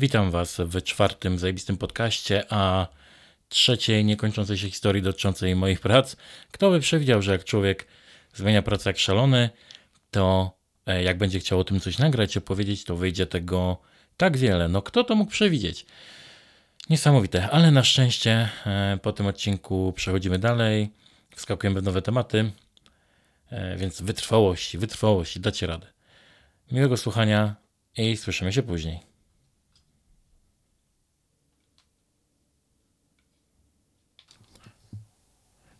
Witam 0.00 0.30
Was 0.30 0.56
w 0.58 0.82
czwartym 0.82 1.38
zajebistym 1.38 1.76
podcaście, 1.76 2.44
a 2.50 2.86
trzeciej 3.48 4.04
niekończącej 4.04 4.58
się 4.58 4.70
historii 4.70 5.02
dotyczącej 5.02 5.56
moich 5.56 5.80
prac. 5.80 6.16
Kto 6.50 6.70
by 6.70 6.80
przewidział, 6.80 7.22
że 7.22 7.32
jak 7.32 7.44
człowiek 7.44 7.86
zmienia 8.34 8.62
pracę 8.62 8.90
jak 8.90 8.98
szalony, 8.98 9.50
to 10.10 10.52
e, 10.86 11.02
jak 11.02 11.18
będzie 11.18 11.40
chciał 11.40 11.60
o 11.60 11.64
tym 11.64 11.80
coś 11.80 11.98
nagrać, 11.98 12.36
opowiedzieć, 12.36 12.84
to 12.84 12.96
wyjdzie 12.96 13.26
tego 13.26 13.78
tak 14.16 14.36
wiele. 14.36 14.68
No 14.68 14.82
kto 14.82 15.04
to 15.04 15.14
mógł 15.14 15.30
przewidzieć? 15.30 15.86
Niesamowite, 16.90 17.50
ale 17.50 17.70
na 17.70 17.84
szczęście 17.84 18.48
e, 18.66 18.98
po 19.02 19.12
tym 19.12 19.26
odcinku 19.26 19.92
przechodzimy 19.96 20.38
dalej, 20.38 20.90
wskakujemy 21.36 21.80
w 21.80 21.84
nowe 21.84 22.02
tematy, 22.02 22.50
e, 23.50 23.76
więc 23.76 24.02
wytrwałość, 24.02 24.76
wytrwałość, 24.76 25.38
dacie 25.38 25.66
radę. 25.66 25.86
Miłego 26.72 26.96
słuchania 26.96 27.54
i 27.96 28.16
słyszymy 28.16 28.52
się 28.52 28.62
później. 28.62 29.07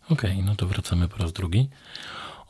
Okej, 0.09 0.31
okay, 0.31 0.43
no 0.43 0.55
to 0.55 0.67
wracamy 0.67 1.07
po 1.07 1.17
raz 1.17 1.33
drugi. 1.33 1.69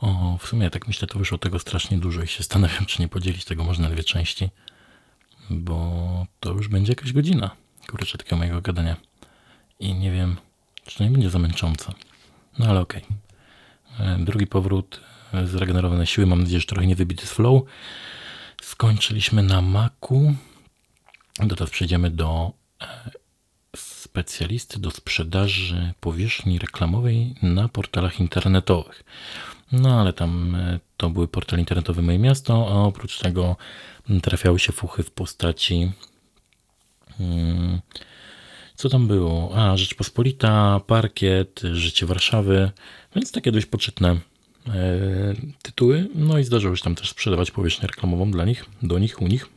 O, 0.00 0.38
w 0.40 0.46
sumie 0.46 0.70
tak 0.70 0.86
myślę, 0.86 1.08
to 1.08 1.18
wyszło 1.18 1.38
tego 1.38 1.58
strasznie 1.58 1.98
dużo 1.98 2.22
i 2.22 2.26
się 2.26 2.38
zastanawiam, 2.38 2.86
czy 2.90 3.02
nie 3.02 3.08
podzielić 3.08 3.44
tego 3.44 3.64
może 3.64 3.82
na 3.82 3.90
dwie 3.90 4.04
części, 4.04 4.48
bo 5.50 6.26
to 6.40 6.52
już 6.52 6.68
będzie 6.68 6.92
jakaś 6.92 7.12
godzina, 7.12 7.50
kurczę, 7.88 8.18
takiego 8.18 8.36
mojego 8.36 8.60
gadania. 8.60 8.96
I 9.80 9.94
nie 9.94 10.10
wiem, 10.12 10.36
czy 10.84 10.98
to 10.98 11.04
nie 11.04 11.10
będzie 11.10 11.30
zamęczące. 11.30 11.92
No 12.58 12.66
ale 12.66 12.80
okej. 12.80 13.02
Okay. 13.04 14.24
Drugi 14.24 14.46
powrót, 14.46 15.00
e, 15.34 15.46
zregenerowane 15.46 16.06
siły, 16.06 16.26
mam 16.26 16.40
nadzieję, 16.40 16.60
że 16.60 16.66
trochę 16.66 16.86
nie 16.86 16.96
wybity 16.96 17.26
z 17.26 17.30
flow. 17.30 17.62
Skończyliśmy 18.62 19.42
na 19.42 19.62
Macu. 19.62 20.34
Teraz 21.48 21.70
przejdziemy 21.70 22.10
do 22.10 22.52
e, 22.80 23.10
specjalisty 24.10 24.78
do 24.80 24.90
sprzedaży 24.90 25.92
powierzchni 26.00 26.58
reklamowej 26.58 27.34
na 27.42 27.68
portalach 27.68 28.20
internetowych. 28.20 29.04
No 29.72 30.00
ale 30.00 30.12
tam 30.12 30.54
e, 30.54 30.80
to 30.96 31.10
były 31.10 31.28
portale 31.28 31.60
internetowe 31.60 32.02
Moje 32.02 32.18
Miasto, 32.18 32.68
a 32.70 32.74
oprócz 32.74 33.18
tego 33.18 33.56
trafiały 34.22 34.58
się 34.58 34.72
fuchy 34.72 35.02
w 35.02 35.10
postaci. 35.10 35.92
Hmm, 37.18 37.80
co 38.74 38.88
tam 38.88 39.06
było? 39.06 39.52
A, 39.56 39.76
Rzeczpospolita, 39.76 40.80
Parkiet, 40.86 41.60
Życie 41.72 42.06
Warszawy, 42.06 42.70
więc 43.16 43.32
takie 43.32 43.52
dość 43.52 43.66
poczytne 43.66 44.08
e, 44.10 44.20
tytuły. 45.62 46.08
No 46.14 46.38
i 46.38 46.44
zdarzyło 46.44 46.76
się 46.76 46.82
tam 46.84 46.94
też 46.94 47.10
sprzedawać 47.10 47.50
powierzchnię 47.50 47.86
reklamową 47.86 48.30
dla 48.30 48.44
nich, 48.44 48.64
do 48.82 48.98
nich, 48.98 49.22
u 49.22 49.26
nich. 49.26 49.48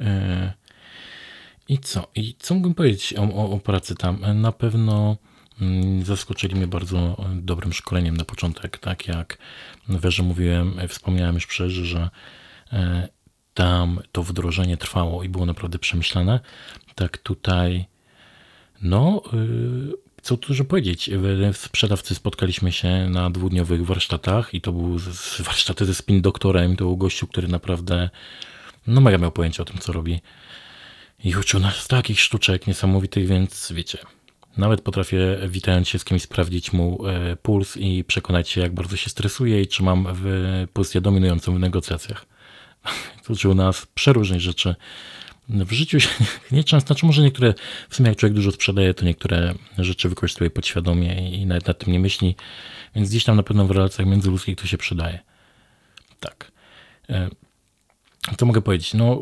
E, 0.00 0.61
i 1.72 1.78
co? 1.78 2.08
I 2.14 2.34
co 2.38 2.54
mógłbym 2.54 2.74
powiedzieć 2.74 3.14
o, 3.18 3.22
o, 3.22 3.50
o 3.50 3.58
pracy 3.58 3.94
tam? 3.94 4.40
Na 4.40 4.52
pewno 4.52 5.16
mm, 5.60 6.04
zaskoczyli 6.04 6.54
mnie 6.54 6.66
bardzo 6.66 7.24
dobrym 7.34 7.72
szkoleniem 7.72 8.16
na 8.16 8.24
początek, 8.24 8.78
tak 8.78 9.08
jak 9.08 9.38
że 10.04 10.22
mówiłem, 10.22 10.80
wspomniałem 10.88 11.34
już 11.34 11.46
przecież, 11.46 11.72
że 11.72 12.10
e, 12.72 13.08
tam 13.54 14.00
to 14.12 14.22
wdrożenie 14.22 14.76
trwało 14.76 15.22
i 15.22 15.28
było 15.28 15.46
naprawdę 15.46 15.78
przemyślane. 15.78 16.40
Tak 16.94 17.18
tutaj, 17.18 17.84
no, 18.82 19.22
co 20.22 20.36
dużo 20.36 20.64
powiedzieć. 20.64 21.10
W 21.52 21.56
sprzedawcy 21.56 22.14
spotkaliśmy 22.14 22.72
się 22.72 23.08
na 23.10 23.30
dwudniowych 23.30 23.86
warsztatach 23.86 24.54
i 24.54 24.60
to 24.60 24.72
był 24.72 24.98
warsztaty 25.38 25.84
ze 25.84 25.94
spin 25.94 26.22
doktorem. 26.22 26.76
To 26.76 26.84
był 26.84 26.96
gościu, 26.96 27.26
który 27.26 27.48
naprawdę, 27.48 28.10
no 28.86 29.00
mega 29.00 29.18
miał 29.18 29.32
pojęcie 29.32 29.62
o 29.62 29.64
tym, 29.64 29.78
co 29.78 29.92
robi 29.92 30.20
i 31.24 31.36
uczył 31.36 31.60
nas 31.60 31.88
takich 31.88 32.20
sztuczek 32.20 32.66
niesamowitych, 32.66 33.26
więc 33.26 33.72
wiecie, 33.72 33.98
nawet 34.56 34.80
potrafię 34.80 35.38
witając 35.48 35.88
się 35.88 35.98
z 35.98 36.04
kimś 36.04 36.22
sprawdzić 36.22 36.72
mu 36.72 37.06
e, 37.06 37.36
puls 37.36 37.76
i 37.76 38.04
przekonać 38.04 38.48
się, 38.48 38.60
jak 38.60 38.74
bardzo 38.74 38.96
się 38.96 39.10
stresuje 39.10 39.62
i 39.62 39.66
czy 39.66 39.82
mam 39.82 40.06
w 40.12 40.24
pozycję 40.72 41.00
dominującą 41.00 41.54
w 41.54 41.58
negocjacjach. 41.58 42.26
Uczył 43.28 43.54
nas 43.54 43.86
przeróżnych 43.86 44.40
rzeczy. 44.40 44.74
W 45.48 45.72
życiu 45.72 46.00
się 46.00 46.08
nieczęsto, 46.52 46.86
znaczy 46.86 47.06
może 47.06 47.22
niektóre, 47.22 47.54
w 47.88 47.96
sumie 47.96 48.08
jak 48.08 48.18
człowiek 48.18 48.34
dużo 48.34 48.52
sprzedaje, 48.52 48.94
to 48.94 49.04
niektóre 49.04 49.54
rzeczy 49.78 50.08
wykorzystuje 50.08 50.50
podświadomie 50.50 51.30
i 51.30 51.46
nawet 51.46 51.66
nad 51.66 51.78
tym 51.78 51.92
nie 51.92 52.00
myśli, 52.00 52.36
więc 52.94 53.10
gdzieś 53.10 53.24
tam 53.24 53.36
na 53.36 53.42
pewno 53.42 53.66
w 53.66 53.70
relacjach 53.70 54.08
międzyludzkich 54.08 54.56
to 54.56 54.66
się 54.66 54.78
przydaje. 54.78 55.18
Tak. 56.20 56.52
E, 57.08 57.28
co 58.38 58.46
mogę 58.46 58.62
powiedzieć? 58.62 58.94
No, 58.94 59.20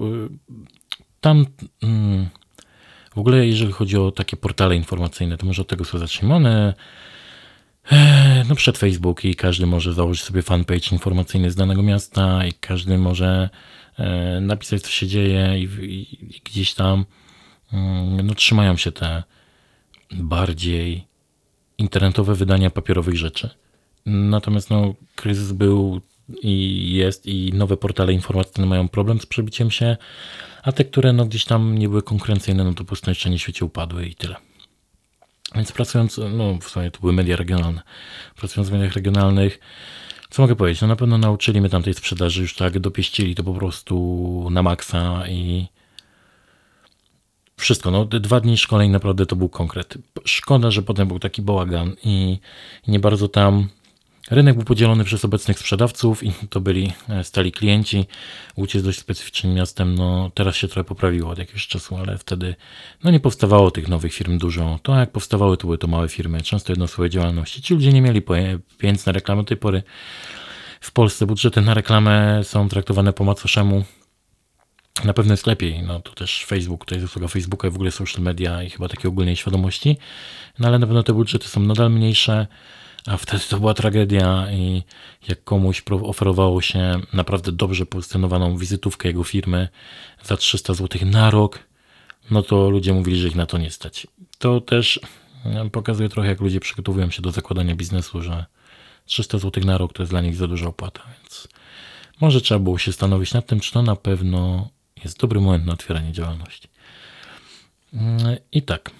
tam 1.20 1.46
mm, 1.82 2.28
w 3.14 3.18
ogóle, 3.18 3.46
jeżeli 3.46 3.72
chodzi 3.72 3.96
o 3.96 4.10
takie 4.10 4.36
portale 4.36 4.76
informacyjne, 4.76 5.36
to 5.36 5.46
może 5.46 5.62
od 5.62 5.68
tego 5.68 5.84
sobie 5.84 6.00
zacznijmy. 6.00 6.34
One 6.34 6.74
e, 7.90 8.44
no 8.48 8.54
przed 8.54 8.78
Facebook 8.78 9.24
i 9.24 9.34
każdy 9.34 9.66
może 9.66 9.92
założyć 9.92 10.24
sobie 10.24 10.42
fanpage 10.42 10.92
informacyjny 10.92 11.50
z 11.50 11.56
danego 11.56 11.82
miasta 11.82 12.46
i 12.46 12.52
każdy 12.52 12.98
może 12.98 13.50
e, 13.98 14.40
napisać, 14.40 14.82
co 14.82 14.90
się 14.90 15.06
dzieje 15.06 15.58
i, 15.58 15.62
i, 15.62 16.36
i 16.36 16.40
gdzieś 16.44 16.74
tam 16.74 17.04
mm, 17.72 18.26
no, 18.26 18.34
trzymają 18.34 18.76
się 18.76 18.92
te 18.92 19.22
bardziej 20.10 21.06
internetowe 21.78 22.34
wydania 22.34 22.70
papierowych 22.70 23.16
rzeczy. 23.16 23.50
Natomiast 24.06 24.70
no, 24.70 24.94
kryzys 25.16 25.52
był 25.52 26.00
i 26.42 26.86
jest 26.92 27.26
i 27.26 27.52
nowe 27.54 27.76
portale 27.76 28.12
informacyjne 28.12 28.66
mają 28.68 28.88
problem 28.88 29.20
z 29.20 29.26
przebiciem 29.26 29.70
się 29.70 29.96
a 30.62 30.72
te, 30.72 30.84
które 30.84 31.12
no 31.12 31.26
gdzieś 31.26 31.44
tam 31.44 31.78
nie 31.78 31.88
były 31.88 32.02
konkurencyjne, 32.02 32.64
no 32.64 32.70
to 32.70 32.78
po 32.78 32.84
prostu 32.84 33.10
jeszcze 33.10 33.30
nie 33.30 33.38
świecie 33.38 33.64
upadły 33.64 34.06
i 34.06 34.14
tyle. 34.14 34.36
Więc 35.54 35.72
pracując, 35.72 36.20
no 36.32 36.58
w 36.62 36.68
sumie 36.68 36.90
to 36.90 37.00
były 37.00 37.12
media 37.12 37.36
regionalne, 37.36 37.82
pracując 38.36 38.68
w 38.68 38.72
mediach 38.72 38.92
regionalnych, 38.92 39.58
co 40.30 40.42
mogę 40.42 40.56
powiedzieć? 40.56 40.82
No 40.82 40.88
na 40.88 40.96
pewno 40.96 41.18
nauczyli 41.18 41.60
mnie 41.60 41.70
tamtej 41.70 41.94
sprzedaży, 41.94 42.42
już 42.42 42.54
tak 42.54 42.78
dopieścili 42.78 43.34
to 43.34 43.44
po 43.44 43.54
prostu 43.54 44.48
na 44.50 44.62
maksa 44.62 45.28
i 45.28 45.68
wszystko. 47.56 47.90
No, 47.90 48.04
dwa 48.04 48.40
dni 48.40 48.58
szkoleń 48.58 48.90
naprawdę 48.90 49.26
to 49.26 49.36
był 49.36 49.48
konkret. 49.48 49.98
Szkoda, 50.24 50.70
że 50.70 50.82
potem 50.82 51.08
był 51.08 51.18
taki 51.18 51.42
bałagan 51.42 51.96
i 52.04 52.38
nie 52.88 53.00
bardzo 53.00 53.28
tam 53.28 53.68
Rynek 54.30 54.54
był 54.54 54.64
podzielony 54.64 55.04
przez 55.04 55.24
obecnych 55.24 55.58
sprzedawców 55.58 56.22
i 56.22 56.32
to 56.50 56.60
byli 56.60 56.92
e, 57.08 57.24
stali 57.24 57.52
klienci. 57.52 58.06
Łódź 58.56 58.74
jest 58.74 58.86
dość 58.86 58.98
specyficznym 58.98 59.54
miastem. 59.54 59.94
No, 59.94 60.30
teraz 60.34 60.56
się 60.56 60.68
trochę 60.68 60.84
poprawiło 60.84 61.30
od 61.30 61.38
jakiegoś 61.38 61.66
czasu, 61.66 61.96
ale 61.96 62.18
wtedy 62.18 62.54
no, 63.04 63.10
nie 63.10 63.20
powstawało 63.20 63.70
tych 63.70 63.88
nowych 63.88 64.14
firm 64.14 64.38
dużo. 64.38 64.78
To 64.82 64.98
jak 64.98 65.10
powstawały, 65.10 65.56
to 65.56 65.66
były 65.66 65.78
to 65.78 65.86
małe 65.86 66.08
firmy, 66.08 66.42
często 66.42 66.72
jednoosobowe 66.72 67.10
działalności. 67.10 67.62
Ci 67.62 67.74
ludzie 67.74 67.92
nie 67.92 68.02
mieli 68.02 68.22
pieniędzy 68.78 69.06
na 69.06 69.12
reklamę. 69.12 69.42
Do 69.42 69.48
tej 69.48 69.56
pory 69.56 69.82
w 70.80 70.92
Polsce 70.92 71.26
budżety 71.26 71.60
na 71.60 71.74
reklamę 71.74 72.44
są 72.44 72.68
traktowane 72.68 73.12
po 73.12 73.24
macoszemu. 73.24 73.84
Na 75.04 75.12
pewno 75.12 75.32
jest 75.32 75.46
lepiej. 75.46 75.82
No 75.82 76.00
to 76.00 76.12
też 76.12 76.44
Facebook, 76.44 76.84
to 76.84 76.94
jest 76.94 77.06
usługa 77.06 77.28
Facebooka 77.28 77.68
i 77.68 77.70
w 77.70 77.74
ogóle 77.74 77.90
social 77.90 78.22
media 78.22 78.62
i 78.62 78.70
chyba 78.70 78.88
takiej 78.88 79.08
ogólnej 79.08 79.36
świadomości. 79.36 79.96
No 80.58 80.68
ale 80.68 80.78
na 80.78 80.86
pewno 80.86 81.02
te 81.02 81.12
budżety 81.12 81.48
są 81.48 81.60
nadal 81.60 81.90
mniejsze 81.90 82.46
a 83.06 83.16
wtedy 83.16 83.42
to 83.50 83.60
była 83.60 83.74
tragedia 83.74 84.46
i 84.52 84.82
jak 85.28 85.44
komuś 85.44 85.82
oferowało 85.90 86.62
się 86.62 87.00
naprawdę 87.12 87.52
dobrze 87.52 87.86
pozycjonowaną 87.86 88.56
wizytówkę 88.56 89.08
jego 89.08 89.24
firmy 89.24 89.68
za 90.22 90.36
300 90.36 90.74
zł 90.74 91.00
na 91.06 91.30
rok, 91.30 91.58
no 92.30 92.42
to 92.42 92.70
ludzie 92.70 92.92
mówili, 92.92 93.20
że 93.20 93.28
ich 93.28 93.34
na 93.34 93.46
to 93.46 93.58
nie 93.58 93.70
stać. 93.70 94.06
To 94.38 94.60
też 94.60 95.00
e, 95.44 95.70
pokazuje 95.70 96.08
trochę, 96.08 96.28
jak 96.28 96.40
ludzie 96.40 96.60
przygotowują 96.60 97.10
się 97.10 97.22
do 97.22 97.30
zakładania 97.30 97.76
biznesu, 97.76 98.22
że 98.22 98.46
300 99.04 99.38
zł 99.38 99.64
na 99.64 99.78
rok 99.78 99.92
to 99.92 100.02
jest 100.02 100.12
dla 100.12 100.20
nich 100.20 100.36
za 100.36 100.46
duża 100.46 100.68
opłata, 100.68 101.02
więc 101.18 101.48
może 102.20 102.40
trzeba 102.40 102.60
było 102.60 102.78
się 102.78 102.90
zastanowić 102.90 103.34
nad 103.34 103.46
tym, 103.46 103.60
czy 103.60 103.72
to 103.72 103.82
na 103.82 103.96
pewno 103.96 104.68
jest 105.04 105.20
dobry 105.20 105.40
moment 105.40 105.66
na 105.66 105.72
otwieranie 105.72 106.12
działalności. 106.12 106.68
Mm, 107.92 108.36
I 108.52 108.62
tak. 108.62 108.90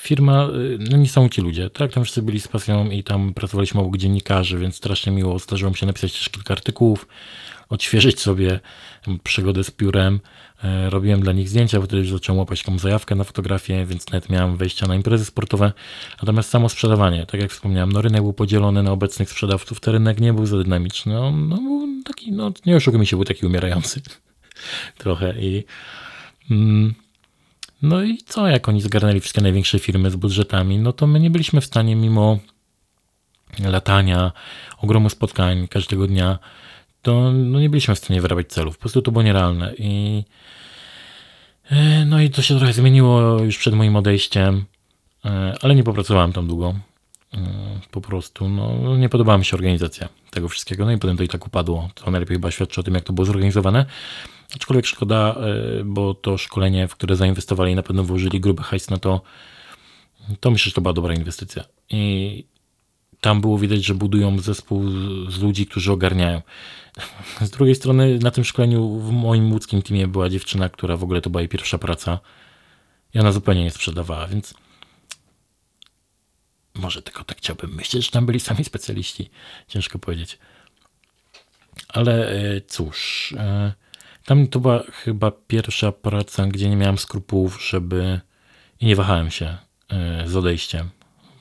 Firma, 0.00 0.48
y, 0.48 0.78
no 0.90 0.96
niesamowici 0.96 1.40
ludzie, 1.40 1.70
tak, 1.70 1.92
tam 1.92 2.04
wszyscy 2.04 2.22
byli 2.22 2.40
z 2.40 2.48
pasją 2.48 2.90
i 2.90 3.02
tam 3.02 3.34
pracowaliśmy 3.34 3.80
obok 3.80 3.96
dziennikarzy, 3.96 4.58
więc 4.58 4.76
strasznie 4.76 5.12
miło, 5.12 5.38
zdarzyło 5.38 5.70
mi 5.70 5.76
się 5.76 5.86
napisać 5.86 6.12
też 6.12 6.28
kilka 6.28 6.54
artykułów, 6.54 7.08
odświeżyć 7.68 8.20
sobie 8.20 8.60
przygodę 9.24 9.64
z 9.64 9.70
piórem, 9.70 10.20
e, 10.64 10.90
robiłem 10.90 11.20
dla 11.20 11.32
nich 11.32 11.48
zdjęcia, 11.48 11.80
wtedy 11.80 11.96
już 11.96 12.10
zacząłem 12.10 12.38
łapać 12.38 12.62
taką 12.62 12.78
zajawkę 12.78 13.14
na 13.14 13.24
fotografię, 13.24 13.86
więc 13.86 14.10
nawet 14.10 14.28
miałem 14.28 14.56
wejścia 14.56 14.86
na 14.86 14.94
imprezy 14.94 15.24
sportowe, 15.24 15.72
natomiast 16.22 16.50
samo 16.50 16.68
sprzedawanie, 16.68 17.26
tak 17.26 17.40
jak 17.40 17.50
wspomniałem, 17.50 17.92
no 17.92 18.02
rynek 18.02 18.22
był 18.22 18.32
podzielony 18.32 18.82
na 18.82 18.92
obecnych 18.92 19.30
sprzedawców, 19.30 19.80
ten 19.80 19.94
rynek 19.94 20.20
nie 20.20 20.32
był 20.32 20.46
za 20.46 20.56
dynamiczny, 20.56 21.12
no, 21.12 21.30
no 21.30 21.56
był 21.56 22.02
taki, 22.04 22.32
no 22.32 22.52
nie 22.66 22.76
oszukujmy 22.76 23.06
się, 23.06 23.16
był 23.16 23.24
taki 23.24 23.46
umierający 23.46 24.00
trochę 24.98 25.34
i 25.40 25.64
mm, 26.50 26.94
no 27.82 28.02
i 28.02 28.18
co, 28.18 28.48
jak 28.48 28.68
oni 28.68 28.80
zgarnęli 28.80 29.20
wszystkie 29.20 29.40
największe 29.40 29.78
firmy 29.78 30.10
z 30.10 30.16
budżetami, 30.16 30.78
no 30.78 30.92
to 30.92 31.06
my 31.06 31.20
nie 31.20 31.30
byliśmy 31.30 31.60
w 31.60 31.64
stanie 31.64 31.96
mimo 31.96 32.38
latania, 33.58 34.32
ogromu 34.78 35.10
spotkań 35.10 35.68
każdego 35.68 36.06
dnia, 36.06 36.38
to 37.02 37.32
no 37.32 37.60
nie 37.60 37.70
byliśmy 37.70 37.94
w 37.94 37.98
stanie 37.98 38.20
wyrabiać 38.20 38.48
celów. 38.48 38.76
Po 38.76 38.80
prostu 38.80 39.02
to 39.02 39.12
było 39.12 39.22
nierealne. 39.22 39.74
I, 39.78 40.24
e, 41.70 42.04
no 42.04 42.20
i 42.20 42.30
to 42.30 42.42
się 42.42 42.58
trochę 42.58 42.72
zmieniło 42.72 43.38
już 43.38 43.58
przed 43.58 43.74
moim 43.74 43.96
odejściem, 43.96 44.64
e, 45.24 45.54
ale 45.62 45.74
nie 45.74 45.84
popracowałem 45.84 46.32
tam 46.32 46.46
długo. 46.46 46.74
E, 47.34 47.38
po 47.90 48.00
prostu 48.00 48.48
no, 48.48 48.96
nie 48.96 49.08
podobała 49.08 49.38
mi 49.38 49.44
się 49.44 49.56
organizacja 49.56 50.08
tego 50.30 50.48
wszystkiego. 50.48 50.84
No 50.84 50.92
i 50.92 50.98
potem 50.98 51.16
to 51.16 51.22
i 51.22 51.28
tak 51.28 51.46
upadło. 51.46 51.90
To 51.94 52.10
najlepiej 52.10 52.36
chyba 52.36 52.50
świadczy 52.50 52.80
o 52.80 52.84
tym, 52.84 52.94
jak 52.94 53.04
to 53.04 53.12
było 53.12 53.24
zorganizowane. 53.24 53.86
Aczkolwiek 54.54 54.86
szkoda, 54.86 55.36
bo 55.84 56.14
to 56.14 56.38
szkolenie, 56.38 56.88
w 56.88 56.94
które 56.94 57.16
zainwestowali, 57.16 57.74
na 57.74 57.82
pewno 57.82 58.04
włożyli 58.04 58.40
gruby 58.40 58.62
hajs 58.62 58.90
na 58.90 58.98
to. 58.98 59.22
To 60.40 60.50
myślę, 60.50 60.70
że 60.70 60.74
to 60.74 60.80
była 60.80 60.92
dobra 60.92 61.14
inwestycja. 61.14 61.64
I 61.90 62.44
tam 63.20 63.40
było 63.40 63.58
widać, 63.58 63.84
że 63.84 63.94
budują 63.94 64.38
zespół 64.38 64.90
z 65.30 65.38
ludzi, 65.38 65.66
którzy 65.66 65.92
ogarniają. 65.92 66.42
Z 67.40 67.50
drugiej 67.50 67.74
strony 67.74 68.18
na 68.18 68.30
tym 68.30 68.44
szkoleniu 68.44 68.98
w 68.98 69.12
moim 69.12 69.52
łódzkim 69.52 69.82
teamie 69.82 70.08
była 70.08 70.28
dziewczyna, 70.28 70.68
która 70.68 70.96
w 70.96 71.02
ogóle 71.02 71.20
to 71.20 71.30
była 71.30 71.40
jej 71.40 71.48
pierwsza 71.48 71.78
praca 71.78 72.18
i 73.14 73.18
ona 73.18 73.32
zupełnie 73.32 73.64
nie 73.64 73.70
sprzedawała, 73.70 74.26
więc 74.26 74.54
może 76.74 77.02
tylko 77.02 77.24
tak 77.24 77.38
chciałbym 77.38 77.74
myśleć, 77.74 78.04
że 78.04 78.10
tam 78.10 78.26
byli 78.26 78.40
sami 78.40 78.64
specjaliści. 78.64 79.30
Ciężko 79.68 79.98
powiedzieć. 79.98 80.38
Ale 81.88 82.28
e, 82.28 82.60
cóż, 82.60 83.32
e, 83.38 83.72
tam 84.30 84.48
to 84.48 84.60
była 84.60 84.82
chyba 84.92 85.30
pierwsza 85.30 85.92
praca, 85.92 86.46
gdzie 86.46 86.68
nie 86.68 86.76
miałem 86.76 86.98
skrupułów, 86.98 87.62
żeby 87.68 88.20
i 88.80 88.86
nie 88.86 88.96
wahałem 88.96 89.30
się 89.30 89.58
e, 89.88 90.28
z 90.28 90.36
odejściem. 90.36 90.90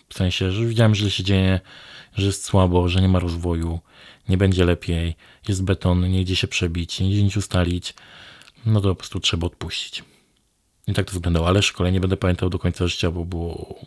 W 0.09 0.13
sensie, 0.13 0.51
że 0.51 0.65
widziałem, 0.65 0.95
że 0.95 1.11
się 1.11 1.23
dzieje, 1.23 1.59
że 2.15 2.25
jest 2.25 2.43
słabo, 2.43 2.89
że 2.89 3.01
nie 3.01 3.09
ma 3.09 3.19
rozwoju, 3.19 3.79
nie 4.29 4.37
będzie 4.37 4.65
lepiej, 4.65 5.15
jest 5.47 5.63
beton, 5.63 6.11
nie 6.11 6.21
idzie 6.21 6.35
się 6.35 6.47
przebić, 6.47 6.99
nie 6.99 7.11
idzie 7.11 7.23
nic 7.23 7.37
ustalić, 7.37 7.93
no 8.65 8.81
to 8.81 8.89
po 8.89 8.95
prostu 8.95 9.19
trzeba 9.19 9.47
odpuścić. 9.47 10.03
I 10.87 10.93
tak 10.93 11.05
to 11.05 11.13
wyglądało, 11.13 11.47
ale 11.47 11.61
szkolenie 11.61 11.99
będę 11.99 12.17
pamiętał 12.17 12.49
do 12.49 12.59
końca 12.59 12.87
życia, 12.87 13.11
bo 13.11 13.25
było 13.25 13.79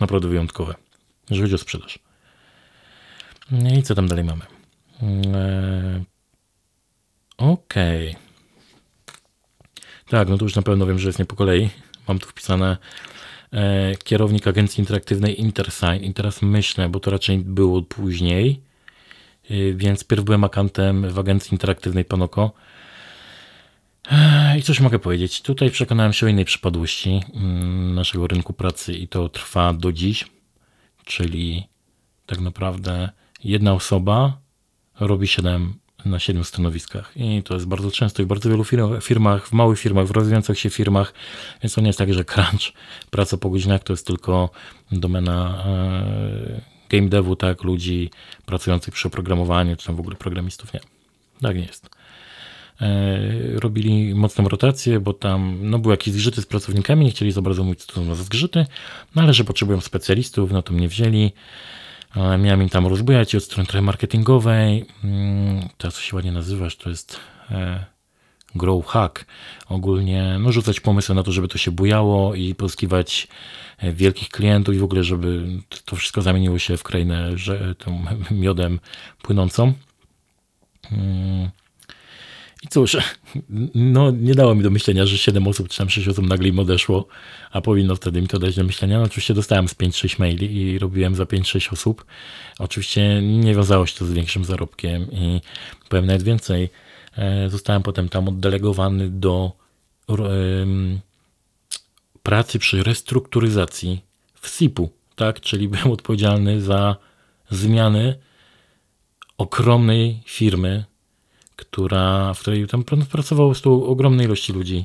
naprawdę 0.00 0.28
wyjątkowe, 0.28 0.74
jeżeli 1.30 1.42
chodzi 1.42 1.54
o 1.54 1.58
sprzedaż. 1.58 1.98
No 3.50 3.70
I 3.74 3.82
co 3.82 3.94
tam 3.94 4.08
dalej 4.08 4.24
mamy? 4.24 4.44
Okej. 7.38 8.10
Okay. 8.10 8.22
Tak, 10.08 10.28
no 10.28 10.38
to 10.38 10.44
już 10.44 10.56
na 10.56 10.62
pewno 10.62 10.86
wiem, 10.86 10.98
że 10.98 11.08
jest 11.08 11.18
nie 11.18 11.24
po 11.24 11.36
kolei. 11.36 11.70
Mam 12.08 12.18
tu 12.18 12.28
wpisane 12.28 12.76
E, 13.52 13.94
kierownik 14.04 14.46
agencji 14.46 14.80
interaktywnej 14.80 15.40
Intersign. 15.40 16.04
I 16.04 16.14
teraz 16.14 16.42
myślę, 16.42 16.88
bo 16.88 17.00
to 17.00 17.10
raczej 17.10 17.38
było 17.38 17.82
później, 17.82 18.60
e, 19.50 19.72
więc 19.72 20.04
pierw 20.04 20.24
byłem 20.24 20.44
akantem 20.44 21.10
w 21.10 21.18
agencji 21.18 21.54
interaktywnej 21.54 22.04
Panoko. 22.04 22.52
E, 24.10 24.58
I 24.58 24.62
coś 24.62 24.80
mogę 24.80 24.98
powiedzieć. 24.98 25.42
Tutaj 25.42 25.70
przekonałem 25.70 26.12
się 26.12 26.26
o 26.26 26.28
innej 26.28 26.44
przypadłości 26.44 27.20
mm, 27.34 27.94
naszego 27.94 28.26
rynku 28.26 28.52
pracy 28.52 28.92
i 28.92 29.08
to 29.08 29.28
trwa 29.28 29.72
do 29.72 29.92
dziś. 29.92 30.26
Czyli 31.04 31.66
tak 32.26 32.40
naprawdę 32.40 33.10
jedna 33.44 33.72
osoba 33.72 34.38
robi 35.00 35.26
7 35.26 35.74
na 36.04 36.18
siedmiu 36.18 36.44
stanowiskach. 36.44 37.12
I 37.16 37.42
to 37.42 37.54
jest 37.54 37.66
bardzo 37.66 37.90
często 37.90 38.22
i 38.22 38.24
w 38.24 38.28
bardzo 38.28 38.48
wielu 38.50 38.64
firmach, 39.00 39.48
w 39.48 39.52
małych 39.52 39.78
firmach, 39.78 40.06
w 40.06 40.10
rozwijających 40.10 40.58
się 40.58 40.70
firmach, 40.70 41.14
więc 41.62 41.74
to 41.74 41.80
nie 41.80 41.86
jest 41.86 41.98
tak, 41.98 42.14
że 42.14 42.24
crunch, 42.24 42.72
praca 43.10 43.36
po 43.36 43.50
godzinach 43.50 43.82
to 43.82 43.92
jest 43.92 44.06
tylko 44.06 44.50
domena 44.92 45.64
e, 45.66 46.60
game 46.88 47.08
devu, 47.08 47.36
tak, 47.36 47.64
ludzi 47.64 48.10
pracujących 48.46 48.94
przy 48.94 49.08
oprogramowaniu, 49.08 49.76
czy 49.76 49.86
tam 49.86 49.96
w 49.96 50.00
ogóle 50.00 50.16
programistów, 50.16 50.74
nie. 50.74 50.80
Tak 51.42 51.56
nie 51.56 51.64
jest. 51.64 51.90
E, 52.80 53.20
robili 53.60 54.14
mocną 54.14 54.48
rotację, 54.48 55.00
bo 55.00 55.12
tam 55.12 55.58
no, 55.62 55.78
były 55.78 55.92
jakieś 55.92 56.14
zgrzyty 56.14 56.42
z 56.42 56.46
pracownikami, 56.46 57.04
nie 57.04 57.10
chcieli 57.10 57.32
za 57.32 57.42
bardzo 57.42 57.64
mówić, 57.64 57.84
co 57.84 57.92
to 57.92 58.14
za 58.14 58.24
zgrzyty, 58.24 58.66
no 59.14 59.22
ale 59.22 59.34
że 59.34 59.44
potrzebują 59.44 59.80
specjalistów, 59.80 60.52
no 60.52 60.62
to 60.62 60.72
mnie 60.72 60.88
wzięli. 60.88 61.32
Miałem 62.16 62.62
im 62.62 62.68
tam 62.68 62.86
rozbujać 62.86 63.34
od 63.34 63.44
strony 63.44 63.66
trochę 63.66 63.82
marketingowej. 63.82 64.86
Mm, 65.04 65.68
to, 65.76 65.90
co 65.90 66.00
się 66.00 66.16
ładnie 66.16 66.32
nazywasz, 66.32 66.76
to 66.76 66.90
jest 66.90 67.20
e, 67.50 67.84
grow 68.54 68.86
hack. 68.86 69.24
Ogólnie 69.68 70.36
no, 70.40 70.52
rzucać 70.52 70.80
pomysły 70.80 71.14
na 71.14 71.22
to, 71.22 71.32
żeby 71.32 71.48
to 71.48 71.58
się 71.58 71.70
bujało 71.70 72.34
i 72.34 72.54
pozyskiwać 72.54 73.28
e, 73.78 73.92
wielkich 73.92 74.28
klientów 74.28 74.74
i 74.74 74.78
w 74.78 74.84
ogóle, 74.84 75.04
żeby 75.04 75.46
to 75.84 75.96
wszystko 75.96 76.22
zamieniło 76.22 76.58
się 76.58 76.76
w 76.76 76.82
krainę 76.82 77.38
że, 77.38 77.74
tą 77.74 78.04
miodem 78.30 78.80
płynącą. 79.22 79.72
I 82.62 82.68
cóż, 82.68 82.96
no 83.74 84.10
nie 84.10 84.34
dało 84.34 84.54
mi 84.54 84.62
do 84.62 84.70
myślenia, 84.70 85.06
że 85.06 85.18
7 85.18 85.46
osób 85.48 85.68
czy 85.68 85.78
tam 85.78 85.90
6 85.90 86.08
osób 86.08 86.26
nagle 86.28 86.48
im 86.48 86.58
odeszło, 86.58 87.06
a 87.50 87.60
powinno 87.60 87.96
wtedy 87.96 88.22
mi 88.22 88.28
to 88.28 88.38
dać 88.38 88.56
do 88.56 88.64
myślenia. 88.64 88.98
No, 88.98 89.04
oczywiście 89.04 89.34
dostałem 89.34 89.68
z 89.68 89.74
5-6 89.74 90.20
maili 90.20 90.56
i 90.56 90.78
robiłem 90.78 91.14
za 91.14 91.24
5-6 91.24 91.72
osób. 91.72 92.04
Oczywiście 92.58 93.22
nie 93.22 93.54
wiązało 93.54 93.86
się 93.86 93.94
to 93.94 94.06
z 94.06 94.12
większym 94.12 94.44
zarobkiem 94.44 95.12
i 95.12 95.40
powiem 95.88 96.06
nawet 96.06 96.22
więcej. 96.22 96.70
E, 97.16 97.50
zostałem 97.50 97.82
potem 97.82 98.08
tam 98.08 98.28
oddelegowany 98.28 99.10
do 99.10 99.52
pracy 102.22 102.58
przy 102.58 102.82
restrukturyzacji 102.82 104.00
w 104.40 104.48
SIP-u, 104.48 104.90
tak? 105.16 105.40
Czyli 105.40 105.68
byłem 105.68 105.90
odpowiedzialny 105.90 106.60
za 106.60 106.96
zmiany 107.50 108.18
ogromnej 109.38 110.22
firmy 110.26 110.84
która, 111.58 112.34
w 112.34 112.40
której 112.40 112.66
tam 112.66 112.84
pracowało 113.10 113.54
z 113.54 113.62
tą 113.62 113.86
ogromnej 113.86 114.26
ilości 114.26 114.52
ludzi 114.52 114.84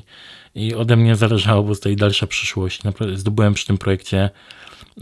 i 0.54 0.74
ode 0.74 0.96
mnie 0.96 1.16
zależało, 1.16 1.62
bo 1.62 1.76
tej 1.76 1.96
dalsza 1.96 2.26
przyszłość. 2.26 2.80
Zdobyłem 3.14 3.54
przy 3.54 3.66
tym 3.66 3.78
projekcie 3.78 4.30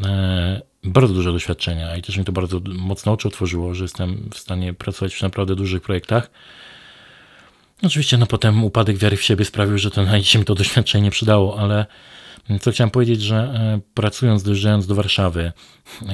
e, 0.05 0.63
bardzo 0.85 1.15
dużo 1.15 1.33
doświadczenia 1.33 1.97
i 1.97 2.03
też 2.03 2.17
mi 2.17 2.25
to 2.25 2.33
bardzo 2.33 2.61
mocno 2.65 3.13
oczy 3.13 3.29
otworzyło, 3.29 3.75
że 3.75 3.85
jestem 3.85 4.29
w 4.33 4.39
stanie 4.39 4.75
pracować 4.75 5.15
przy 5.15 5.25
naprawdę 5.25 5.57
dużych 5.57 5.83
projektach. 5.83 6.31
Oczywiście, 7.83 8.19
no 8.19 8.27
potem 8.27 8.65
upadek 8.65 8.97
wiary 8.97 9.17
w 9.17 9.23
siebie 9.23 9.45
sprawił, 9.45 9.79
że 9.79 9.91
to 9.91 10.03
na 10.03 10.21
dzisiaj 10.21 10.39
mi 10.39 10.45
to 10.45 10.55
doświadczenie 10.55 11.05
nie 11.05 11.11
przydało, 11.11 11.59
ale 11.59 11.87
co 12.61 12.71
chciałem 12.71 12.91
powiedzieć, 12.91 13.23
że 13.23 13.37
e, 13.37 13.81
pracując, 13.95 14.43
dojeżdżając 14.43 14.87
do 14.87 14.95
Warszawy, 14.95 15.53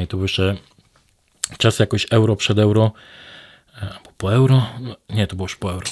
i 0.04 0.06
to 0.06 0.22
jeszcze 0.22 0.56
czas 1.58 1.78
jakoś 1.78 2.06
euro 2.10 2.36
przed 2.36 2.58
euro, 2.58 2.92
albo 3.80 4.07
po 4.18 4.32
euro, 4.32 4.66
no, 4.80 4.96
nie, 5.10 5.26
to 5.26 5.36
było 5.36 5.44
już 5.44 5.56
po 5.56 5.72
euro, 5.72 5.86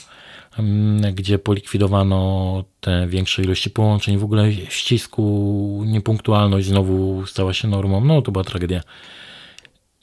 gdzie 1.13 1.39
polikwidowano 1.39 2.65
te 2.81 3.07
większe 3.07 3.43
ilości 3.43 3.71
połączeń, 3.71 4.19
w 4.19 4.25
ogóle 4.25 4.53
ścisku, 4.53 5.83
niepunktualność 5.87 6.67
znowu 6.67 7.27
stała 7.27 7.55
się 7.55 7.69
normą, 7.69 8.05
no 8.05 8.23
to 8.23 8.33
była 8.33 8.45
tragedia. 8.45 8.81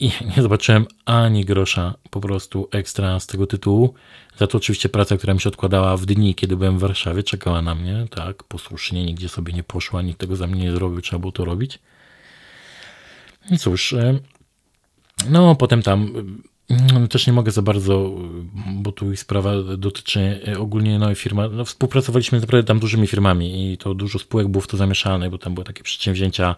I 0.00 0.10
nie 0.36 0.42
zobaczyłem 0.42 0.86
ani 1.04 1.44
grosza 1.44 1.94
po 2.10 2.20
prostu 2.20 2.68
ekstra 2.72 3.20
z 3.20 3.26
tego 3.26 3.46
tytułu. 3.46 3.94
Za 4.36 4.46
to 4.46 4.58
oczywiście 4.58 4.88
praca, 4.88 5.16
która 5.16 5.34
mi 5.34 5.40
się 5.40 5.48
odkładała 5.48 5.96
w 5.96 6.06
dni, 6.06 6.34
kiedy 6.34 6.56
byłem 6.56 6.78
w 6.78 6.80
Warszawie, 6.80 7.22
czekała 7.22 7.62
na 7.62 7.74
mnie, 7.74 8.06
tak, 8.10 8.44
posłusznie, 8.44 9.04
nigdzie 9.04 9.28
sobie 9.28 9.52
nie 9.52 9.62
poszła, 9.62 10.02
nikt 10.02 10.20
tego 10.20 10.36
za 10.36 10.46
mnie 10.46 10.62
nie 10.62 10.72
zrobił, 10.72 11.00
trzeba 11.00 11.20
było 11.20 11.32
to 11.32 11.44
robić. 11.44 11.78
I 13.50 13.58
cóż, 13.58 13.94
no 15.30 15.54
potem 15.54 15.82
tam 15.82 16.12
no, 16.70 17.08
też 17.08 17.26
nie 17.26 17.32
mogę 17.32 17.52
za 17.52 17.62
bardzo, 17.62 18.10
bo 18.74 18.92
tu 18.92 19.16
sprawa 19.16 19.62
dotyczy 19.62 20.40
e, 20.48 20.58
ogólnie 20.58 20.98
nowej 20.98 21.14
firmy. 21.14 21.48
No, 21.48 21.64
współpracowaliśmy 21.64 22.38
z 22.38 22.42
naprawdę 22.42 22.66
tam 22.66 22.78
dużymi 22.78 23.06
firmami 23.06 23.72
i 23.72 23.78
to 23.78 23.94
dużo 23.94 24.18
spółek 24.18 24.48
było 24.48 24.62
w 24.62 24.66
to 24.66 24.76
zamieszane, 24.76 25.30
bo 25.30 25.38
tam 25.38 25.54
były 25.54 25.64
takie 25.64 25.82
przedsięwzięcia, 25.82 26.56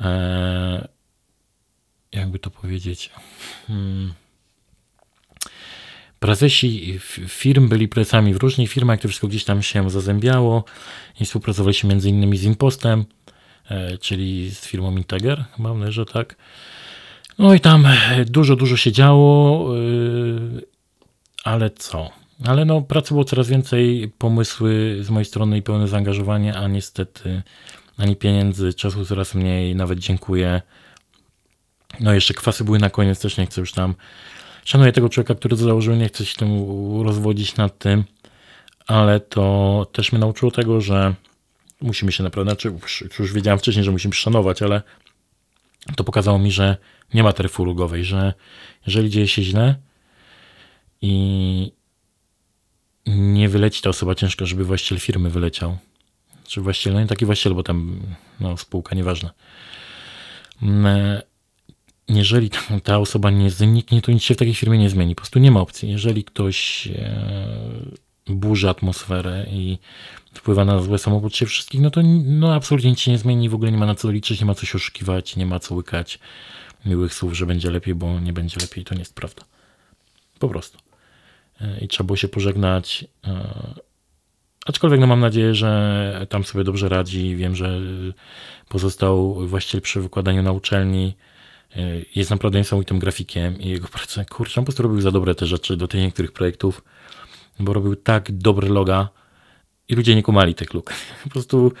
e, 0.00 0.88
jakby 2.12 2.38
to 2.38 2.50
powiedzieć. 2.50 3.10
Hmm. 3.66 4.12
Prezesi 6.18 6.98
firm 7.28 7.68
byli 7.68 7.88
prezesami 7.88 8.34
w 8.34 8.36
różnych 8.36 8.70
firmach, 8.70 9.00
to 9.00 9.08
wszystko 9.08 9.28
gdzieś 9.28 9.44
tam 9.44 9.62
się 9.62 9.90
zazębiało 9.90 10.64
i 11.20 11.24
współpracowaliśmy 11.24 11.90
między 11.90 12.08
innymi 12.08 12.36
z 12.36 12.44
Impostem, 12.44 13.04
e, 13.68 13.98
czyli 13.98 14.50
z 14.50 14.66
firmą 14.66 14.96
Integer, 14.96 15.44
mam 15.58 15.92
że 15.92 16.06
tak. 16.06 16.36
No 17.38 17.54
i 17.54 17.60
tam 17.60 17.86
dużo, 18.26 18.56
dużo 18.56 18.76
się 18.76 18.92
działo, 18.92 19.74
yy, 19.74 20.66
ale 21.44 21.70
co? 21.70 22.10
Ale 22.44 22.64
no, 22.64 22.82
pracy 22.82 23.08
było 23.08 23.24
coraz 23.24 23.48
więcej, 23.48 24.12
pomysły 24.18 24.98
z 25.00 25.10
mojej 25.10 25.24
strony 25.24 25.58
i 25.58 25.62
pełne 25.62 25.88
zaangażowanie, 25.88 26.56
a 26.56 26.68
niestety 26.68 27.42
ani 27.98 28.16
pieniędzy, 28.16 28.74
czasu 28.74 29.04
coraz 29.04 29.34
mniej, 29.34 29.76
nawet 29.76 29.98
dziękuję. 29.98 30.62
No 32.00 32.14
jeszcze 32.14 32.34
kwasy 32.34 32.64
były 32.64 32.78
na 32.78 32.90
koniec, 32.90 33.20
też 33.20 33.36
nie 33.36 33.46
chcę 33.46 33.60
już 33.60 33.72
tam. 33.72 33.94
Szanuję 34.64 34.92
tego 34.92 35.08
człowieka, 35.08 35.34
który 35.34 35.56
to 35.56 35.64
założył, 35.64 35.94
nie 35.94 36.08
chcę 36.08 36.26
się 36.26 36.36
tym 36.36 36.48
rozwodzić 37.02 37.56
nad 37.56 37.78
tym, 37.78 38.04
ale 38.86 39.20
to 39.20 39.86
też 39.92 40.12
mnie 40.12 40.18
nauczyło 40.18 40.50
tego, 40.50 40.80
że 40.80 41.14
musimy 41.80 42.12
się 42.12 42.22
naprawdę, 42.22 42.50
znaczy 42.50 42.68
już, 42.68 43.04
już 43.18 43.32
wiedziałem 43.32 43.58
wcześniej, 43.58 43.84
że 43.84 43.90
musimy 43.90 44.14
szanować, 44.14 44.62
ale 44.62 44.82
to 45.96 46.04
pokazało 46.04 46.38
mi, 46.38 46.52
że 46.52 46.76
nie 47.14 47.22
ma 47.22 47.32
taryfy 47.32 47.62
ulgowej, 47.62 48.04
że 48.04 48.34
jeżeli 48.86 49.10
dzieje 49.10 49.28
się 49.28 49.42
źle 49.42 49.74
i 51.02 51.72
nie 53.06 53.48
wyleci 53.48 53.82
ta 53.82 53.90
osoba 53.90 54.14
ciężko, 54.14 54.46
żeby 54.46 54.64
właściciel 54.64 54.98
firmy 54.98 55.30
wyleciał. 55.30 55.78
Czy 56.46 56.60
właściciel, 56.60 56.92
no 56.92 57.00
nie 57.00 57.06
taki 57.06 57.26
właściciel, 57.26 57.54
bo 57.54 57.62
tam 57.62 58.00
no, 58.40 58.56
spółka, 58.56 58.96
nieważne. 58.96 59.30
Mm, 60.62 61.22
jeżeli 62.08 62.50
ta 62.84 62.98
osoba 62.98 63.30
nie 63.30 63.50
zniknie, 63.50 64.02
to 64.02 64.12
nic 64.12 64.22
się 64.22 64.34
w 64.34 64.36
takiej 64.36 64.54
firmie 64.54 64.78
nie 64.78 64.90
zmieni. 64.90 65.14
Po 65.14 65.20
prostu 65.20 65.38
nie 65.38 65.50
ma 65.50 65.60
opcji. 65.60 65.90
Jeżeli 65.90 66.24
ktoś 66.24 66.86
e, 66.86 67.54
burzy 68.26 68.68
atmosferę 68.68 69.46
i 69.50 69.78
wpływa 70.34 70.64
na 70.64 70.82
złe 70.82 70.98
samopoczucie 70.98 71.46
wszystkich, 71.46 71.80
no 71.80 71.90
to 71.90 72.00
no, 72.24 72.54
absolutnie 72.54 72.90
nic 72.90 73.00
się 73.00 73.10
nie 73.10 73.18
zmieni, 73.18 73.48
w 73.48 73.54
ogóle 73.54 73.72
nie 73.72 73.78
ma 73.78 73.86
na 73.86 73.94
co 73.94 74.10
liczyć, 74.10 74.40
nie 74.40 74.46
ma 74.46 74.54
co 74.54 74.66
się 74.66 74.76
oszukiwać, 74.76 75.36
nie 75.36 75.46
ma 75.46 75.58
co 75.58 75.74
łykać 75.74 76.18
miłych 76.86 77.14
słów, 77.14 77.34
że 77.34 77.46
będzie 77.46 77.70
lepiej, 77.70 77.94
bo 77.94 78.20
nie 78.20 78.32
będzie 78.32 78.60
lepiej, 78.60 78.84
to 78.84 78.94
nie 78.94 79.00
jest 79.00 79.14
prawda. 79.14 79.42
Po 80.38 80.48
prostu. 80.48 80.78
E, 81.60 81.78
I 81.80 81.88
trzeba 81.88 82.06
było 82.06 82.16
się 82.16 82.28
pożegnać. 82.28 83.04
E, 83.26 83.74
aczkolwiek 84.66 85.00
no 85.00 85.06
mam 85.06 85.20
nadzieję, 85.20 85.54
że 85.54 86.26
tam 86.28 86.44
sobie 86.44 86.64
dobrze 86.64 86.88
radzi. 86.88 87.36
Wiem, 87.36 87.56
że 87.56 87.80
pozostał 88.68 89.34
właściciel 89.48 89.80
przy 89.80 90.00
wykładaniu 90.00 90.42
na 90.42 90.52
uczelni. 90.52 91.16
E, 91.76 91.80
jest 92.14 92.30
naprawdę 92.30 92.58
niesamowitym 92.58 92.98
grafikiem 92.98 93.60
i 93.60 93.68
jego 93.68 93.88
pracę, 93.88 94.24
kurczę, 94.24 94.60
on 94.60 94.64
po 94.64 94.66
prostu 94.66 94.82
robił 94.82 95.00
za 95.00 95.10
dobre 95.10 95.34
te 95.34 95.46
rzeczy 95.46 95.76
do 95.76 95.88
tych 95.88 96.00
niektórych 96.00 96.32
projektów, 96.32 96.84
bo 97.58 97.72
robił 97.72 97.96
tak 97.96 98.32
dobre 98.32 98.68
loga 98.68 99.08
i 99.88 99.94
ludzie 99.94 100.14
nie 100.14 100.22
kumali 100.22 100.54
tych 100.54 100.74
luk. 100.74 100.92
Po 101.24 101.30
prostu 101.30 101.72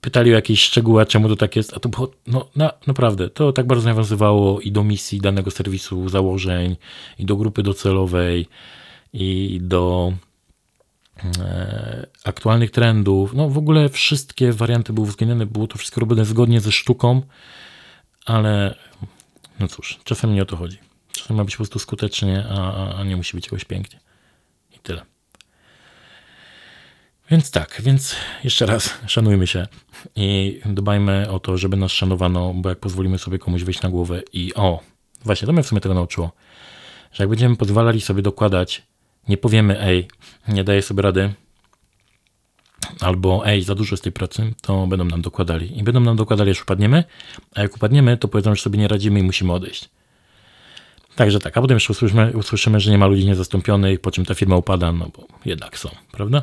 pytali 0.00 0.30
o 0.30 0.34
jakieś 0.34 0.62
szczegóły, 0.62 1.06
czemu 1.06 1.28
to 1.28 1.36
tak 1.36 1.56
jest, 1.56 1.74
a 1.74 1.80
to 1.80 1.88
było, 1.88 2.10
no 2.26 2.48
na, 2.56 2.72
naprawdę, 2.86 3.30
to 3.30 3.52
tak 3.52 3.66
bardzo 3.66 3.88
nawiązywało 3.88 4.60
i 4.60 4.72
do 4.72 4.84
misji 4.84 5.20
danego 5.20 5.50
serwisu, 5.50 6.08
założeń, 6.08 6.76
i 7.18 7.24
do 7.24 7.36
grupy 7.36 7.62
docelowej, 7.62 8.46
i 9.12 9.58
do 9.62 10.12
e, 11.38 12.06
aktualnych 12.24 12.70
trendów. 12.70 13.34
No 13.34 13.48
w 13.48 13.58
ogóle 13.58 13.88
wszystkie 13.88 14.52
warianty 14.52 14.92
były 14.92 15.06
uwzględnione, 15.06 15.46
było 15.46 15.66
to 15.66 15.78
wszystko 15.78 16.00
robione 16.00 16.24
zgodnie 16.24 16.60
ze 16.60 16.72
sztuką, 16.72 17.22
ale 18.26 18.74
no 19.60 19.68
cóż, 19.68 19.98
czasem 20.04 20.34
nie 20.34 20.42
o 20.42 20.46
to 20.46 20.56
chodzi. 20.56 20.78
Czasem 21.12 21.36
ma 21.36 21.44
być 21.44 21.54
po 21.54 21.58
prostu 21.58 21.78
skutecznie, 21.78 22.44
a, 22.50 22.94
a 22.94 23.04
nie 23.04 23.16
musi 23.16 23.36
być 23.36 23.46
jakoś 23.46 23.64
pięknie. 23.64 24.00
I 24.76 24.78
tyle. 24.78 25.17
Więc 27.30 27.50
tak, 27.50 27.82
więc 27.84 28.16
jeszcze 28.44 28.66
raz 28.66 28.94
szanujmy 29.06 29.46
się 29.46 29.66
i 30.16 30.60
dbajmy 30.66 31.30
o 31.30 31.40
to, 31.40 31.58
żeby 31.58 31.76
nas 31.76 31.92
szanowano, 31.92 32.54
bo 32.54 32.68
jak 32.68 32.78
pozwolimy 32.78 33.18
sobie 33.18 33.38
komuś 33.38 33.62
wejść 33.62 33.82
na 33.82 33.88
głowę 33.88 34.22
i 34.32 34.54
o, 34.54 34.80
właśnie 35.24 35.46
to 35.46 35.52
mnie 35.52 35.62
w 35.62 35.66
sumie 35.66 35.80
tego 35.80 35.94
nauczyło, 35.94 36.32
że 37.12 37.22
jak 37.22 37.30
będziemy 37.30 37.56
pozwalali 37.56 38.00
sobie 38.00 38.22
dokładać, 38.22 38.82
nie 39.28 39.36
powiemy 39.36 39.80
ej, 39.80 40.08
nie 40.48 40.64
daję 40.64 40.82
sobie 40.82 41.02
rady, 41.02 41.32
albo 43.00 43.46
ej, 43.46 43.62
za 43.62 43.74
dużo 43.74 43.96
z 43.96 44.00
tej 44.00 44.12
pracy, 44.12 44.54
to 44.62 44.86
będą 44.86 45.04
nam 45.04 45.22
dokładali. 45.22 45.78
I 45.78 45.82
będą 45.82 46.00
nam 46.00 46.16
dokładali, 46.16 46.50
aż 46.50 46.62
upadniemy, 46.62 47.04
a 47.54 47.62
jak 47.62 47.76
upadniemy, 47.76 48.16
to 48.16 48.28
powiedzą, 48.28 48.54
że 48.54 48.62
sobie 48.62 48.78
nie 48.78 48.88
radzimy 48.88 49.20
i 49.20 49.22
musimy 49.22 49.52
odejść. 49.52 49.88
Także 51.16 51.38
tak, 51.38 51.56
a 51.56 51.60
potem 51.60 51.76
jeszcze 51.76 51.92
usłyszymy, 51.92 52.32
usłyszymy, 52.36 52.80
że 52.80 52.90
nie 52.90 52.98
ma 52.98 53.06
ludzi 53.06 53.26
niezastąpionych, 53.26 54.00
po 54.00 54.10
czym 54.10 54.24
ta 54.24 54.34
firma 54.34 54.56
upada, 54.56 54.92
no 54.92 55.10
bo 55.16 55.26
jednak 55.44 55.78
są, 55.78 55.88
prawda? 56.12 56.42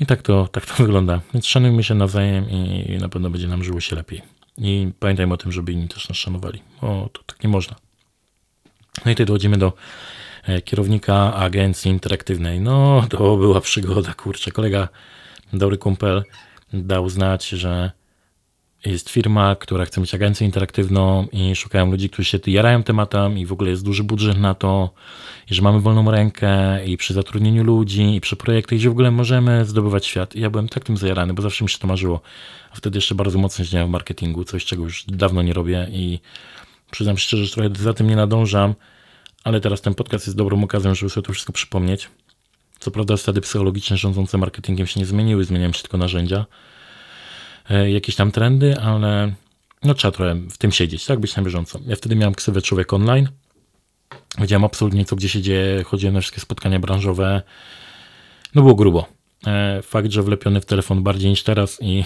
I 0.00 0.06
tak 0.06 0.22
to, 0.22 0.48
tak 0.52 0.66
to 0.66 0.74
wygląda. 0.84 1.20
Więc 1.34 1.46
szanujmy 1.46 1.84
się 1.84 1.94
nawzajem 1.94 2.50
i 2.50 2.98
na 3.00 3.08
pewno 3.08 3.30
będzie 3.30 3.48
nam 3.48 3.64
żyło 3.64 3.80
się 3.80 3.96
lepiej. 3.96 4.22
I 4.58 4.92
pamiętajmy 4.98 5.34
o 5.34 5.36
tym, 5.36 5.52
żeby 5.52 5.72
inni 5.72 5.88
też 5.88 6.08
nas 6.08 6.18
szanowali, 6.18 6.62
bo 6.80 7.08
to 7.12 7.22
tak 7.26 7.42
nie 7.42 7.48
można. 7.48 7.76
No 9.04 9.10
i 9.10 9.14
tutaj 9.14 9.26
dochodzimy 9.26 9.58
do 9.58 9.72
e, 10.44 10.62
kierownika 10.62 11.34
agencji 11.34 11.90
interaktywnej. 11.90 12.60
No, 12.60 13.06
to 13.10 13.36
była 13.36 13.60
przygoda, 13.60 14.14
kurczę. 14.14 14.50
Kolega, 14.50 14.88
dobry 15.52 15.78
kumpel, 15.78 16.24
dał 16.72 17.08
znać, 17.08 17.48
że 17.48 17.90
jest 18.84 19.10
firma, 19.10 19.56
która 19.56 19.84
chce 19.84 20.00
mieć 20.00 20.14
agencję 20.14 20.46
interaktywną 20.46 21.26
i 21.32 21.56
szukają 21.56 21.90
ludzi, 21.90 22.10
którzy 22.10 22.28
się 22.30 22.38
jarają 22.46 22.82
tematem 22.82 23.38
i 23.38 23.46
w 23.46 23.52
ogóle 23.52 23.70
jest 23.70 23.84
duży 23.84 24.04
budżet 24.04 24.38
na 24.38 24.54
to 24.54 24.90
i 25.50 25.54
że 25.54 25.62
mamy 25.62 25.80
wolną 25.80 26.10
rękę 26.10 26.84
i 26.86 26.96
przy 26.96 27.14
zatrudnieniu 27.14 27.64
ludzi 27.64 28.16
i 28.16 28.20
przy 28.20 28.36
projektach, 28.36 28.78
gdzie 28.78 28.88
w 28.88 28.92
ogóle 28.92 29.10
możemy 29.10 29.64
zdobywać 29.64 30.06
świat. 30.06 30.36
I 30.36 30.40
ja 30.40 30.50
byłem 30.50 30.68
tak 30.68 30.84
tym 30.84 30.96
zajarany, 30.96 31.34
bo 31.34 31.42
zawsze 31.42 31.64
mi 31.64 31.70
się 31.70 31.78
to 31.78 31.86
marzyło. 31.86 32.20
A 32.72 32.76
wtedy 32.76 32.98
jeszcze 32.98 33.14
bardzo 33.14 33.38
mocno 33.38 33.64
siedziałem 33.64 33.88
w 33.88 33.90
marketingu, 33.90 34.44
coś 34.44 34.64
czego 34.64 34.82
już 34.82 35.04
dawno 35.04 35.42
nie 35.42 35.52
robię 35.52 35.88
i 35.92 36.20
przyznam 36.90 37.18
szczerze, 37.18 37.44
że 37.44 37.52
trochę 37.52 37.70
za 37.78 37.94
tym 37.94 38.06
nie 38.06 38.16
nadążam, 38.16 38.74
ale 39.44 39.60
teraz 39.60 39.80
ten 39.80 39.94
podcast 39.94 40.26
jest 40.26 40.36
dobrą 40.36 40.64
okazją, 40.64 40.94
żeby 40.94 41.10
sobie 41.10 41.26
to 41.26 41.32
wszystko 41.32 41.52
przypomnieć. 41.52 42.08
Co 42.78 42.90
prawda 42.90 43.16
wtedy 43.16 43.40
psychologiczne 43.40 43.96
rządzące 43.96 44.38
marketingiem 44.38 44.86
się 44.86 45.00
nie 45.00 45.06
zmieniły, 45.06 45.44
zmieniają 45.44 45.72
się 45.72 45.82
tylko 45.82 45.98
narzędzia, 45.98 46.46
jakieś 47.70 48.16
tam 48.16 48.32
trendy, 48.32 48.80
ale 48.80 49.32
no 49.82 49.94
trzeba 49.94 50.12
trochę 50.12 50.34
w 50.34 50.58
tym 50.58 50.72
siedzieć, 50.72 51.06
tak, 51.06 51.20
być 51.20 51.36
na 51.36 51.42
bieżąco. 51.42 51.80
Ja 51.86 51.96
wtedy 51.96 52.16
miałem 52.16 52.34
ksywę 52.34 52.62
Człowiek 52.62 52.92
Online, 52.92 53.28
wiedziałem 54.38 54.64
absolutnie 54.64 55.04
co 55.04 55.16
gdzie 55.16 55.28
się 55.28 55.42
dzieje, 55.42 55.84
chodziłem 55.84 56.14
na 56.14 56.20
wszystkie 56.20 56.40
spotkania 56.40 56.80
branżowe, 56.80 57.42
no 58.54 58.62
było 58.62 58.74
grubo. 58.74 59.06
E, 59.46 59.82
fakt, 59.82 60.10
że 60.10 60.22
wlepiony 60.22 60.60
w 60.60 60.66
telefon 60.66 61.02
bardziej 61.02 61.30
niż 61.30 61.42
teraz 61.42 61.78
i 61.82 62.04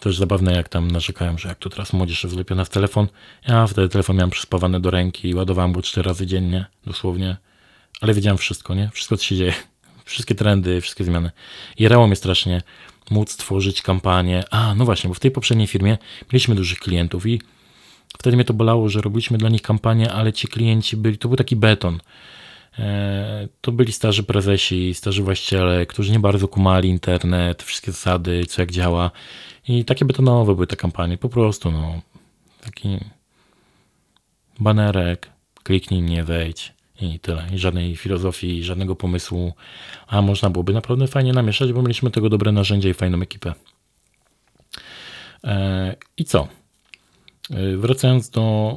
też 0.00 0.16
zabawne, 0.16 0.52
jak 0.52 0.68
tam 0.68 0.90
narzekałem, 0.90 1.38
że 1.38 1.48
jak 1.48 1.58
to 1.58 1.70
teraz 1.70 1.92
młodzież 1.92 2.24
jest 2.24 2.34
wlepiona 2.34 2.64
w 2.64 2.68
telefon. 2.68 3.06
Ja 3.48 3.66
wtedy 3.66 3.88
telefon 3.88 4.16
miałem 4.16 4.30
przyspawany 4.30 4.80
do 4.80 4.90
ręki 4.90 5.28
i 5.28 5.34
ładowałem 5.34 5.72
go 5.72 5.82
cztery 5.82 6.08
razy 6.08 6.26
dziennie, 6.26 6.66
dosłownie. 6.86 7.36
Ale 8.00 8.14
wiedziałem 8.14 8.38
wszystko, 8.38 8.74
nie? 8.74 8.90
Wszystko, 8.92 9.16
co 9.16 9.24
się 9.24 9.36
dzieje. 9.36 9.54
Wszystkie 10.04 10.34
trendy, 10.34 10.80
wszystkie 10.80 11.04
zmiany. 11.04 11.30
Jerało 11.78 12.06
mnie 12.06 12.16
strasznie 12.16 12.62
móc 13.10 13.36
tworzyć 13.36 13.82
kampanię. 13.82 14.44
A, 14.50 14.74
no 14.74 14.84
właśnie, 14.84 15.08
bo 15.08 15.14
w 15.14 15.20
tej 15.20 15.30
poprzedniej 15.30 15.66
firmie 15.66 15.98
mieliśmy 16.32 16.54
dużych 16.54 16.78
klientów 16.78 17.26
i 17.26 17.40
wtedy 18.18 18.36
mnie 18.36 18.44
to 18.44 18.54
bolało, 18.54 18.88
że 18.88 19.00
robiliśmy 19.00 19.38
dla 19.38 19.48
nich 19.48 19.62
kampanię, 19.62 20.12
ale 20.12 20.32
ci 20.32 20.48
klienci 20.48 20.96
byli, 20.96 21.18
to 21.18 21.28
był 21.28 21.36
taki 21.36 21.56
beton. 21.56 22.00
E, 22.78 23.48
to 23.60 23.72
byli 23.72 23.92
starzy 23.92 24.22
prezesi, 24.22 24.94
starzy 24.94 25.22
właściciele, 25.22 25.86
którzy 25.86 26.12
nie 26.12 26.20
bardzo 26.20 26.48
kumali 26.48 26.88
internet, 26.88 27.62
wszystkie 27.62 27.92
zasady, 27.92 28.46
co 28.46 28.62
jak 28.62 28.70
działa. 28.70 29.10
I 29.68 29.84
takie 29.84 30.04
betonowe 30.04 30.54
były 30.54 30.66
te 30.66 30.76
kampanie, 30.76 31.18
po 31.18 31.28
prostu, 31.28 31.70
no, 31.70 32.00
taki 32.60 32.98
banerek, 34.60 35.30
kliknij 35.62 36.02
mnie, 36.02 36.24
wejdź 36.24 36.77
i 37.00 37.18
tyle. 37.18 37.46
I 37.52 37.58
żadnej 37.58 37.96
filozofii, 37.96 38.64
żadnego 38.64 38.96
pomysłu. 38.96 39.52
A 40.06 40.22
można 40.22 40.50
byłoby 40.50 40.72
naprawdę 40.72 41.06
fajnie 41.06 41.32
namieszać, 41.32 41.72
bo 41.72 41.82
mieliśmy 41.82 42.10
tego 42.10 42.28
dobre 42.28 42.52
narzędzia 42.52 42.88
i 42.88 42.94
fajną 42.94 43.22
ekipę. 43.22 43.54
E, 45.44 45.96
I 46.16 46.24
co? 46.24 46.48
E, 47.50 47.76
wracając 47.76 48.30
do 48.30 48.74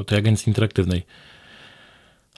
e, 0.00 0.04
tej 0.04 0.18
agencji 0.18 0.50
interaktywnej. 0.50 1.02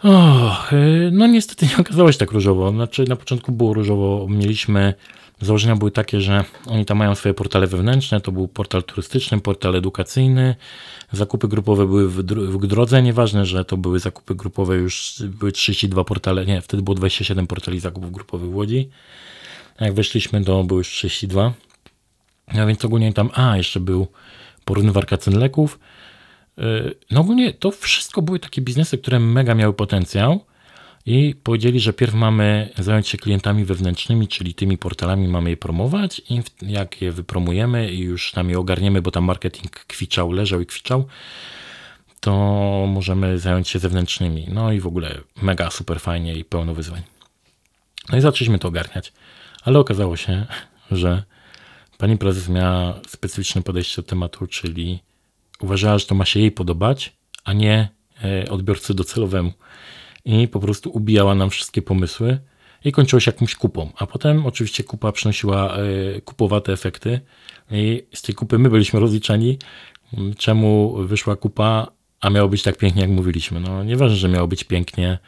Oh, 0.02 0.70
no 1.12 1.26
niestety 1.26 1.66
nie 1.66 1.76
okazało 1.76 2.12
się 2.12 2.18
tak 2.18 2.32
różowo. 2.32 2.70
Znaczy 2.70 3.04
na 3.08 3.16
początku 3.16 3.52
było 3.52 3.74
różowo. 3.74 4.26
Mieliśmy 4.30 4.94
Założenia 5.40 5.76
były 5.76 5.90
takie, 5.90 6.20
że 6.20 6.44
oni 6.66 6.84
tam 6.84 6.98
mają 6.98 7.14
swoje 7.14 7.34
portale 7.34 7.66
wewnętrzne, 7.66 8.20
to 8.20 8.32
był 8.32 8.48
portal 8.48 8.82
turystyczny, 8.82 9.40
portal 9.40 9.76
edukacyjny, 9.76 10.56
zakupy 11.12 11.48
grupowe 11.48 11.86
były 11.86 12.08
w, 12.08 12.16
w 12.22 12.66
drodze, 12.66 13.02
nieważne, 13.02 13.46
że 13.46 13.64
to 13.64 13.76
były 13.76 14.00
zakupy 14.00 14.34
grupowe, 14.34 14.76
już 14.76 15.22
były 15.26 15.52
32 15.52 16.04
portale, 16.04 16.46
nie, 16.46 16.60
wtedy 16.60 16.82
było 16.82 16.94
27 16.94 17.46
portali 17.46 17.80
zakupów 17.80 18.12
grupowych 18.12 18.50
w 18.50 18.54
Łodzi. 18.54 18.88
Jak 19.80 19.94
weszliśmy, 19.94 20.44
to 20.44 20.64
były 20.64 20.80
już 20.80 20.88
32. 20.88 21.52
No 22.54 22.66
więc 22.66 22.84
ogólnie 22.84 23.12
tam, 23.12 23.30
a 23.34 23.56
jeszcze 23.56 23.80
był 23.80 24.06
porównywarka 24.64 25.16
cen 25.16 25.38
leków. 25.38 25.78
Y, 26.58 26.94
no 27.10 27.20
ogólnie 27.20 27.52
to 27.52 27.70
wszystko 27.70 28.22
były 28.22 28.38
takie 28.38 28.62
biznesy, 28.62 28.98
które 28.98 29.20
mega 29.20 29.54
miały 29.54 29.74
potencjał 29.74 30.44
i 31.06 31.34
powiedzieli, 31.42 31.80
że 31.80 31.92
pierw 31.92 32.14
mamy 32.14 32.70
zająć 32.78 33.08
się 33.08 33.18
klientami 33.18 33.64
wewnętrznymi, 33.64 34.28
czyli 34.28 34.54
tymi 34.54 34.78
portalami 34.78 35.28
mamy 35.28 35.50
je 35.50 35.56
promować 35.56 36.22
i 36.30 36.42
jak 36.62 37.02
je 37.02 37.12
wypromujemy 37.12 37.92
i 37.92 37.98
już 37.98 38.32
tam 38.32 38.50
je 38.50 38.58
ogarniemy, 38.58 39.02
bo 39.02 39.10
tam 39.10 39.24
marketing 39.24 39.70
kwiczał, 39.70 40.32
leżał 40.32 40.60
i 40.60 40.66
kwiczał, 40.66 41.06
to 42.20 42.32
możemy 42.88 43.38
zająć 43.38 43.68
się 43.68 43.78
zewnętrznymi. 43.78 44.46
No 44.52 44.72
i 44.72 44.80
w 44.80 44.86
ogóle 44.86 45.20
mega 45.42 45.70
super 45.70 46.00
fajnie 46.00 46.34
i 46.34 46.44
pełno 46.44 46.74
wyzwań. 46.74 47.02
No 48.12 48.18
i 48.18 48.20
zaczęliśmy 48.20 48.58
to 48.58 48.68
ogarniać, 48.68 49.12
ale 49.62 49.78
okazało 49.78 50.16
się, 50.16 50.46
że 50.90 51.22
pani 51.98 52.18
prezes 52.18 52.48
miała 52.48 53.00
specyficzne 53.08 53.62
podejście 53.62 54.02
do 54.02 54.08
tematu, 54.08 54.46
czyli 54.46 55.02
uważała, 55.60 55.98
że 55.98 56.06
to 56.06 56.14
ma 56.14 56.24
się 56.24 56.40
jej 56.40 56.50
podobać, 56.50 57.12
a 57.44 57.52
nie 57.52 57.88
e, 58.24 58.50
odbiorcy 58.50 58.94
docelowemu 58.94 59.52
i 60.28 60.48
po 60.48 60.60
prostu 60.60 60.90
ubijała 60.90 61.34
nam 61.34 61.50
wszystkie 61.50 61.82
pomysły 61.82 62.38
i 62.84 62.92
kończyło 62.92 63.20
się 63.20 63.30
jakąś 63.30 63.54
kupą. 63.54 63.92
A 63.96 64.06
potem 64.06 64.46
oczywiście 64.46 64.84
kupa 64.84 65.12
przynosiła 65.12 65.76
e, 65.76 66.20
kupowate 66.20 66.72
efekty 66.72 67.20
i 67.70 68.02
z 68.14 68.22
tej 68.22 68.34
kupy 68.34 68.58
my 68.58 68.70
byliśmy 68.70 69.00
rozliczeni, 69.00 69.58
czemu 70.36 70.96
wyszła 71.06 71.36
kupa, 71.36 71.86
a 72.20 72.30
miało 72.30 72.48
być 72.48 72.62
tak 72.62 72.76
pięknie, 72.76 73.02
jak 73.02 73.10
mówiliśmy. 73.10 73.60
No 73.60 73.84
nieważne, 73.84 74.16
że 74.16 74.28
miało 74.28 74.48
być 74.48 74.64
pięknie, 74.64 75.18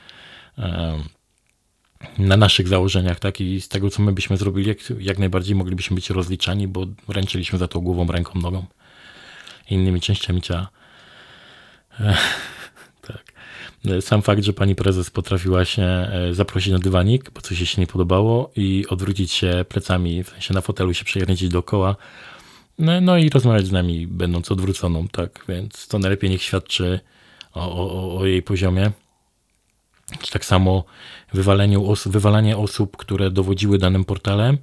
na 2.19 2.37
naszych 2.37 2.69
założeniach, 2.69 3.19
tak, 3.19 3.41
i 3.41 3.61
z 3.61 3.69
tego, 3.69 3.91
co 3.91 4.03
my 4.03 4.13
byśmy 4.13 4.37
zrobili, 4.37 4.69
jak, 4.69 4.79
jak 4.99 5.19
najbardziej 5.19 5.57
moglibyśmy 5.57 5.95
być 5.95 6.11
rozliczani, 6.11 6.69
bo 6.69 6.87
ręczyliśmy 7.09 7.59
za 7.59 7.69
to 7.69 7.81
głową, 7.81 8.07
ręką, 8.07 8.41
nogą 8.41 8.67
i 9.71 9.75
innymi 9.75 10.01
częściami 10.01 10.43
ciała. 10.43 10.69
Sam 14.01 14.23
fakt, 14.23 14.45
że 14.45 14.53
pani 14.53 14.75
prezes 14.75 15.11
potrafiła 15.11 15.65
się 15.65 15.83
e, 15.83 16.35
zaprosić 16.35 16.73
na 16.73 16.79
dywanik, 16.79 17.31
bo 17.31 17.41
coś 17.41 17.59
jej 17.59 17.67
się 17.67 17.81
nie 17.81 17.87
podobało 17.87 18.51
i 18.57 18.85
odwrócić 18.89 19.33
się 19.33 19.65
plecami, 19.69 20.25
w 20.25 20.29
sensie 20.29 20.55
na 20.55 20.61
fotelu 20.61 20.95
się 20.95 21.05
przekręcić 21.05 21.49
dookoła, 21.49 21.97
no, 22.79 23.01
no 23.01 23.19
i 23.19 23.31
rozmawiać 23.31 23.67
z 23.67 23.73
nami, 23.73 24.07
będąc 24.07 24.53
odwróconą, 24.53 25.09
tak, 25.09 25.45
więc 25.49 25.89
to 25.89 25.99
najlepiej 25.99 26.31
niech 26.31 26.43
świadczy 26.43 27.01
o, 27.55 27.73
o, 27.73 28.19
o 28.19 28.27
jej 28.27 28.43
poziomie. 28.43 28.91
Czy 30.23 30.33
tak 30.33 30.45
samo 30.45 30.85
wywaleniu 31.33 31.91
os 31.91 32.09
wywalanie 32.09 32.57
osób, 32.57 32.97
które 32.97 33.31
dowodziły 33.31 33.79
danym 33.79 34.05
portalem, 34.05 34.59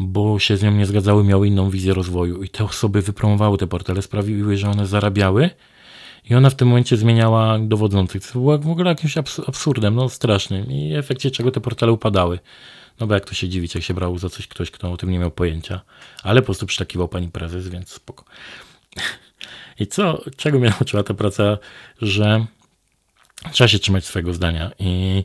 bo 0.00 0.38
się 0.38 0.56
z 0.56 0.62
nią 0.62 0.70
nie 0.70 0.86
zgadzały, 0.86 1.24
miały 1.24 1.48
inną 1.48 1.70
wizję 1.70 1.94
rozwoju. 1.94 2.42
I 2.42 2.48
te 2.48 2.64
osoby 2.64 3.02
wypromowały 3.02 3.58
te 3.58 3.66
portale, 3.66 4.02
sprawiły, 4.02 4.56
że 4.56 4.70
one 4.70 4.86
zarabiały, 4.86 5.50
i 6.30 6.34
ona 6.34 6.50
w 6.50 6.54
tym 6.54 6.68
momencie 6.68 6.96
zmieniała 6.96 7.58
dowodzących. 7.58 8.26
To 8.26 8.32
było 8.32 8.58
w 8.58 8.70
ogóle 8.70 8.88
jakimś 8.88 9.16
absurdem, 9.46 9.94
no 9.94 10.08
strasznym. 10.08 10.70
I 10.70 10.94
w 10.94 10.98
efekcie 10.98 11.30
czego 11.30 11.50
te 11.50 11.60
portale 11.60 11.92
upadały. 11.92 12.38
No 13.00 13.06
bo 13.06 13.14
jak 13.14 13.24
to 13.24 13.34
się 13.34 13.48
dziwić, 13.48 13.74
jak 13.74 13.84
się 13.84 13.94
brał 13.94 14.18
za 14.18 14.28
coś 14.28 14.48
ktoś, 14.48 14.70
kto 14.70 14.92
o 14.92 14.96
tym 14.96 15.10
nie 15.10 15.18
miał 15.18 15.30
pojęcia. 15.30 15.80
Ale 16.22 16.40
po 16.40 16.44
prostu 16.44 16.66
przytakiwał 16.66 17.08
pani 17.08 17.28
prezes, 17.28 17.68
więc 17.68 17.88
spoko. 17.88 18.24
I 19.80 19.86
co, 19.86 20.24
czego 20.36 20.58
mnie 20.58 20.70
nauczyła 20.80 21.02
ta 21.02 21.14
praca, 21.14 21.58
że 22.02 22.46
trzeba 23.52 23.68
się 23.68 23.78
trzymać 23.78 24.04
swojego 24.04 24.34
zdania 24.34 24.70
i 24.78 25.24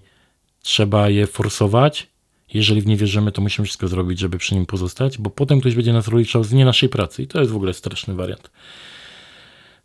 trzeba 0.61 1.09
je 1.09 1.27
forsować. 1.27 2.07
Jeżeli 2.53 2.81
w 2.81 2.87
nie 2.87 2.97
wierzymy, 2.97 3.31
to 3.31 3.41
musimy 3.41 3.65
wszystko 3.65 3.87
zrobić, 3.87 4.19
żeby 4.19 4.37
przy 4.37 4.55
nim 4.55 4.65
pozostać, 4.65 5.17
bo 5.17 5.29
potem 5.29 5.59
ktoś 5.59 5.75
będzie 5.75 5.93
nas 5.93 6.07
rozliczał 6.07 6.43
z 6.43 6.53
nie 6.53 6.65
naszej 6.65 6.89
pracy 6.89 7.23
i 7.23 7.27
to 7.27 7.39
jest 7.39 7.51
w 7.51 7.55
ogóle 7.55 7.73
straszny 7.73 8.13
wariant. 8.13 8.51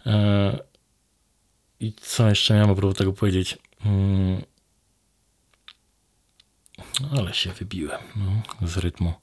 E, 0.07 0.59
i 1.81 1.93
co 1.93 2.29
jeszcze 2.29 2.55
miałem 2.55 2.91
a 2.91 2.95
tego 2.95 3.13
powiedzieć? 3.13 3.59
Hmm. 3.83 4.43
Ale 7.19 7.35
się 7.35 7.53
wybiłem 7.53 8.01
no, 8.17 8.67
z 8.69 8.77
rytmu. 8.77 9.15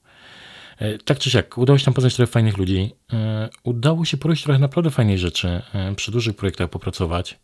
E, 0.78 0.98
tak 0.98 1.18
czy 1.18 1.30
siak, 1.30 1.58
udało 1.58 1.78
się 1.78 1.84
tam 1.84 1.94
poznać 1.94 2.14
trochę 2.14 2.32
fajnych 2.32 2.56
ludzi. 2.56 2.92
E, 3.12 3.48
udało 3.64 4.04
się 4.04 4.16
poruszyć 4.16 4.44
trochę 4.44 4.58
naprawdę 4.58 4.90
fajnej 4.90 5.18
rzeczy, 5.18 5.62
e, 5.74 5.94
przy 5.94 6.12
dużych 6.12 6.36
projektach 6.36 6.70
popracować. 6.70 7.38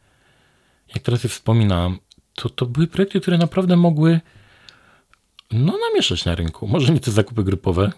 Jak 0.94 1.04
teraz 1.04 1.24
je 1.24 1.30
wspominam, 1.30 1.98
to, 2.34 2.48
to 2.48 2.66
były 2.66 2.86
projekty, 2.86 3.20
które 3.20 3.38
naprawdę 3.38 3.76
mogły 3.76 4.20
no, 5.50 5.78
namieszać 5.90 6.24
na 6.24 6.34
rynku. 6.34 6.68
Może 6.68 6.92
nie 6.92 7.00
te 7.00 7.10
zakupy 7.10 7.44
grupowe, 7.44 7.92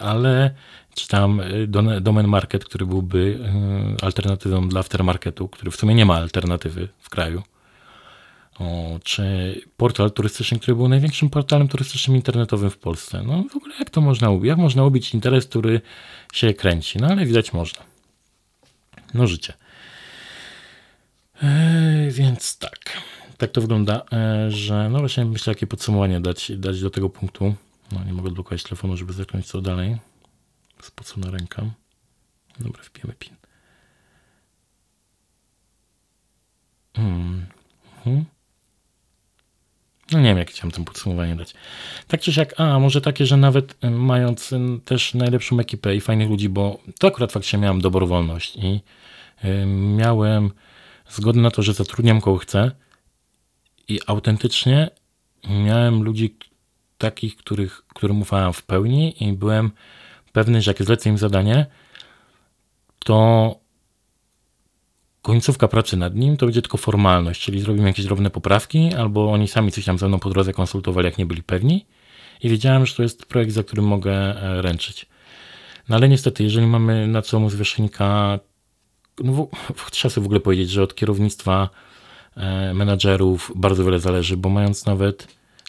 ale 0.00 0.54
czy 0.94 1.08
tam 1.08 1.40
e, 1.40 2.00
domen 2.00 2.28
market, 2.28 2.64
który 2.64 2.86
byłby 2.86 3.38
e, 4.00 4.04
alternatywą 4.04 4.68
dla 4.68 4.80
aftermarketu, 4.80 5.48
który 5.48 5.70
w 5.70 5.76
sumie 5.76 5.94
nie 5.94 6.06
ma 6.06 6.16
alternatywy 6.16 6.88
w 7.00 7.10
kraju. 7.10 7.42
O, 8.58 8.98
czy 9.04 9.60
portal 9.76 10.10
turystyczny, 10.10 10.58
który 10.58 10.76
był 10.76 10.88
największym 10.88 11.30
portalem 11.30 11.68
turystycznym 11.68 12.16
internetowym 12.16 12.70
w 12.70 12.78
Polsce. 12.78 13.22
No 13.26 13.44
w 13.52 13.56
ogóle 13.56 13.74
jak 13.78 13.90
to 13.90 14.00
można 14.00 14.30
ubić? 14.30 14.48
Jak 14.48 14.58
można 14.58 14.84
ubić 14.84 15.14
interes, 15.14 15.46
który 15.46 15.80
się 16.32 16.54
kręci? 16.54 16.98
No 16.98 17.06
ale 17.06 17.26
widać 17.26 17.52
można. 17.52 17.82
No 19.14 19.26
życie. 19.26 19.52
E, 21.42 22.08
więc 22.10 22.58
tak. 22.58 23.02
Tak 23.38 23.50
to 23.50 23.60
wygląda, 23.60 24.02
e, 24.12 24.50
że 24.50 24.88
no 24.90 24.98
właśnie 24.98 25.24
myślę, 25.24 25.50
jakie 25.50 25.66
podsumowanie 25.66 26.20
dać, 26.20 26.52
dać 26.56 26.80
do 26.80 26.90
tego 26.90 27.10
punktu. 27.10 27.54
No 27.92 28.04
nie 28.04 28.12
mogę 28.12 28.28
odblokować 28.28 28.62
telefonu, 28.62 28.96
żeby 28.96 29.12
zacząć 29.12 29.46
co 29.46 29.60
dalej. 29.60 29.96
Spocona 30.84 31.30
ręka. 31.30 31.62
Dobra, 32.60 32.82
wpijemy 32.82 33.14
pin. 33.18 33.36
Hmm. 36.96 37.46
No 40.12 40.20
nie 40.20 40.28
wiem, 40.28 40.38
jak 40.38 40.50
chciałem 40.50 40.70
tym 40.70 40.84
podsumowanie 40.84 41.36
dać. 41.36 41.54
Tak 42.08 42.20
czy 42.20 42.32
siak, 42.32 42.60
a 42.60 42.78
może 42.78 43.00
takie, 43.00 43.26
że 43.26 43.36
nawet 43.36 43.76
mając 43.90 44.54
też 44.84 45.14
najlepszą 45.14 45.60
ekipę 45.60 45.96
i 45.96 46.00
fajnych 46.00 46.28
ludzi, 46.28 46.48
bo 46.48 46.78
to 46.98 47.06
akurat 47.06 47.32
faktycznie 47.32 47.58
miałem 47.58 47.80
dobrowolność 47.80 48.56
i 48.56 48.80
y, 49.44 49.66
miałem 49.66 50.50
zgodę 51.08 51.40
na 51.40 51.50
to, 51.50 51.62
że 51.62 51.74
zatrudniam 51.74 52.20
kogo 52.20 52.38
chcę 52.38 52.70
i 53.88 54.00
autentycznie 54.06 54.90
miałem 55.48 56.02
ludzi, 56.02 56.36
takich, 56.98 57.36
których, 57.36 57.82
którym 57.88 58.22
ufałem 58.22 58.52
w 58.52 58.62
pełni 58.62 59.24
i 59.24 59.32
byłem 59.32 59.70
pewny, 60.34 60.62
że 60.62 60.70
jak 60.70 60.82
zlecę 60.82 61.08
im 61.08 61.18
zadanie, 61.18 61.66
to 63.04 63.54
końcówka 65.22 65.68
pracy 65.68 65.96
nad 65.96 66.14
nim 66.14 66.36
to 66.36 66.46
będzie 66.46 66.62
tylko 66.62 66.78
formalność, 66.78 67.42
czyli 67.42 67.60
zrobimy 67.60 67.88
jakieś 67.88 68.04
drobne 68.04 68.30
poprawki, 68.30 68.94
albo 68.94 69.32
oni 69.32 69.48
sami 69.48 69.72
coś 69.72 69.84
tam 69.84 69.98
ze 69.98 70.08
mną 70.08 70.18
po 70.18 70.30
drodze 70.30 70.52
konsultowali, 70.52 71.06
jak 71.06 71.18
nie 71.18 71.26
byli 71.26 71.42
pewni. 71.42 71.86
I 72.42 72.48
wiedziałem, 72.48 72.86
że 72.86 72.94
to 72.94 73.02
jest 73.02 73.26
projekt, 73.26 73.52
za 73.52 73.62
którym 73.62 73.84
mogę 73.84 74.12
e, 74.12 74.62
ręczyć. 74.62 75.06
No 75.88 75.96
ale 75.96 76.08
niestety, 76.08 76.42
jeżeli 76.42 76.66
mamy 76.66 77.06
na 77.06 77.22
co 77.22 77.50
z 77.50 77.54
wierzchnika, 77.54 78.38
no 79.24 79.48
w, 79.76 79.90
trzeba 79.90 80.12
sobie 80.14 80.22
w 80.22 80.26
ogóle 80.26 80.40
powiedzieć, 80.40 80.70
że 80.70 80.82
od 80.82 80.94
kierownictwa 80.94 81.68
e, 82.36 82.74
menadżerów 82.74 83.52
bardzo 83.56 83.84
wiele 83.84 83.98
zależy, 84.00 84.36
bo 84.36 84.48
mając 84.48 84.86
nawet 84.86 85.28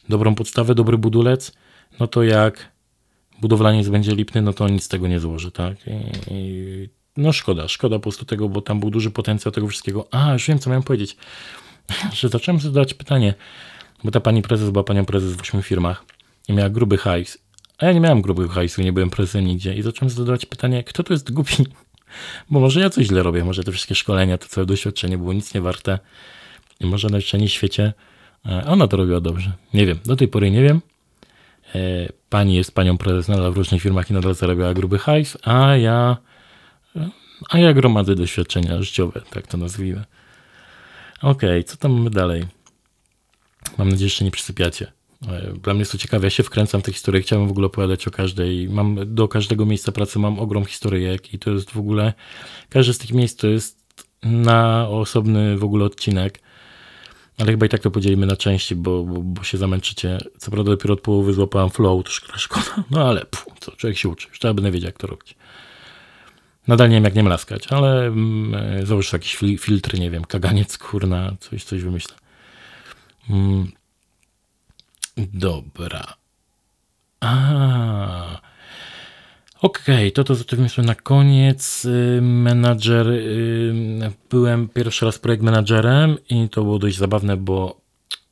dobrą 0.09 0.35
podstawę, 0.35 0.75
dobry 0.75 0.97
budulec, 0.97 1.51
no 1.99 2.07
to 2.07 2.23
jak 2.23 2.74
budowlaniec 3.41 3.89
będzie 3.89 4.15
lipny, 4.15 4.41
no 4.41 4.53
to 4.53 4.69
nic 4.69 4.83
z 4.83 4.87
tego 4.87 5.07
nie 5.07 5.19
złoży, 5.19 5.51
tak? 5.51 5.77
I, 5.87 5.91
i, 6.33 6.89
no 7.17 7.33
szkoda, 7.33 7.67
szkoda 7.67 7.95
po 7.95 8.01
prostu 8.01 8.25
tego, 8.25 8.49
bo 8.49 8.61
tam 8.61 8.79
był 8.79 8.89
duży 8.89 9.11
potencjał 9.11 9.51
tego 9.51 9.67
wszystkiego. 9.67 10.07
A, 10.11 10.33
już 10.33 10.47
wiem, 10.47 10.59
co 10.59 10.69
miałem 10.69 10.83
powiedzieć, 10.83 11.17
że 12.19 12.29
zacząłem 12.29 12.61
zadać 12.61 12.93
pytanie, 12.93 13.33
bo 14.03 14.11
ta 14.11 14.19
pani 14.19 14.41
prezes 14.41 14.69
była 14.69 14.83
panią 14.83 15.05
prezes 15.05 15.33
w 15.33 15.41
ośmiu 15.41 15.61
firmach 15.61 16.05
i 16.47 16.53
miała 16.53 16.69
gruby 16.69 16.97
hajs, 16.97 17.37
a 17.77 17.85
ja 17.85 17.93
nie 17.93 17.99
miałem 17.99 18.21
grubego 18.21 18.49
hajsu, 18.49 18.81
nie 18.81 18.93
byłem 18.93 19.09
prezesem 19.09 19.45
nigdzie 19.45 19.75
i 19.75 19.81
zacząłem 19.81 20.09
zadawać 20.09 20.45
pytanie, 20.45 20.83
kto 20.83 21.03
to 21.03 21.13
jest 21.13 21.31
głupi? 21.31 21.55
Bo 22.49 22.59
może 22.59 22.79
ja 22.79 22.89
coś 22.89 23.05
źle 23.05 23.23
robię, 23.23 23.43
może 23.43 23.63
te 23.63 23.71
wszystkie 23.71 23.95
szkolenia, 23.95 24.37
to 24.37 24.47
całe 24.47 24.67
doświadczenie 24.67 25.17
było 25.17 25.33
nic 25.33 25.53
nie 25.53 25.61
warte 25.61 25.99
i 26.79 26.85
może 26.85 27.07
na 27.09 27.47
świecie 27.47 27.93
E, 28.45 28.65
ona 28.65 28.87
to 28.87 28.97
robiła 28.97 29.21
dobrze. 29.21 29.51
Nie 29.73 29.85
wiem, 29.85 29.99
do 30.05 30.15
tej 30.15 30.27
pory 30.27 30.51
nie 30.51 30.63
wiem. 30.63 30.81
E, 31.75 32.09
pani 32.29 32.55
jest 32.55 32.71
panią 32.71 32.97
prezes 32.97 33.27
nadal 33.27 33.51
w 33.51 33.57
różnych 33.57 33.81
firmach 33.81 34.09
i 34.09 34.13
nadal 34.13 34.35
zarabiała 34.35 34.73
gruby 34.73 34.99
hajs, 34.99 35.37
a 35.43 35.75
ja, 35.75 36.17
e, 36.95 37.09
a 37.49 37.59
ja 37.59 37.73
gromadzę 37.73 38.15
doświadczenia 38.15 38.81
życiowe, 38.81 39.21
tak 39.29 39.47
to 39.47 39.57
nazwijmy. 39.57 40.03
Okej, 41.21 41.49
okay, 41.49 41.63
co 41.63 41.77
tam 41.77 41.91
mamy 41.91 42.09
dalej? 42.09 42.45
Mam 43.77 43.89
nadzieję, 43.89 43.99
że 43.99 44.05
jeszcze 44.05 44.25
nie 44.25 44.31
przysypiacie. 44.31 44.91
Dla 45.63 45.73
mnie 45.73 45.81
jest 45.81 45.91
to 45.91 45.97
ciekawe, 45.97 46.27
ja 46.27 46.29
się 46.29 46.43
wkręcam 46.43 46.81
w 46.81 46.83
tę 46.83 46.91
historię, 46.91 47.21
chciałbym 47.21 47.47
w 47.47 47.51
ogóle 47.51 47.67
opowiadać 47.67 48.07
o 48.07 48.11
każdej. 48.11 48.69
Mam, 48.69 49.15
do 49.15 49.27
każdego 49.27 49.65
miejsca 49.65 49.91
pracy 49.91 50.19
mam 50.19 50.39
ogrom 50.39 50.65
historyjek 50.65 51.33
i 51.33 51.39
to 51.39 51.51
jest 51.51 51.71
w 51.71 51.77
ogóle, 51.77 52.13
każde 52.69 52.93
z 52.93 52.97
tych 52.97 53.13
miejsc 53.13 53.35
to 53.35 53.47
jest 53.47 53.85
na 54.23 54.89
osobny 54.89 55.57
w 55.57 55.63
ogóle 55.63 55.85
odcinek. 55.85 56.39
Ale 57.37 57.51
chyba 57.51 57.65
i 57.65 57.69
tak 57.69 57.81
to 57.81 57.91
podzielimy 57.91 58.25
na 58.25 58.35
części, 58.35 58.75
bo, 58.75 59.03
bo, 59.03 59.21
bo, 59.21 59.43
się 59.43 59.57
zamęczycie. 59.57 60.17
Co 60.37 60.51
prawda 60.51 60.71
dopiero 60.71 60.93
od 60.93 61.01
połowy 61.01 61.33
złapałem 61.33 61.69
flow, 61.69 62.03
to 62.03 62.37
szkoda. 62.37 62.83
No 62.91 63.07
ale 63.07 63.25
pfu, 63.25 63.51
co, 63.59 63.71
człowiek 63.71 63.97
się 63.97 64.09
uczy. 64.09 64.27
Już 64.29 64.39
trzeba 64.39 64.53
by 64.53 64.71
wiedzieć, 64.71 64.85
jak 64.85 64.97
to 64.97 65.07
robić. 65.07 65.35
Nadal 66.67 66.89
nie 66.89 66.95
wiem, 66.95 67.03
jak 67.03 67.15
nie 67.15 67.23
mlaskać, 67.23 67.67
ale 67.67 68.07
mm, 68.07 68.55
e, 68.55 68.85
założę 68.85 69.09
jakiś 69.13 69.35
fil, 69.35 69.57
filtr, 69.57 69.99
nie 69.99 70.11
wiem, 70.11 70.25
kaganiec, 70.25 70.77
kurna, 70.77 71.35
coś, 71.39 71.63
coś 71.63 71.81
wymyślę. 71.81 72.15
Mm. 73.29 73.71
Dobra. 75.17 76.13
A. 77.19 78.54
Okej, 79.61 79.95
okay, 79.95 80.11
to 80.11 80.23
to 80.23 80.35
zostawimy 80.35 80.69
na 80.77 80.95
koniec. 80.95 81.85
Y, 81.85 82.19
menadżer, 82.21 83.07
y, 83.07 84.11
byłem 84.29 84.69
pierwszy 84.69 85.05
raz 85.05 85.19
projekt 85.19 85.43
menadżerem 85.43 86.17
i 86.29 86.49
to 86.49 86.63
było 86.63 86.79
dość 86.79 86.97
zabawne, 86.97 87.37
bo 87.37 87.85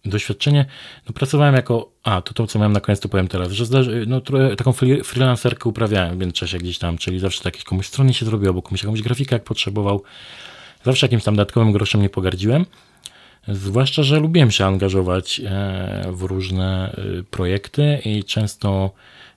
doświadczenie, 0.06 0.66
no 1.08 1.14
pracowałem 1.14 1.56
jako, 1.56 1.92
a 2.04 2.22
to 2.22 2.34
to 2.34 2.48
co 2.48 2.60
miałem 2.60 2.74
na 2.74 2.80
koniec 2.80 3.00
to 3.00 3.10
powiem 3.10 3.28
teraz, 3.28 3.52
że 3.52 3.66
zdarzy, 3.66 4.06
no 4.08 4.22
taką 4.58 4.74
freelancerkę 5.04 5.70
uprawiałem 5.70 6.16
w 6.16 6.20
międzyczasie 6.20 6.58
gdzieś 6.58 6.78
tam, 6.78 6.98
czyli 6.98 7.20
zawsze 7.20 7.44
takie 7.44 7.64
komuś 7.64 7.88
stronie 7.88 8.14
się 8.14 8.26
zrobiło, 8.26 8.50
albo 8.50 8.62
komuś 8.62 8.84
jakąś 8.84 9.02
grafikę 9.02 9.36
jak 9.36 9.44
potrzebował, 9.44 10.04
zawsze 10.84 11.06
jakimś 11.06 11.24
tam 11.24 11.36
dodatkowym 11.36 11.72
groszem 11.72 12.02
nie 12.02 12.10
pogardziłem, 12.10 12.66
zwłaszcza, 13.48 14.04
że 14.04 14.20
lubiłem 14.20 14.52
się 14.52 14.66
angażować 14.66 15.42
e, 15.46 16.04
w 16.12 16.22
różne 16.24 16.96
y, 17.20 17.24
projekty 17.24 18.02
i 18.06 18.24
często 18.24 18.92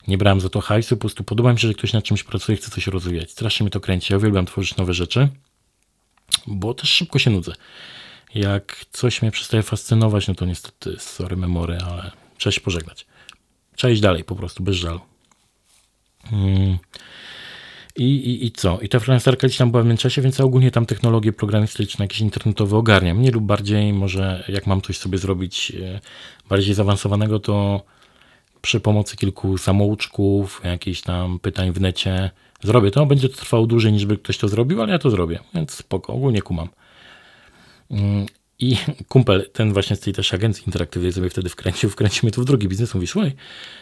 nie 0.09 0.19
brałem 0.19 0.41
za 0.41 0.49
to 0.49 0.61
hajsu, 0.61 0.97
po 0.97 1.01
prostu 1.01 1.25
podoba 1.25 1.53
mi 1.53 1.59
się, 1.59 1.69
że 1.69 1.75
ktoś 1.75 1.93
nad 1.93 2.05
czymś 2.05 2.23
pracuje, 2.25 2.59
chce 2.59 2.71
coś 2.71 2.87
rozwijać. 2.87 3.31
Strasznie 3.31 3.65
mnie 3.65 3.71
to 3.71 3.81
kręci. 3.81 4.13
Ja 4.13 4.17
uwielbiam 4.17 4.47
tworzyć 4.47 4.77
nowe 4.77 4.95
rzeczy, 4.95 5.29
bo 6.47 6.75
też 6.75 6.91
szybko 6.91 7.19
się 7.19 7.31
nudzę. 7.31 7.53
Jak 8.35 8.85
coś 8.93 9.23
mnie 9.23 9.31
przestaje 9.31 9.63
fascynować, 9.63 10.29
no 10.29 10.35
to 10.35 10.47
niestety, 10.47 10.97
sorry 10.99 11.37
memory, 11.37 11.79
ale 11.79 12.11
trzeba 12.39 12.53
się 12.53 12.61
pożegnać. 12.61 13.07
Trzeba 13.77 13.93
iść 13.93 14.03
dalej 14.03 14.25
po 14.25 14.37
prostu, 14.37 14.63
bez 14.63 14.77
żalu. 14.77 15.01
Mm. 16.33 16.79
I, 17.97 18.05
i, 18.05 18.47
I 18.47 18.53
co? 18.53 18.79
I 18.81 18.89
ta 18.89 19.01
freelancerka 19.01 19.47
gdzieś 19.47 19.59
tam 19.59 19.71
była 19.71 19.83
w 19.83 19.87
międzyczasie, 19.87 20.23
więc 20.23 20.39
ja 20.39 20.45
ogólnie 20.45 20.71
tam 20.71 20.87
technologie 20.87 21.33
programistyczne, 21.33 22.05
jakieś 22.05 22.21
internetowe 22.21 22.77
ogarniam. 22.77 23.17
Mniej 23.17 23.33
lub 23.33 23.45
bardziej, 23.45 23.93
może 23.93 24.45
jak 24.49 24.67
mam 24.67 24.83
coś 24.83 24.99
sobie 24.99 25.19
zrobić 25.19 25.73
e, 25.83 26.01
bardziej 26.49 26.75
zaawansowanego, 26.75 27.39
to 27.39 27.85
przy 28.67 28.81
pomocy 28.81 29.17
kilku 29.17 29.59
samouczków, 29.59 30.61
jakichś 30.65 31.01
tam 31.01 31.39
pytań 31.39 31.73
w 31.73 31.81
necie 31.81 32.31
zrobię 32.63 32.91
to. 32.91 33.07
Będzie 33.07 33.29
to 33.29 33.37
trwało 33.37 33.67
dłużej 33.67 33.93
niż 33.93 34.07
by 34.07 34.19
ktoś 34.19 34.39
to 34.39 34.49
zrobił, 34.49 34.83
ale 34.83 34.93
ja 34.93 34.99
to 34.99 35.11
zrobię, 35.11 35.39
więc 35.55 35.71
spoko, 35.71 36.13
ogólnie 36.13 36.43
kumam. 36.43 36.69
Mm, 37.91 38.27
I 38.59 38.77
kumpel, 39.09 39.51
ten 39.53 39.73
właśnie 39.73 39.97
z 39.97 40.01
tej 40.01 40.13
też 40.13 40.35
agencji 40.35 40.65
interaktywnej 40.67 41.13
sobie 41.13 41.31
wtedy 41.31 41.49
wkręcił, 41.49 41.91
wkręcił 41.91 42.21
mnie 42.27 42.33
tu 42.33 42.43
w 42.43 42.45
drugi 42.45 42.69
biznes, 42.69 42.95
mówi, 42.95 43.07
słuchaj, 43.07 43.33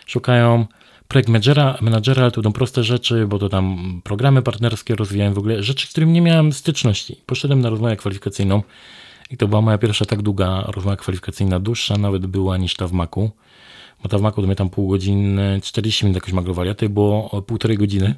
szukają 0.06 0.66
projekt 1.08 1.28
menadżera, 1.28 2.22
ale 2.22 2.30
to 2.30 2.34
będą 2.34 2.52
proste 2.52 2.84
rzeczy, 2.84 3.26
bo 3.26 3.38
to 3.38 3.48
tam 3.48 4.00
programy 4.04 4.42
partnerskie 4.42 4.94
rozwijałem 4.96 5.34
w 5.34 5.38
ogóle, 5.38 5.62
rzeczy, 5.62 5.86
z 5.86 5.90
którymi 5.90 6.12
nie 6.12 6.20
miałem 6.20 6.52
styczności. 6.52 7.20
Poszedłem 7.26 7.60
na 7.60 7.70
rozmowę 7.70 7.96
kwalifikacyjną 7.96 8.62
i 9.30 9.36
to 9.36 9.48
była 9.48 9.60
moja 9.60 9.78
pierwsza 9.78 10.04
tak 10.04 10.22
długa 10.22 10.64
rozmowa 10.66 10.96
kwalifikacyjna, 10.96 11.60
dłuższa 11.60 11.98
nawet 11.98 12.26
była 12.26 12.56
niż 12.56 12.74
ta 12.74 12.86
w 12.86 12.92
Macu, 12.92 13.30
bo 14.04 14.08
ta 14.08 14.18
w 14.18 14.22
Macu 14.22 14.40
to 14.40 14.46
mnie 14.46 14.56
tam 14.56 14.70
pół 14.70 14.88
godziny, 14.88 15.60
40 15.62 16.04
minut 16.04 16.14
jakoś 16.14 16.32
maglowali, 16.32 16.70
a 16.70 16.74
to 16.74 16.88
było 16.88 17.42
półtorej 17.42 17.78
godziny 17.78 18.14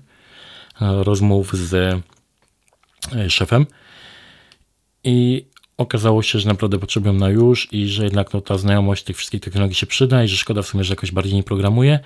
e, 0.80 1.04
rozmów 1.04 1.56
z 1.56 1.74
e, 3.14 3.30
szefem 3.30 3.66
i 5.04 5.46
okazało 5.76 6.22
się, 6.22 6.38
że 6.38 6.48
naprawdę 6.48 6.78
potrzebują 6.78 7.12
na 7.12 7.28
już 7.28 7.72
i 7.72 7.88
że 7.88 8.04
jednak 8.04 8.32
no, 8.32 8.40
ta 8.40 8.58
znajomość 8.58 9.04
tych 9.04 9.16
wszystkich 9.16 9.40
technologii 9.40 9.74
się 9.74 9.86
przyda 9.86 10.24
i 10.24 10.28
że 10.28 10.36
szkoda 10.36 10.62
w 10.62 10.66
sumie, 10.66 10.84
że 10.84 10.92
jakoś 10.92 11.12
bardziej 11.12 11.34
nie 11.34 11.42
programuje, 11.42 11.98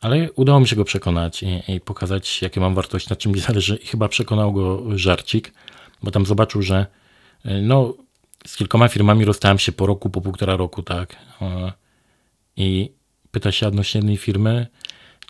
ale 0.00 0.32
udało 0.32 0.60
mi 0.60 0.68
się 0.68 0.76
go 0.76 0.84
przekonać 0.84 1.42
i, 1.42 1.72
i 1.72 1.80
pokazać, 1.80 2.42
jakie 2.42 2.60
mam 2.60 2.74
wartość, 2.74 3.08
na 3.08 3.16
czym 3.16 3.32
mi 3.32 3.40
zależy 3.40 3.76
i 3.76 3.86
chyba 3.86 4.08
przekonał 4.08 4.52
go 4.52 4.98
żarcik, 4.98 5.52
bo 6.02 6.10
tam 6.10 6.26
zobaczył, 6.26 6.62
że 6.62 6.86
e, 7.44 7.62
no, 7.62 7.94
z 8.46 8.56
kilkoma 8.56 8.88
firmami 8.88 9.24
rozstałem 9.24 9.58
się 9.58 9.72
po 9.72 9.86
roku, 9.86 10.10
po 10.10 10.20
półtora 10.20 10.56
roku, 10.56 10.82
tak. 10.82 11.16
I 12.56 12.90
pyta 13.34 13.52
się 13.52 13.66
odnośnie 13.66 13.98
jednej 13.98 14.16
firmy, 14.16 14.66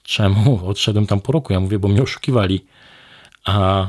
czemu 0.03 0.61
odszedłem 0.71 1.07
tam 1.07 1.21
po 1.21 1.33
roku. 1.33 1.53
Ja 1.53 1.61
mówię, 1.61 1.79
bo 1.79 1.89
mnie 1.89 2.03
oszukiwali. 2.03 2.65
A 3.45 3.87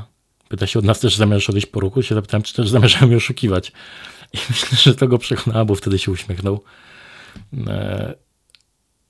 pyta 0.49 0.67
się 0.67 0.80
od 0.80 0.86
nas 0.86 0.99
też, 0.99 1.15
zamierzasz 1.15 1.49
odejść 1.49 1.67
po 1.67 1.80
roku? 1.80 2.04
Się 2.04 2.15
zapytałem, 2.15 2.43
czy 2.43 2.54
też 2.54 2.69
zamierzam 2.69 3.08
mnie 3.08 3.17
oszukiwać. 3.17 3.71
I 4.34 4.38
myślę, 4.49 4.78
że 4.78 4.95
to 4.95 5.08
go 5.08 5.17
przekonała, 5.17 5.65
bo 5.65 5.75
wtedy 5.75 5.99
się 5.99 6.12
uśmiechnął. 6.12 6.63
E, 7.67 8.13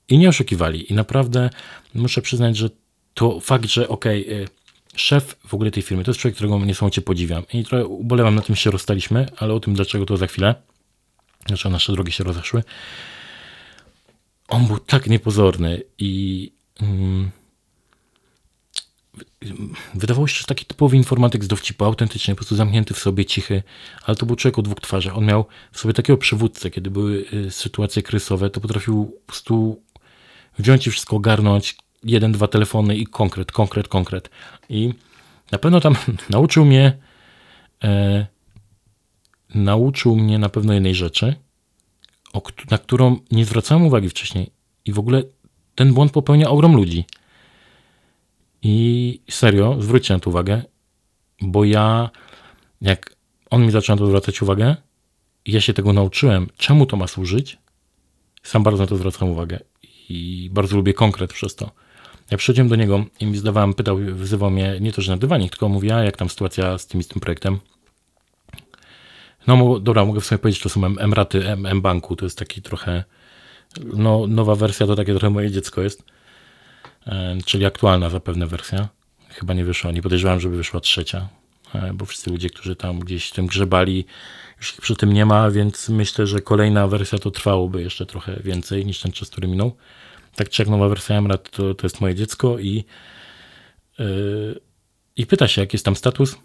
I 0.08 0.18
nie 0.18 0.28
oszukiwali. 0.28 0.92
I 0.92 0.94
naprawdę 0.94 1.50
muszę 1.94 2.22
przyznać, 2.22 2.56
że 2.56 2.70
to 3.14 3.40
fakt, 3.40 3.66
że 3.66 3.88
okej, 3.88 4.26
okay, 4.26 4.46
szef 4.96 5.36
w 5.46 5.54
ogóle 5.54 5.70
tej 5.70 5.82
firmy, 5.82 6.04
to 6.04 6.10
jest 6.10 6.20
człowiek, 6.20 6.34
którego 6.34 6.58
niesamowicie 6.58 7.02
podziwiam. 7.02 7.42
I 7.52 7.64
trochę 7.64 7.86
ubolewam 7.86 8.34
na 8.34 8.42
tym, 8.42 8.54
że 8.54 8.62
się 8.62 8.70
rozstaliśmy, 8.70 9.26
ale 9.36 9.54
o 9.54 9.60
tym 9.60 9.74
dlaczego 9.74 10.06
to 10.06 10.16
za 10.16 10.26
chwilę. 10.26 10.54
Znaczy 11.46 11.70
nasze 11.70 11.92
drogi 11.92 12.12
się 12.12 12.24
rozeszły. 12.24 12.62
On 14.48 14.66
był 14.66 14.78
tak 14.78 15.06
niepozorny 15.06 15.82
i 15.98 16.52
mm, 16.82 17.30
wydawało 19.94 20.26
się, 20.26 20.38
że 20.40 20.44
taki 20.44 20.64
typowy 20.64 20.96
informatyk 20.96 21.44
z 21.44 21.48
dowcipu, 21.48 21.84
autentyczny, 21.84 22.34
po 22.34 22.36
prostu 22.36 22.56
zamknięty 22.56 22.94
w 22.94 22.98
sobie, 22.98 23.24
cichy, 23.24 23.62
ale 24.04 24.16
to 24.16 24.26
był 24.26 24.36
człowiek 24.36 24.58
o 24.58 24.62
dwóch 24.62 24.80
twarzach. 24.80 25.16
On 25.16 25.24
miał 25.24 25.46
w 25.72 25.78
sobie 25.78 25.94
takiego 25.94 26.16
przywódcę, 26.16 26.70
kiedy 26.70 26.90
były 26.90 27.24
y, 27.32 27.50
sytuacje 27.50 28.02
krysowe, 28.02 28.50
to 28.50 28.60
potrafił 28.60 29.06
po 29.06 29.26
prostu 29.26 29.82
wziąć 30.58 30.86
i 30.86 30.90
wszystko 30.90 31.16
ogarnąć, 31.16 31.76
jeden, 32.04 32.32
dwa 32.32 32.48
telefony 32.48 32.96
i 32.96 33.06
konkret, 33.06 33.52
konkret, 33.52 33.88
konkret. 33.88 34.30
I 34.68 34.92
na 35.52 35.58
pewno 35.58 35.80
tam 35.80 35.96
nauczył 36.30 36.64
mnie, 36.64 36.98
e, 37.84 38.26
nauczył 39.54 40.16
mnie 40.16 40.38
na 40.38 40.48
pewno 40.48 40.72
jednej 40.72 40.94
rzeczy, 40.94 41.34
na 42.70 42.78
którą 42.78 43.16
nie 43.30 43.44
zwracałem 43.44 43.86
uwagi 43.86 44.08
wcześniej. 44.08 44.50
I 44.84 44.92
w 44.92 44.98
ogóle 44.98 45.22
ten 45.74 45.94
błąd 45.94 46.12
popełnia 46.12 46.50
ogrom 46.50 46.76
ludzi. 46.76 47.04
I 48.62 49.20
serio, 49.30 49.76
zwróćcie 49.80 50.14
na 50.14 50.20
to 50.20 50.30
uwagę, 50.30 50.62
bo 51.42 51.64
ja, 51.64 52.10
jak 52.80 53.16
on 53.50 53.66
mi 53.66 53.70
zaczął 53.70 53.96
na 53.96 54.00
to 54.00 54.06
zwracać 54.06 54.42
uwagę, 54.42 54.76
ja 55.46 55.60
się 55.60 55.72
tego 55.72 55.92
nauczyłem, 55.92 56.46
czemu 56.56 56.86
to 56.86 56.96
ma 56.96 57.06
służyć, 57.06 57.58
sam 58.42 58.62
bardzo 58.62 58.82
na 58.82 58.86
to 58.86 58.96
zwracam 58.96 59.28
uwagę 59.28 59.60
i 60.08 60.50
bardzo 60.52 60.76
lubię 60.76 60.94
konkret 60.94 61.32
przez 61.32 61.56
to. 61.56 61.70
Jak 62.30 62.38
przychodziłem 62.38 62.68
do 62.68 62.76
niego 62.76 63.04
i 63.20 63.26
mi 63.26 63.38
zdawałem, 63.38 63.74
pytał, 63.74 63.96
wyzywał 63.96 64.50
mnie 64.50 64.78
nie 64.80 64.92
to, 64.92 65.02
że 65.02 65.12
na 65.12 65.18
dywanik, 65.18 65.50
tylko 65.50 65.68
mówię, 65.68 65.96
a 65.96 66.04
jak 66.04 66.16
tam 66.16 66.28
sytuacja 66.28 66.78
z 66.78 66.86
tym, 66.86 67.02
z 67.02 67.08
tym 67.08 67.20
projektem. 67.20 67.58
No 69.46 69.80
dobra, 69.80 70.04
mogę 70.04 70.20
w 70.20 70.24
sobie 70.24 70.38
powiedzieć, 70.38 70.62
to 70.62 70.68
są 70.68 70.84
M-raty 70.84 71.48
M-banku, 71.48 72.16
to 72.16 72.26
jest 72.26 72.38
taki 72.38 72.62
trochę, 72.62 73.04
no 73.84 74.26
nowa 74.26 74.54
wersja 74.54 74.86
to 74.86 74.96
takie 74.96 75.12
trochę 75.12 75.30
moje 75.30 75.50
dziecko 75.50 75.82
jest, 75.82 76.02
e, 77.06 77.38
czyli 77.44 77.66
aktualna 77.66 78.10
zapewne 78.10 78.46
wersja. 78.46 78.88
Chyba 79.28 79.54
nie 79.54 79.64
wyszła, 79.64 79.92
nie 79.92 80.02
podejrzewałem, 80.02 80.40
żeby 80.40 80.56
wyszła 80.56 80.80
trzecia, 80.80 81.28
e, 81.74 81.92
bo 81.94 82.06
wszyscy 82.06 82.30
ludzie, 82.30 82.50
którzy 82.50 82.76
tam 82.76 83.00
gdzieś 83.00 83.30
tym 83.30 83.46
grzebali, 83.46 84.04
już 84.58 84.72
ich 84.72 84.80
przy 84.80 84.96
tym 84.96 85.12
nie 85.12 85.26
ma, 85.26 85.50
więc 85.50 85.88
myślę, 85.88 86.26
że 86.26 86.40
kolejna 86.40 86.88
wersja 86.88 87.18
to 87.18 87.30
trwałoby 87.30 87.82
jeszcze 87.82 88.06
trochę 88.06 88.40
więcej 88.44 88.86
niż 88.86 89.00
ten 89.00 89.12
czas, 89.12 89.30
który 89.30 89.48
minął. 89.48 89.76
Tak 90.36 90.48
czy 90.48 90.62
jak 90.62 90.68
nowa 90.68 90.88
wersja 90.88 91.16
Emrat 91.16 91.50
to, 91.50 91.74
to 91.74 91.86
jest 91.86 92.00
moje 92.00 92.14
dziecko 92.14 92.58
i, 92.58 92.84
yy, 93.98 94.60
i 95.16 95.26
pyta 95.26 95.48
się, 95.48 95.60
jaki 95.60 95.76
jest 95.76 95.84
tam 95.84 95.96
status. 95.96 96.36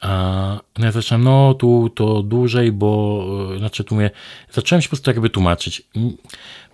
A 0.00 0.60
no 0.78 0.84
ja 0.84 0.92
zacząłem, 0.92 1.24
no 1.24 1.54
tu 1.54 1.90
to 1.94 2.22
dłużej, 2.22 2.72
bo 2.72 3.24
yy, 3.50 3.58
znaczy 3.58 3.84
tu 3.84 3.94
mówię, 3.94 4.10
zacząłem 4.50 4.82
się 4.82 4.88
po 4.88 4.90
prostu 4.90 5.10
jakby 5.10 5.30
tłumaczyć. 5.30 5.82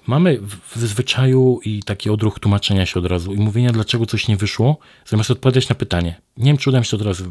Mamy 0.06 0.40
w 0.74 0.78
zwyczaju 0.78 1.60
i 1.64 1.82
taki 1.82 2.10
odruch 2.10 2.38
tłumaczenia 2.38 2.86
się 2.86 3.00
od 3.00 3.06
razu 3.06 3.34
i 3.34 3.38
mówienia, 3.38 3.72
dlaczego 3.72 4.06
coś 4.06 4.28
nie 4.28 4.36
wyszło, 4.36 4.78
zamiast 5.06 5.30
odpowiadać 5.30 5.68
na 5.68 5.74
pytanie. 5.74 6.20
Nie 6.36 6.44
wiem, 6.44 6.56
czy 6.56 6.70
uda 6.70 6.78
mi 6.78 6.84
się 6.84 6.96
od 6.96 7.02
razu 7.02 7.24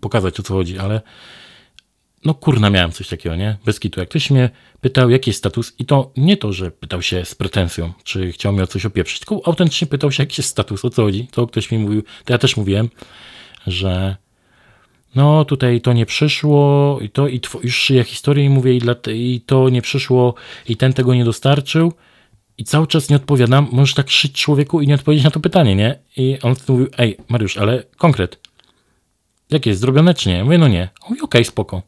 pokazać, 0.00 0.40
o 0.40 0.42
co 0.42 0.54
chodzi, 0.54 0.78
ale 0.78 1.00
no 2.24 2.34
kurna, 2.34 2.70
miałem 2.70 2.92
coś 2.92 3.08
takiego, 3.08 3.36
nie? 3.36 3.56
Bez 3.64 3.80
kitu. 3.80 4.00
Jak 4.00 4.08
ktoś 4.08 4.30
mnie 4.30 4.50
pytał, 4.80 5.10
jaki 5.10 5.30
jest 5.30 5.38
status, 5.38 5.72
i 5.78 5.84
to 5.84 6.12
nie 6.16 6.36
to, 6.36 6.52
że 6.52 6.70
pytał 6.70 7.02
się 7.02 7.24
z 7.24 7.34
pretensją, 7.34 7.92
czy 8.04 8.32
chciał 8.32 8.52
mi 8.52 8.60
o 8.62 8.66
coś 8.66 8.86
opieprzyć, 8.86 9.18
tylko 9.18 9.46
autentycznie 9.46 9.86
pytał 9.86 10.12
się, 10.12 10.22
jaki 10.22 10.34
jest 10.38 10.50
status, 10.50 10.84
o 10.84 10.90
co 10.90 11.02
chodzi. 11.02 11.28
To 11.30 11.46
ktoś 11.46 11.70
mi 11.70 11.78
mówił, 11.78 12.02
to 12.24 12.32
ja 12.32 12.38
też 12.38 12.56
mówiłem, 12.56 12.88
że 13.66 14.16
no 15.14 15.44
tutaj 15.44 15.80
to 15.80 15.92
nie 15.92 16.06
przyszło, 16.06 16.98
i 17.02 17.10
to 17.10 17.28
i 17.28 17.40
już 17.62 17.76
szyję 17.76 18.04
historię 18.04 18.44
i 18.44 18.48
mówię, 18.48 18.74
i, 18.74 18.78
dla, 18.78 18.94
i 19.14 19.40
to 19.46 19.68
nie 19.68 19.82
przyszło, 19.82 20.34
i 20.68 20.76
ten 20.76 20.92
tego 20.92 21.14
nie 21.14 21.24
dostarczył, 21.24 21.92
i 22.58 22.64
cały 22.64 22.86
czas 22.86 23.08
nie 23.08 23.16
odpowiadam, 23.16 23.68
możesz 23.72 23.94
tak 23.94 24.10
szyć 24.10 24.42
człowieku 24.42 24.80
i 24.80 24.86
nie 24.86 24.94
odpowiedzieć 24.94 25.24
na 25.24 25.30
to 25.30 25.40
pytanie, 25.40 25.76
nie? 25.76 25.98
I 26.16 26.38
on 26.42 26.54
wtedy 26.54 26.72
mówił, 26.72 26.88
ej, 26.98 27.16
Mariusz, 27.28 27.56
ale 27.56 27.82
konkret. 27.96 28.38
Jak 29.50 29.66
jest, 29.66 29.80
zrobione 29.80 30.14
czy 30.14 30.28
nie? 30.28 30.44
Mówię, 30.44 30.58
no 30.58 30.68
nie. 30.68 30.88
On 31.00 31.08
mówi, 31.08 31.20
okej, 31.20 31.40
okay, 31.40 31.44
spoko. 31.44 31.82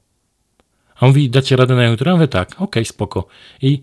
A 0.97 1.01
on 1.01 1.09
mówi, 1.09 1.31
dacie 1.31 1.57
radę 1.57 1.75
na 1.75 1.85
jutro? 1.85 2.11
Ja 2.11 2.17
mówię, 2.17 2.29
tak, 2.29 2.49
okej, 2.49 2.65
okay, 2.65 2.85
spoko. 2.85 3.27
I 3.63 3.81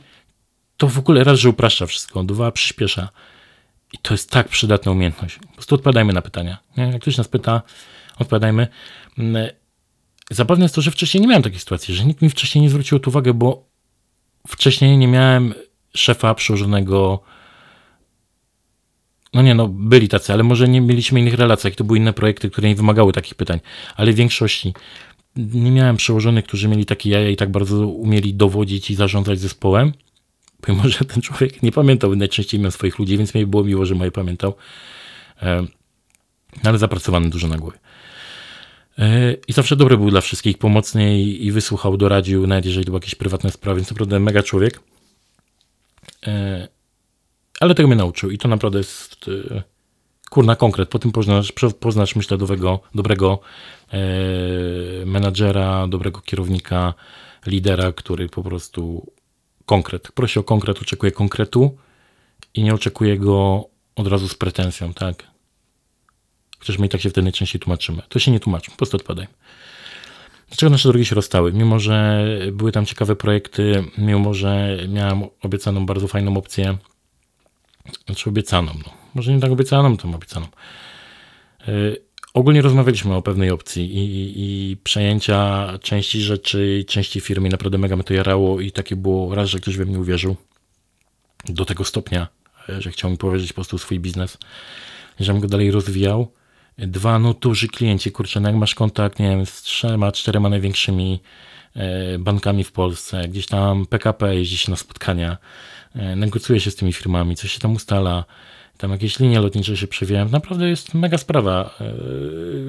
to 0.78 0.88
w 0.88 0.98
ogóle 0.98 1.24
raz, 1.24 1.40
że 1.40 1.50
upraszcza 1.50 1.86
wszystko, 1.86 2.24
dwa, 2.24 2.52
przyspiesza. 2.52 3.10
I 3.94 3.98
to 3.98 4.14
jest 4.14 4.32
tak 4.32 4.48
przydatna 4.48 4.92
umiejętność. 4.92 5.38
Po 5.38 5.54
prostu 5.54 5.76
odpowiadajmy 5.76 6.14
na 6.14 6.22
pytania. 6.22 6.58
Nie? 6.78 6.84
Jak 6.84 7.02
ktoś 7.02 7.18
nas 7.18 7.28
pyta, 7.28 7.62
odpowiadajmy. 8.20 8.68
Mm, 9.18 9.50
zabawne 10.32 10.66
jest 10.66 10.76
to, 10.76 10.82
że 10.82 10.92
wcześniej 10.92 11.22
nie 11.22 11.28
miałem 11.28 11.44
takiej 11.44 11.60
sytuacji, 11.60 11.94
że 11.94 12.06
nikt 12.06 12.22
mi 12.22 12.30
wcześniej 12.30 12.62
nie 12.62 12.70
zwrócił 12.70 13.00
tu 13.00 13.10
uwagę, 13.10 13.34
bo 13.34 13.66
wcześniej 14.48 14.98
nie 14.98 15.08
miałem 15.08 15.54
szefa 15.96 16.36
przełożonego. 16.36 17.24
No 19.34 19.42
nie, 19.42 19.56
no 19.56 19.68
byli 19.68 20.08
tacy, 20.08 20.34
ale 20.34 20.44
może 20.44 20.68
nie 20.68 20.82
mieliśmy 20.82 21.20
innych 21.20 21.34
relacji, 21.34 21.72
to 21.72 21.84
były 21.84 21.98
inne 21.98 22.14
projekty, 22.14 22.50
które 22.50 22.70
nie 22.70 22.76
wymagały 22.76 23.14
takich 23.14 23.36
pytań, 23.36 23.60
ale 23.96 24.12
w 24.12 24.16
większości 24.16 24.74
nie 25.36 25.72
miałem 25.72 25.98
przełożonych, 25.98 26.46
którzy 26.46 26.68
mieli 26.68 26.86
takie 26.86 27.10
jaja 27.10 27.30
i 27.30 27.36
tak 27.36 27.52
bardzo 27.52 27.88
umieli 27.88 28.34
dowodzić 28.34 28.92
i 28.92 28.96
zarządzać 28.96 29.40
zespołem. 29.40 29.94
Pomimo, 30.62 30.90
że 30.90 31.06
ten 31.06 31.22
człowiek 31.22 31.64
nie 31.64 31.72
pamiętał 31.72 32.16
najczęściej 32.16 32.60
imion 32.60 32.72
swoich 32.72 33.00
ludzi, 33.00 33.18
więc 33.18 33.36
mi 33.36 33.46
było 33.46 33.64
miło, 33.64 33.86
że 33.86 33.96
moje 33.96 34.12
pamiętał. 34.12 34.56
E, 35.42 35.66
ale 36.64 36.78
zapracowany 36.78 37.30
dużo 37.30 37.48
na 37.48 37.58
głowie. 37.58 37.78
E, 38.98 39.34
I 39.48 39.54
zawsze 39.54 39.76
dobry 39.76 39.98
był 39.98 40.10
dla 40.10 40.22
wszystkich, 40.22 40.58
pomocny 40.58 41.20
i, 41.20 41.46
i 41.46 41.52
wysłuchał, 41.52 41.98
doradził, 41.98 42.48
nawet 42.48 42.66
jeżeli 42.66 42.86
to 42.86 42.92
były 42.92 43.00
jakieś 43.00 43.16
prywatne 43.16 43.52
sprawy, 43.52 43.80
więc 43.80 43.90
naprawdę 43.90 44.20
mega 44.20 44.44
człowiek. 44.44 44.80
E, 46.28 46.68
ale 47.60 47.76
tego 47.76 47.88
mnie 47.88 47.96
nauczył 47.96 48.30
i 48.30 48.38
to 48.38 48.48
naprawdę 48.48 48.78
jest 48.78 49.26
kurna 50.30 50.56
konkret, 50.56 50.90
po 50.90 51.00
tym 51.00 51.12
poznasz, 51.12 51.54
poznasz 51.80 52.16
myślę 52.16 52.38
dobrego, 52.38 52.80
dobrego 52.96 53.40
e, 53.94 54.00
menadżera, 55.06 55.88
dobrego 55.88 56.22
kierownika, 56.22 56.94
lidera, 57.46 57.92
który 57.92 58.30
po 58.30 58.44
prostu 58.44 59.12
konkret, 59.66 60.12
prosi 60.12 60.40
o 60.40 60.44
konkret, 60.44 60.82
oczekuje 60.82 61.12
konkretu 61.12 61.78
i 62.54 62.64
nie 62.64 62.74
oczekuje 62.74 63.18
go 63.18 63.66
od 63.96 64.08
razu 64.08 64.28
z 64.28 64.36
pretensją, 64.36 64.94
tak? 64.94 65.31
Chociaż 66.62 66.78
my 66.78 66.86
i 66.86 66.90
tak 66.90 67.02
się 67.02 67.10
wtedy 67.10 67.24
najczęściej 67.24 67.62
tłumaczymy. 67.62 68.02
To 68.10 68.20
się 68.20 68.32
nie 68.32 68.40
tłumaczy, 68.40 68.72
po 68.72 68.78
prostu 68.78 68.98
odpadaj. 68.98 69.28
Dlaczego 70.48 70.70
nasze 70.70 70.90
drogi 70.90 71.06
się 71.06 71.16
rozstały? 71.16 71.54
Mimo, 71.54 71.80
że 71.80 72.26
były 72.52 72.72
tam 72.72 72.86
ciekawe 72.86 73.16
projekty, 73.16 73.84
mimo, 73.98 74.34
że 74.34 74.78
miałem 74.90 75.24
obiecaną 75.42 75.86
bardzo 75.86 76.08
fajną 76.08 76.38
opcję, 76.38 76.78
znaczy 78.06 78.30
obiecaną, 78.30 78.74
no. 78.86 78.94
może 79.14 79.34
nie 79.34 79.40
tak 79.40 79.52
obiecaną, 79.52 79.98
to 79.98 80.08
obiecaną. 80.08 80.48
Yy, 81.68 82.02
ogólnie 82.34 82.62
rozmawialiśmy 82.62 83.16
o 83.16 83.22
pewnej 83.22 83.52
opcji 83.52 83.98
i, 83.98 84.00
i, 84.00 84.72
i, 84.72 84.78
przejęcia 84.78 85.70
części 85.82 86.22
rzeczy, 86.22 86.86
części 86.88 87.22
firmy. 87.22 87.50
Naprawdę 87.50 87.78
mega 87.78 87.96
mnie 87.96 88.04
to 88.04 88.14
jarało 88.14 88.62
i 88.62 88.72
takie 88.72 88.96
było 88.96 89.36
raz, 89.36 89.50
że 89.50 89.60
ktoś 89.60 89.78
we 89.78 89.86
mnie 89.86 90.00
uwierzył 90.00 90.36
do 91.46 91.66
tego 91.66 91.84
stopnia, 91.84 92.28
że 92.80 92.92
chciał 92.92 93.12
mi 93.12 93.18
powierzyć 93.18 93.54
po 93.54 93.56
prostu 93.56 93.78
swój 93.78 94.00
biznes, 94.00 94.38
żebym 95.20 95.42
go 95.42 95.48
dalej 95.48 95.72
rozwijał. 95.72 96.32
Dwa, 96.88 97.20
no 97.20 97.34
duży 97.34 97.68
klienci, 97.68 98.12
kurczę, 98.12 98.40
no 98.40 98.50
jak 98.50 98.58
masz 98.58 98.76
kontakt, 98.76 99.20
nie 99.20 99.30
wiem, 99.30 99.46
z 99.46 99.62
trzema, 99.62 100.12
czterema 100.12 100.50
największymi 100.50 101.20
e, 101.76 102.20
bankami 102.20 102.64
w 102.64 102.72
Polsce, 102.72 103.28
gdzieś 103.28 103.46
tam 103.46 103.86
PKP 103.86 104.36
jeździ 104.36 104.58
się 104.58 104.72
na 104.72 104.78
spotkania, 104.78 105.38
e, 105.96 106.16
negocjuje 106.16 106.60
się 106.60 106.72
z 106.72 106.76
tymi 106.76 106.94
firmami, 106.94 107.36
coś 107.36 107.52
się 107.52 107.60
tam 107.60 107.74
ustala, 107.74 108.26
tam 108.78 108.92
jakieś 108.92 109.20
linie 109.20 109.40
lotnicze 109.40 109.78
się 109.78 109.88
przewijają. 109.88 110.30
Naprawdę 110.30 110.70
jest 110.70 110.94
mega 110.94 111.18
sprawa. 111.18 111.78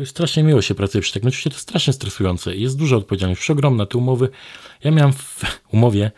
E, 0.02 0.06
strasznie 0.06 0.42
miło 0.42 0.62
się 0.62 0.74
pracuje 0.74 1.02
przy 1.02 1.12
takim. 1.12 1.28
Oczywiście 1.28 1.50
to 1.50 1.56
strasznie 1.56 1.92
stresujące. 1.92 2.56
Jest 2.56 2.78
dużo 2.78 2.96
odpowiedzialność, 2.96 3.40
przeogromna. 3.40 3.86
Te 3.86 3.98
umowy, 3.98 4.28
ja 4.84 4.90
miałem 4.90 5.12
w 5.12 5.42
umowie 5.74 6.10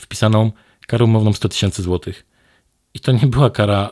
wpisaną 0.00 0.52
karę 0.86 1.04
umowną 1.04 1.32
100 1.32 1.48
tysięcy 1.48 1.82
złotych. 1.82 2.26
I 2.94 3.00
to 3.00 3.12
nie 3.12 3.26
była 3.26 3.50
kara 3.50 3.90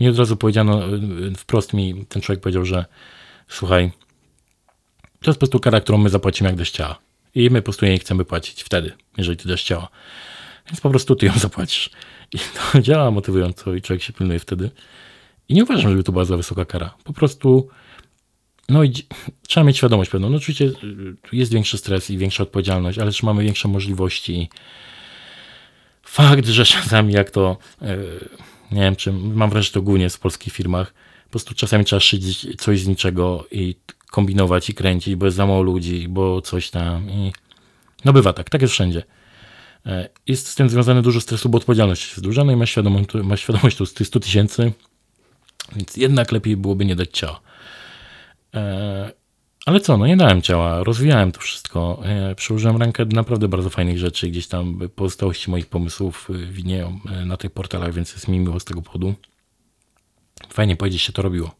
mi 0.00 0.08
od 0.08 0.18
razu 0.18 0.36
powiedziano, 0.36 0.88
y, 0.88 1.00
y, 1.32 1.34
wprost 1.34 1.72
mi 1.72 2.06
ten 2.08 2.22
człowiek 2.22 2.42
powiedział, 2.42 2.64
że 2.64 2.84
słuchaj, 3.48 3.90
to 5.20 5.30
jest 5.30 5.38
po 5.38 5.46
prostu 5.46 5.60
kara, 5.60 5.80
którą 5.80 5.98
my 5.98 6.08
zapłacimy 6.08 6.50
jak 6.50 6.56
deszcz 6.56 6.74
ciała. 6.74 6.98
I 7.34 7.50
my 7.50 7.62
po 7.62 7.64
prostu 7.64 7.86
jej 7.86 7.98
chcemy 7.98 8.24
płacić 8.24 8.62
wtedy, 8.62 8.92
jeżeli 9.18 9.36
ty 9.36 9.48
deszcz 9.48 9.64
ciała. 9.64 9.88
Więc 10.66 10.80
po 10.80 10.90
prostu 10.90 11.16
ty 11.16 11.26
ją 11.26 11.32
zapłacisz. 11.48 11.90
I 12.32 12.38
to 12.38 12.80
działa 12.80 13.10
motywująco 13.10 13.74
i 13.74 13.82
człowiek 13.82 14.02
się 14.02 14.12
pilnuje 14.12 14.38
wtedy. 14.38 14.70
I 15.48 15.54
nie 15.54 15.64
uważam, 15.64 15.90
żeby 15.90 16.02
to 16.02 16.12
była 16.12 16.24
za 16.24 16.36
wysoka 16.36 16.64
kara. 16.64 16.94
Po 17.04 17.12
prostu 17.12 17.68
no 18.68 18.84
i 18.84 18.92
trzeba 19.48 19.64
mieć 19.64 19.76
świadomość 19.76 20.10
pewną. 20.10 20.30
No 20.30 20.36
oczywiście 20.36 20.64
y, 20.64 20.72
jest 21.32 21.52
większy 21.52 21.78
stres 21.78 22.10
i 22.10 22.18
większa 22.18 22.42
odpowiedzialność, 22.42 22.98
ale 22.98 23.10
też 23.10 23.22
mamy 23.22 23.44
większe 23.44 23.68
możliwości. 23.68 24.48
Fakt, 26.02 26.46
że 26.46 26.64
czasami 26.64 27.12
jak 27.12 27.30
to... 27.30 27.56
Nie 28.72 28.80
wiem, 28.80 28.96
czy 28.96 29.12
mam 29.12 29.50
wrażenie, 29.50 29.64
że 29.64 29.72
to 29.72 29.82
głównie 29.82 30.10
w 30.10 30.18
polskich 30.18 30.52
firmach. 30.52 30.94
Po 31.24 31.30
prostu 31.30 31.54
czasami 31.54 31.84
trzeba 31.84 32.00
szyć 32.00 32.56
coś 32.60 32.80
z 32.80 32.86
niczego 32.86 33.46
i 33.50 33.76
kombinować 34.10 34.70
i 34.70 34.74
kręcić, 34.74 35.14
bo 35.14 35.26
jest 35.26 35.36
za 35.36 35.46
mało 35.46 35.62
ludzi, 35.62 36.08
bo 36.08 36.42
coś 36.42 36.70
tam. 36.70 37.10
I... 37.10 37.32
No 38.04 38.12
bywa 38.12 38.32
tak, 38.32 38.50
tak 38.50 38.62
jest 38.62 38.74
wszędzie. 38.74 39.02
E, 39.86 40.08
jest 40.26 40.48
z 40.48 40.54
tym 40.54 40.68
związane 40.68 41.02
dużo 41.02 41.20
stresu, 41.20 41.48
bo 41.48 41.58
odpowiedzialność 41.58 42.08
jest 42.08 42.20
duża, 42.20 42.44
no 42.44 42.52
i 42.52 42.56
masz 42.56 42.70
świadomość, 42.70 43.08
masz 43.22 43.40
świadomość 43.40 43.76
tu 43.76 43.86
z 43.86 43.94
tych 43.94 44.06
100 44.06 44.20
tysięcy, 44.20 44.72
więc 45.76 45.96
jednak 45.96 46.32
lepiej 46.32 46.56
byłoby 46.56 46.84
nie 46.84 46.96
dać 46.96 47.10
ciała. 47.10 47.40
Ale 49.64 49.80
co, 49.80 49.96
no 49.96 50.06
nie 50.06 50.16
dałem 50.16 50.42
ciała, 50.42 50.84
rozwijałem 50.84 51.32
to 51.32 51.40
wszystko. 51.40 52.02
E, 52.04 52.34
przyłożyłem 52.34 52.76
rękę 52.76 53.06
do 53.06 53.16
naprawdę 53.16 53.48
bardzo 53.48 53.70
fajnych 53.70 53.98
rzeczy. 53.98 54.28
Gdzieś 54.28 54.48
tam 54.48 54.78
pozostałości 54.96 55.50
moich 55.50 55.66
pomysłów 55.66 56.28
e, 56.30 56.32
widnieją 56.32 57.00
e, 57.10 57.24
na 57.24 57.36
tych 57.36 57.50
portalach, 57.50 57.92
więc 57.92 58.12
jest 58.12 58.28
mi 58.28 58.40
miło 58.40 58.60
z 58.60 58.64
tego 58.64 58.82
powodu. 58.82 59.14
Fajnie 60.48 60.76
powiedzieć 60.76 61.02
się 61.02 61.12
to 61.12 61.22
robiło. 61.22 61.54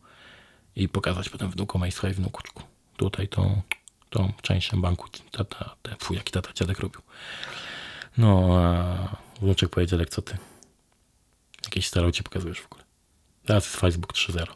I 0.77 0.89
pokazać 0.89 1.29
potem 1.29 1.51
wnukom, 1.51 1.87
i 1.87 1.93
słuchaj 1.93 2.15
wnukuczku, 2.15 2.63
tutaj 2.97 3.29
tą, 3.29 3.63
tą 4.11 4.33
część 4.43 4.77
banku 4.77 5.09
tata, 5.31 5.77
te, 5.83 5.97
fuj, 5.99 6.17
jaki 6.17 6.33
tata 6.33 6.53
dziadek 6.55 6.81
robił. 6.81 7.01
No, 8.19 8.59
a 8.59 9.17
wnuczek 9.41 9.71
powiedział, 9.71 10.01
jak 10.01 10.11
co 10.11 10.23
ty? 10.23 10.37
Jakieś 11.65 11.87
starał 11.87 12.13
ci 12.13 12.23
pokazujesz 12.23 12.61
w 12.61 12.67
ogóle. 12.67 12.85
Teraz 13.47 13.65
jest 13.65 13.77
Facebook 13.77 14.13
3.0. 14.13 14.47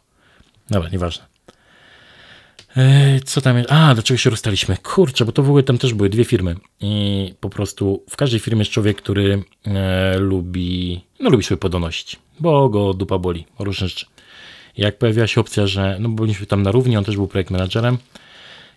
Dobra, 0.70 0.88
nieważne. 0.88 1.37
E, 2.78 3.20
co 3.20 3.40
tam 3.40 3.58
jest? 3.58 3.72
A, 3.72 3.94
dlaczego 3.94 4.18
się 4.18 4.30
rozstaliśmy? 4.30 4.76
Kurczę, 4.76 5.24
bo 5.24 5.32
to 5.32 5.42
w 5.42 5.48
ogóle 5.48 5.62
tam 5.62 5.78
też 5.78 5.94
były 5.94 6.08
dwie 6.08 6.24
firmy. 6.24 6.56
I 6.80 7.34
po 7.40 7.50
prostu 7.50 8.04
w 8.10 8.16
każdej 8.16 8.40
firmie 8.40 8.58
jest 8.58 8.70
człowiek, 8.70 8.96
który 8.96 9.42
e, 9.66 10.18
lubi, 10.18 11.00
no 11.20 11.30
lubi 11.30 11.44
sobie 11.44 11.58
podonosić, 11.58 12.16
bo 12.40 12.68
go 12.68 12.94
dupa 12.94 13.18
boli 13.18 13.46
różne 13.58 13.88
rzeczy. 13.88 14.06
Jak 14.76 14.98
pojawiła 14.98 15.26
się 15.26 15.40
opcja, 15.40 15.66
że, 15.66 15.96
no 16.00 16.08
bo 16.08 16.22
byliśmy 16.22 16.46
tam 16.46 16.62
na 16.62 16.70
równi, 16.70 16.96
on 16.96 17.04
też 17.04 17.16
był 17.16 17.28
projekt 17.28 17.50
managerem, 17.50 17.98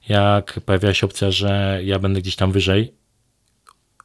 jak 0.09 0.59
pojawiła 0.65 0.93
się 0.93 1.05
opcja, 1.05 1.31
że 1.31 1.79
ja 1.83 1.99
będę 1.99 2.21
gdzieś 2.21 2.35
tam 2.35 2.51
wyżej, 2.51 2.93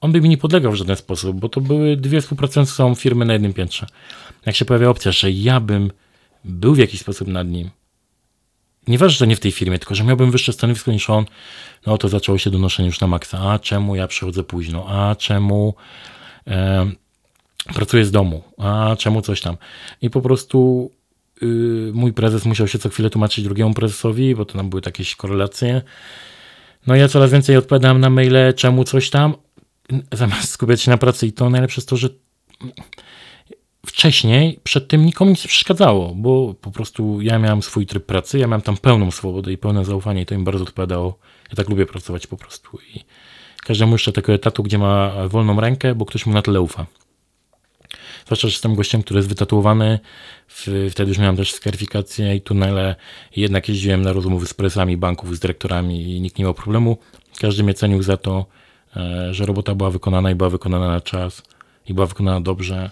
on 0.01 0.13
by 0.13 0.21
mi 0.21 0.29
nie 0.29 0.39
podlegał 0.39 0.73
w 0.73 0.77
żaden 0.77 0.97
sposób, 0.97 1.41
bo 1.41 1.49
to 1.49 1.61
były 1.61 1.97
dwie 1.97 2.21
współpracujące 2.21 2.95
firmy 2.95 3.25
na 3.25 3.33
jednym 3.33 3.53
piętrze. 3.53 3.87
Jak 4.47 4.57
się 4.57 4.65
pojawia 4.65 4.89
opcja, 4.89 5.13
że 5.13 5.31
ja 5.31 5.61
bym 5.61 5.91
był 6.45 6.75
w 6.75 6.79
jakiś 6.79 7.01
sposób 7.01 7.29
nad 7.29 7.49
nim, 7.49 7.71
Nieważne, 8.89 9.17
że 9.17 9.27
nie 9.27 9.37
w 9.37 9.41
tej 9.41 9.53
firmie, 9.53 9.79
tylko 9.79 9.95
że 9.95 10.05
miałbym 10.05 10.31
wyższe 10.31 10.53
stanowisko 10.53 10.93
niż 10.93 11.11
on, 11.11 11.25
no 11.87 11.99
to 11.99 12.09
zaczęło 12.09 12.39
się 12.39 12.51
donoszenie 12.51 12.87
już 12.87 13.01
na 13.01 13.07
maksa. 13.07 13.39
A 13.39 13.59
czemu 13.59 13.97
ja 13.97 14.07
przychodzę 14.07 14.45
późno? 14.45 14.87
A 14.89 15.17
czemu 15.17 15.75
e, 16.47 16.87
pracuję 17.75 18.05
z 18.05 18.11
domu? 18.11 18.43
A 18.59 18.97
czemu 18.99 19.23
coś 19.23 19.41
tam? 19.41 19.57
I 20.03 20.11
po 20.11 20.21
prostu 20.21 20.91
y, 21.43 21.47
mój 21.95 22.13
prezes 22.13 22.45
musiał 22.45 22.69
się 22.69 22.79
co 22.79 22.89
chwilę 22.89 23.11
tłumaczyć 23.11 23.45
drugiemu 23.45 23.75
prezesowi, 23.75 24.35
bo 24.35 24.45
to 24.45 24.59
tam 24.59 24.71
były 24.71 24.83
takie 24.83 25.05
korelacje. 25.17 25.83
No 26.87 26.95
ja 26.95 27.09
coraz 27.09 27.33
więcej 27.33 27.57
odpowiadam 27.57 28.01
na 28.01 28.11
maile, 28.11 28.55
czemu 28.57 28.85
coś 28.85 29.11
tam, 29.11 29.35
zamiast 30.13 30.51
skupiać 30.51 30.83
się 30.83 30.91
na 30.91 30.99
pracy. 30.99 31.27
I 31.27 31.33
to 31.33 31.51
najlepsze 31.51 31.81
jest 31.81 31.89
to, 31.89 31.97
że 31.97 32.09
wcześniej 33.87 34.61
przed 34.65 34.89
tym 34.89 35.07
nikomu 35.07 35.31
nic 35.31 35.45
nie 35.45 35.49
przeszkadzało, 35.49 36.15
bo 36.15 36.55
po 36.61 36.71
prostu 36.71 37.21
ja 37.21 37.39
miałem 37.39 37.63
swój 37.63 37.87
tryb 37.87 38.07
pracy, 38.07 38.39
ja 38.39 38.47
miałem 38.47 38.63
tam 38.63 38.77
pełną 38.77 39.11
swobodę 39.11 39.53
i 39.53 39.59
pełne 39.59 39.85
zaufanie 39.85 40.23
i 40.23 40.27
to 40.27 40.35
im 40.35 40.45
bardzo 40.45 40.65
odpowiadało. 40.65 41.19
Ja 41.51 41.57
tak 41.57 41.69
lubię 41.69 41.87
pracować 41.87 42.27
po 42.27 42.37
prostu 42.37 42.79
i 42.95 43.05
każdemu 43.67 43.93
jeszcze 43.93 44.13
takiego 44.13 44.33
etatu, 44.33 44.63
gdzie 44.63 44.79
ma 44.79 45.13
wolną 45.29 45.61
rękę, 45.61 45.95
bo 45.95 46.07
ktoś 46.07 46.27
mu 46.27 46.35
na 46.35 46.43
tyle 46.43 46.61
ufa. 46.61 46.87
Zwłaszcza, 48.25 48.49
że 48.49 48.53
jestem 48.53 48.75
gościem, 48.75 49.03
który 49.03 49.19
jest 49.19 49.29
wytatuowany. 49.29 49.99
Wtedy 50.91 51.09
już 51.09 51.19
miałem 51.19 51.37
też 51.37 51.53
skaryfikację 51.53 52.37
i 52.37 52.41
tunele. 52.41 52.97
Jednak 53.37 53.69
jeździłem 53.69 54.03
na 54.03 54.13
rozmowy 54.13 54.47
z 54.47 54.55
prezesami 54.55 54.97
banków, 54.97 55.37
z 55.37 55.41
dyrektorami 55.41 56.17
i 56.17 56.21
nikt 56.21 56.39
nie 56.39 56.45
miał 56.45 56.55
problemu. 56.55 56.99
Każdy 57.41 57.63
mnie 57.63 57.75
cenił 57.75 58.03
za 58.03 58.17
to, 58.17 58.47
e, 58.97 59.35
że 59.35 59.47
robota 59.47 59.75
była 59.75 59.91
wykonana 59.91 60.31
i 60.31 60.35
była 60.35 60.51
wykonana 60.51 60.89
na 60.89 61.01
czas 61.01 61.43
i 61.89 61.95
była 61.95 62.07
wykonana 62.07 62.41
dobrze 62.41 62.91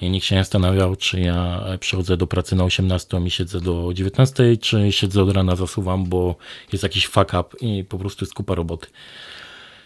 i 0.00 0.10
nikt 0.10 0.26
się 0.26 0.34
nie 0.34 0.40
zastanawiał, 0.40 0.96
czy 0.96 1.20
ja 1.20 1.64
przychodzę 1.80 2.16
do 2.16 2.26
pracy 2.26 2.56
na 2.56 2.64
18 2.64 3.20
i 3.26 3.30
siedzę 3.30 3.60
do 3.60 3.90
19, 3.94 4.56
czy 4.56 4.92
siedzę 4.92 5.22
od 5.22 5.32
rana, 5.32 5.56
zasuwam, 5.56 6.04
bo 6.04 6.36
jest 6.72 6.82
jakiś 6.82 7.06
fuck 7.06 7.34
up 7.40 7.44
i 7.60 7.84
po 7.84 7.98
prostu 7.98 8.24
jest 8.24 8.34
kupa 8.34 8.54
roboty. 8.54 8.86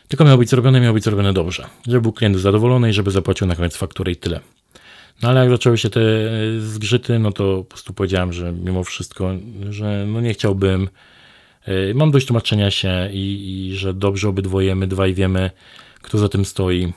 Tylko 0.08 0.24
miało 0.24 0.38
być 0.38 0.50
zrobione, 0.50 0.80
miało 0.80 0.94
być 0.94 1.04
zrobione 1.04 1.32
dobrze. 1.32 1.66
Żeby 1.86 2.00
był 2.00 2.12
klient 2.12 2.36
zadowolony 2.36 2.90
i 2.90 2.92
żeby 2.92 3.10
zapłacił 3.10 3.46
na 3.46 3.56
koniec 3.56 3.76
fakturę 3.76 4.12
i 4.12 4.16
tyle. 4.16 4.40
No 5.22 5.28
ale 5.28 5.40
jak 5.40 5.50
zaczęły 5.50 5.78
się 5.78 5.90
te 5.90 6.00
zgrzyty, 6.58 7.18
no 7.18 7.32
to 7.32 7.56
po 7.58 7.64
prostu 7.64 7.92
powiedziałem, 7.92 8.32
że 8.32 8.52
mimo 8.52 8.84
wszystko, 8.84 9.30
że 9.70 10.06
no 10.06 10.20
nie 10.20 10.34
chciałbym. 10.34 10.88
E, 11.64 11.94
mam 11.94 12.10
dość 12.10 12.26
tłumaczenia 12.26 12.70
się 12.70 13.08
i, 13.12 13.68
i 13.68 13.76
że 13.76 13.94
dobrze 13.94 14.28
obydwoje, 14.28 14.74
my 14.74 14.86
dwaj 14.86 15.14
wiemy, 15.14 15.50
kto 16.02 16.18
za 16.18 16.28
tym 16.28 16.44
stoi 16.44 16.92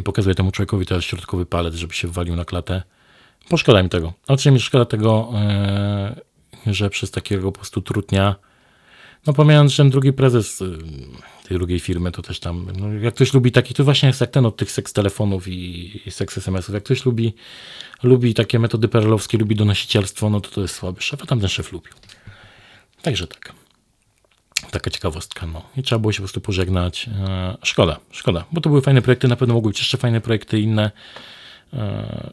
i 0.00 0.02
pokazuje 0.02 0.34
temu 0.34 0.50
człowiekowi 0.52 0.86
teraz 0.86 1.04
środkowy 1.04 1.46
palec, 1.46 1.74
żeby 1.74 1.94
się 1.94 2.08
wwalił 2.08 2.36
na 2.36 2.44
klatę. 2.44 2.82
Bo 3.50 3.56
szkoda 3.56 3.82
mi 3.82 3.88
tego. 3.88 4.12
Oczywiście 4.22 4.50
mi 4.50 4.60
szkoda 4.60 4.84
tego, 4.84 5.32
yy, 6.66 6.74
że 6.74 6.90
przez 6.90 7.10
takiego 7.10 7.52
po 7.52 7.58
prostu 7.58 7.82
trutnia, 7.82 8.36
no 9.26 9.32
pomijając, 9.32 9.70
że 9.70 9.76
ten 9.76 9.90
drugi 9.90 10.12
prezes 10.12 10.60
yy, 10.60 10.78
tej 11.48 11.58
drugiej 11.58 11.80
firmy, 11.80 12.12
to 12.12 12.22
też 12.22 12.40
tam, 12.40 12.66
no, 12.78 12.92
jak 12.92 13.14
ktoś 13.14 13.34
lubi 13.34 13.52
taki, 13.52 13.74
to 13.74 13.84
właśnie 13.84 14.06
jest 14.06 14.20
jak 14.20 14.30
ten 14.30 14.46
od 14.46 14.56
tych 14.56 14.70
seks 14.70 14.92
telefonów 14.92 15.48
i, 15.48 16.00
i 16.06 16.10
seks 16.10 16.38
SMS-ów, 16.38 16.74
jak 16.74 16.84
ktoś 16.84 17.04
lubi, 17.04 17.34
lubi 18.02 18.34
takie 18.34 18.58
metody 18.58 18.88
perelowskie, 18.88 19.38
lubi 19.38 19.56
donosicielstwo, 19.56 20.30
no 20.30 20.40
to 20.40 20.50
to 20.50 20.60
jest 20.60 20.74
słaby 20.74 21.02
szef, 21.02 21.22
a 21.22 21.26
tamten 21.26 21.48
szef 21.48 21.72
lubił. 21.72 21.92
Także 23.02 23.26
tak. 23.26 23.59
Taka 24.70 24.90
ciekawostka, 24.90 25.46
no. 25.46 25.62
I 25.76 25.82
trzeba 25.82 25.98
było 25.98 26.12
się 26.12 26.16
po 26.16 26.22
prostu 26.22 26.40
pożegnać. 26.40 27.10
E, 27.28 27.56
szkoda, 27.62 28.00
szkoda, 28.10 28.44
bo 28.52 28.60
to 28.60 28.68
były 28.68 28.82
fajne 28.82 29.02
projekty, 29.02 29.28
na 29.28 29.36
pewno 29.36 29.54
mogły 29.54 29.70
być 29.70 29.78
jeszcze 29.78 29.98
fajne 29.98 30.20
projekty 30.20 30.60
inne. 30.60 30.90
E, 31.72 32.32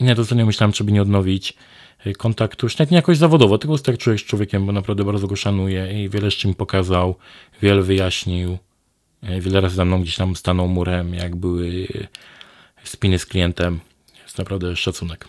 nie, 0.00 0.14
to 0.14 0.22
ostatnio 0.22 0.46
myślałem, 0.46 0.72
czy 0.72 0.84
by 0.84 0.92
nie 0.92 1.02
odnowić 1.02 1.54
y, 2.06 2.12
kontaktu, 2.12 2.66
już 2.66 2.78
nawet 2.78 2.90
nie 2.90 2.96
jakoś 2.96 3.18
zawodowo, 3.18 3.58
tylko 3.58 3.96
człowiek 3.96 4.20
z 4.20 4.24
człowiekiem, 4.24 4.66
bo 4.66 4.72
naprawdę 4.72 5.04
bardzo 5.04 5.26
go 5.26 5.36
szanuję 5.36 6.04
i 6.04 6.08
wiele 6.08 6.24
jeszcze 6.24 6.48
mi 6.48 6.54
pokazał, 6.54 7.16
wiele 7.62 7.82
wyjaśnił. 7.82 8.58
y, 9.24 9.40
Wiele 9.40 9.60
razy 9.60 9.74
za 9.76 9.84
mną 9.84 10.02
gdzieś 10.02 10.16
tam 10.16 10.36
stanął 10.36 10.68
murem, 10.68 11.14
jak 11.14 11.36
były 11.36 11.88
spiny 12.84 13.18
z 13.18 13.26
klientem. 13.26 13.80
Jest 14.22 14.38
naprawdę 14.38 14.76
szacunek. 14.76 15.28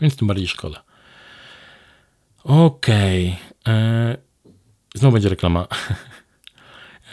Więc 0.00 0.16
tym 0.16 0.28
bardziej 0.28 0.48
szkoda. 0.48 0.85
Okej. 2.46 3.36
e, 3.68 4.16
Znowu 4.94 5.12
będzie 5.12 5.28
reklama. 5.28 5.66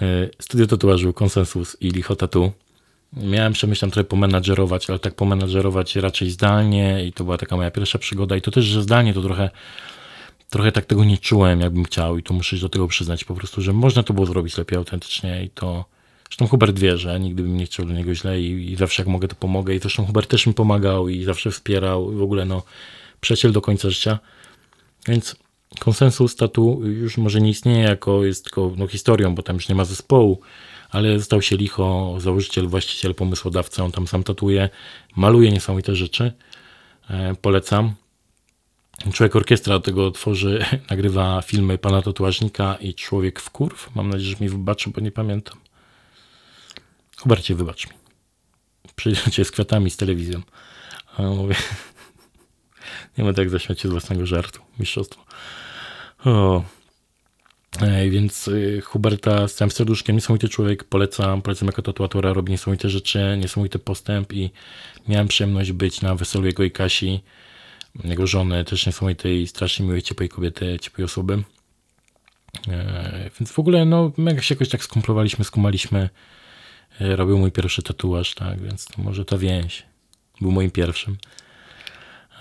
E, 0.02 0.30
Studio 0.40 0.68
tatuażu, 0.68 1.14
konsensus 1.14 1.78
i 1.82 1.90
licho 1.90 2.16
tatu. 2.16 2.52
Miałem 3.14 3.54
przemyślałem 3.54 3.92
trochę 3.92 4.04
pomenadżerować, 4.04 4.90
ale 4.90 5.00
tak 5.00 5.16
pomenadżerować 5.16 5.96
raczej 5.96 6.30
zdalnie 6.30 7.06
i 7.06 7.14
to 7.14 7.24
była 7.24 7.38
taka 7.38 7.56
moja 7.56 7.72
pierwsza 7.72 8.00
przygoda 8.00 8.36
i 8.36 8.42
to 8.42 8.52
też, 8.52 8.66
że 8.66 8.82
zdalnie 8.82 9.14
to 9.14 9.22
trochę 9.22 9.50
trochę 10.50 10.72
tak 10.72 10.86
tego 10.86 11.04
nie 11.04 11.18
czułem, 11.18 11.62
jakbym 11.62 11.84
chciał 11.84 12.18
i 12.18 12.24
to 12.24 12.34
muszę 12.34 12.56
się 12.56 12.62
do 12.62 12.70
tego 12.70 12.88
przyznać 12.88 13.24
po 13.24 13.36
prostu, 13.36 13.62
że 13.62 13.74
można 13.74 14.04
to 14.04 14.14
było 14.14 14.26
zrobić 14.26 14.58
lepiej 14.58 14.78
autentycznie 14.78 15.44
i 15.44 15.50
to 15.50 15.86
zresztą 16.30 16.48
Hubert 16.48 16.80
wie, 16.80 16.98
że 16.98 17.20
nigdy 17.20 17.44
bym 17.44 17.58
nie 17.58 17.66
chciał 17.66 17.86
do 17.86 17.94
niego 17.94 18.16
źle 18.16 18.42
i, 18.42 18.72
i 18.72 18.76
zawsze 18.76 19.02
jak 19.02 19.08
mogę 19.08 19.28
to 19.28 19.36
pomogę 19.36 19.76
i 19.76 19.80
zresztą 19.80 20.06
Hubert 20.06 20.30
też 20.30 20.48
mi 20.48 20.54
pomagał 20.54 21.10
i 21.10 21.24
zawsze 21.24 21.52
wspierał 21.52 22.14
i 22.14 22.16
w 22.16 22.22
ogóle 22.22 22.46
no 22.46 22.64
przyjaciel 23.22 23.52
do 23.52 23.62
końca 23.62 23.90
życia, 23.90 24.20
więc 25.08 25.36
konsensus 25.80 26.36
tatu 26.36 26.82
już 26.84 27.18
może 27.18 27.42
nie 27.42 27.50
istnieje 27.50 27.84
jako 27.84 28.26
jest 28.26 28.44
tylko 28.44 28.74
no, 28.78 28.88
historią, 28.88 29.36
bo 29.36 29.44
tam 29.44 29.56
już 29.56 29.70
nie 29.70 29.76
ma 29.76 29.86
zespołu, 29.86 30.42
ale 30.90 31.20
stał 31.20 31.42
się 31.42 31.58
licho, 31.58 32.16
założyciel, 32.18 32.68
właściciel, 32.68 33.16
pomysłodawca, 33.16 33.84
on 33.84 33.92
tam 33.92 34.08
sam 34.08 34.24
tatuje, 34.24 34.70
maluje 35.16 35.52
niesamowite 35.52 35.96
rzeczy, 35.96 36.34
e, 37.10 37.36
polecam. 37.42 37.94
Człowiek 39.14 39.36
orkiestra 39.36 39.80
tego 39.80 40.12
tworzy, 40.12 40.66
nagrywa 40.90 41.42
filmy 41.42 41.78
pana 41.78 42.02
tatuażnika 42.02 42.76
i 42.76 42.94
Człowiek 42.94 43.40
w 43.40 43.50
kurw. 43.50 43.96
Mam 43.96 44.10
nadzieję, 44.10 44.36
że 44.36 44.44
mi 44.44 44.50
wybaczy, 44.50 44.90
bo 44.90 45.02
nie 45.02 45.12
pamiętam. 45.12 45.58
Hubercie, 47.18 47.56
wybacz 47.56 47.88
mi. 47.88 47.94
Przyjdziecie 48.96 49.46
z 49.46 49.52
kwiatami, 49.52 49.90
z 49.90 49.98
telewizją. 49.98 50.42
A 51.18 51.22
mówię, 51.22 51.56
nie 53.18 53.24
będę 53.24 53.42
tak 53.42 53.50
zaśmiać 53.50 53.82
się 53.82 53.88
z 53.88 53.92
własnego 53.92 54.26
żartu. 54.26 54.62
Mistrzostwo. 54.80 55.26
O. 56.26 56.64
Ej, 57.82 58.10
więc 58.10 58.48
y, 58.48 58.82
Huberta 58.86 59.48
z 59.48 59.56
całym 59.56 59.72
serduszkiem, 59.72 60.16
niesamowity 60.16 60.50
człowiek, 60.50 60.84
polecam, 60.84 61.42
polecam 61.42 61.68
jako 61.68 61.82
tatuatora, 61.82 62.34
robi 62.34 62.52
niesamowite 62.52 62.90
rzeczy, 62.90 63.38
niesamowity 63.40 63.80
postęp 63.80 64.34
i 64.34 64.52
miałem 65.08 65.28
przyjemność 65.28 65.72
być 65.72 66.02
na 66.02 66.16
weselu 66.16 66.46
jego 66.46 66.64
i 66.64 66.72
Kasi, 66.72 67.20
jego 68.04 68.28
żony, 68.28 68.66
też 68.66 68.86
niesamowitej, 68.86 69.48
strasznie 69.48 69.86
miłej, 69.86 70.02
ciepłej 70.02 70.30
kobiety, 70.30 70.78
ciepłej 70.82 71.06
osoby. 71.06 71.44
E, 72.68 73.30
więc 73.40 73.52
w 73.52 73.60
ogóle, 73.60 73.86
no, 73.86 74.12
mega 74.18 74.42
się 74.42 74.56
jakoś 74.56 74.70
tak 74.70 74.84
skumplowaliśmy, 74.84 75.46
skumaliśmy. 75.46 76.10
E, 77.02 77.16
robił 77.16 77.38
mój 77.38 77.52
pierwszy 77.52 77.84
tatuaż, 77.84 78.36
tak, 78.36 78.62
więc 78.62 78.98
może 78.98 79.26
ta 79.26 79.38
więź 79.38 79.86
był 80.42 80.52
moim 80.52 80.72
pierwszym. 80.72 81.18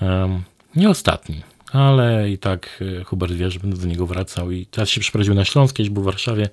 Em, 0.01 0.43
nie 0.77 0.91
ostatni, 0.91 1.43
ale 1.73 2.31
i 2.31 2.39
tak 2.39 2.83
e, 3.01 3.05
Hubert 3.05 3.33
wie, 3.33 3.51
że 3.51 3.61
będę 3.61 3.77
do 3.77 3.87
niego 3.87 4.07
wracał 4.07 4.51
i 4.51 4.67
teraz 4.67 4.89
się 4.89 5.01
przeprowadził 5.01 5.35
na 5.35 5.45
Śląsk, 5.45 5.77
kiedyś 5.77 5.91
był 5.91 6.03
w 6.03 6.07
Warszawie. 6.07 6.49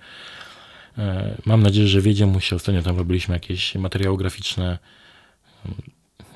E, 0.97 1.35
Mam 1.45 1.63
nadzieję, 1.63 1.87
że 1.87 2.01
wiedzie 2.01 2.25
mu 2.25 2.39
się. 2.39 2.55
Ostatnio 2.55 2.81
tam 2.81 2.97
robiliśmy 2.97 3.35
jakieś 3.35 3.75
materiały 3.75 4.17
graficzne 4.17 4.79